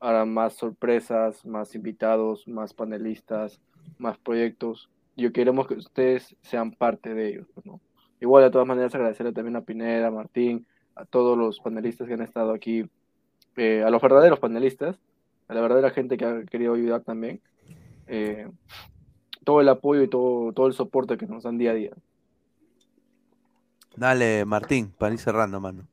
[0.00, 3.60] Habrá más sorpresas, más invitados, más panelistas,
[3.98, 4.88] más proyectos.
[5.14, 7.82] Y queremos que ustedes sean parte de ellos, ¿no?
[8.18, 12.14] Igual, de todas maneras, agradecerle también a Pineda, a Martín, a todos los panelistas que
[12.14, 12.88] han estado aquí,
[13.56, 14.98] eh, a los verdaderos panelistas,
[15.48, 17.40] a la verdadera gente que ha querido ayudar también.
[18.06, 18.48] eh,
[19.44, 21.92] todo el apoyo y todo, todo el soporte que nos dan día a día.
[23.96, 25.86] Dale, Martín, para ir cerrando, mano.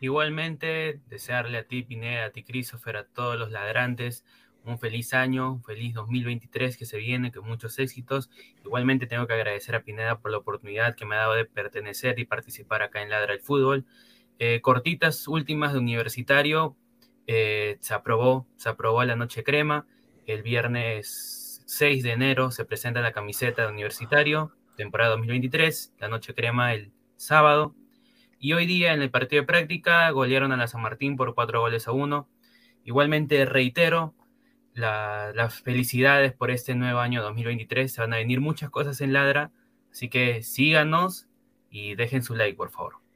[0.00, 4.24] Igualmente, desearle a ti, Pineda, a ti, Christopher, a todos los ladrantes,
[4.64, 8.30] un feliz año, un feliz 2023 que se viene, con muchos éxitos.
[8.64, 12.18] Igualmente tengo que agradecer a Pineda por la oportunidad que me ha dado de pertenecer
[12.18, 13.86] y participar acá en Ladra el Fútbol.
[14.38, 16.76] Eh, cortitas últimas de universitario,
[17.26, 19.86] eh, se aprobó, se aprobó la noche crema.
[20.26, 26.34] El viernes 6 de enero se presenta la camiseta de universitario, temporada 2023, la noche
[26.34, 27.74] crema el sábado.
[28.38, 31.60] Y hoy día en el partido de práctica golearon a la San Martín por cuatro
[31.60, 32.28] goles a uno.
[32.84, 34.14] Igualmente reitero
[34.74, 37.92] la- las felicidades por este nuevo año 2023.
[37.92, 39.50] Se van a venir muchas cosas en Ladra.
[39.90, 41.28] Así que síganos
[41.70, 43.07] y dejen su like, por favor.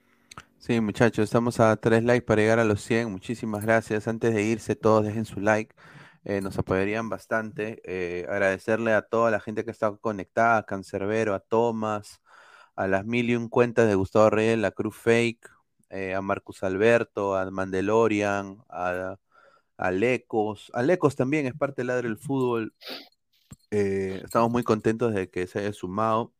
[0.64, 3.10] Sí, muchachos, estamos a tres likes para llegar a los 100.
[3.10, 4.06] Muchísimas gracias.
[4.06, 5.74] Antes de irse, todos dejen su like.
[6.24, 7.82] eh, nos apoyarían bastante.
[7.84, 12.22] Eh, agradecerle a toda la gente que está conectada, a Cancerbero, a Tomás,
[12.76, 15.48] a las mil y un cuentas de Gustavo Reyes, la Cruz Fake,
[15.90, 19.16] eh, a Marcus Alberto, a Mandalorian, a,
[19.90, 20.70] Lecos.
[20.74, 22.74] A Lecos también es parte del Ladre del Fútbol.
[23.70, 26.32] Estamos muy contentos de que se haya sumado.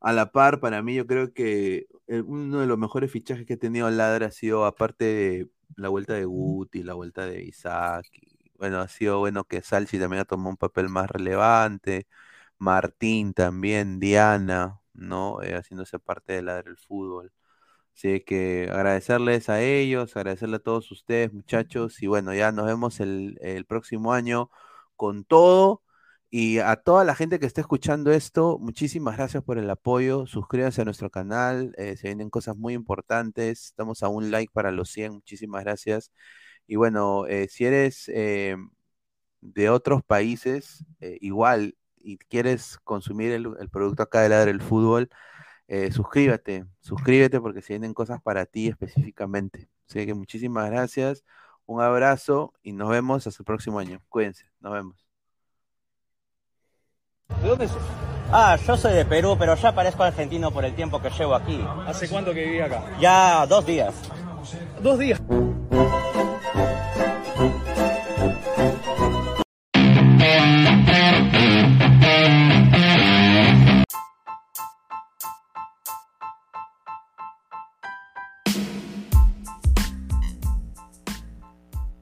[0.00, 3.54] A la par, para mí, yo creo que eh, uno de los mejores fichajes que
[3.54, 8.06] ha tenido Ladra ha sido, aparte de la vuelta de Guti, la vuelta de Isaac.
[8.14, 12.06] y, bueno, ha sido bueno que Salchi también ha tomado un papel más relevante.
[12.58, 15.42] Martín también, Diana, ¿no?
[15.42, 17.32] Eh, haciéndose parte de Ladra del Fútbol.
[17.94, 22.02] Así que agradecerles a ellos, agradecerle a todos ustedes, muchachos.
[22.02, 24.50] Y bueno, ya nos vemos el, el próximo año
[24.96, 25.82] con todo.
[26.38, 30.26] Y a toda la gente que está escuchando esto, muchísimas gracias por el apoyo.
[30.26, 33.64] Suscríbanse a nuestro canal, eh, se vienen cosas muy importantes.
[33.64, 36.12] Estamos a un like para los 100, muchísimas gracias.
[36.66, 38.54] Y bueno, eh, si eres eh,
[39.40, 45.08] de otros países, igual, y quieres consumir el, producto acá de Ladra el Fútbol,
[45.90, 49.70] suscríbete, suscríbete porque se vienen cosas para ti específicamente.
[49.88, 51.24] Así que muchísimas gracias,
[51.64, 54.02] un abrazo y nos vemos hasta el próximo año.
[54.10, 55.05] Cuídense, nos vemos.
[57.28, 57.82] ¿De dónde sos?
[58.32, 61.64] Ah, yo soy de Perú, pero ya parezco argentino por el tiempo que llevo aquí.
[61.86, 62.82] ¿Hace cuánto que viví acá?
[63.00, 63.94] Ya dos días.
[64.82, 65.20] Dos días.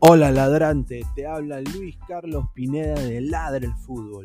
[0.06, 4.24] Hola ladrante, te habla Luis Carlos Pineda de Ladra el Fútbol.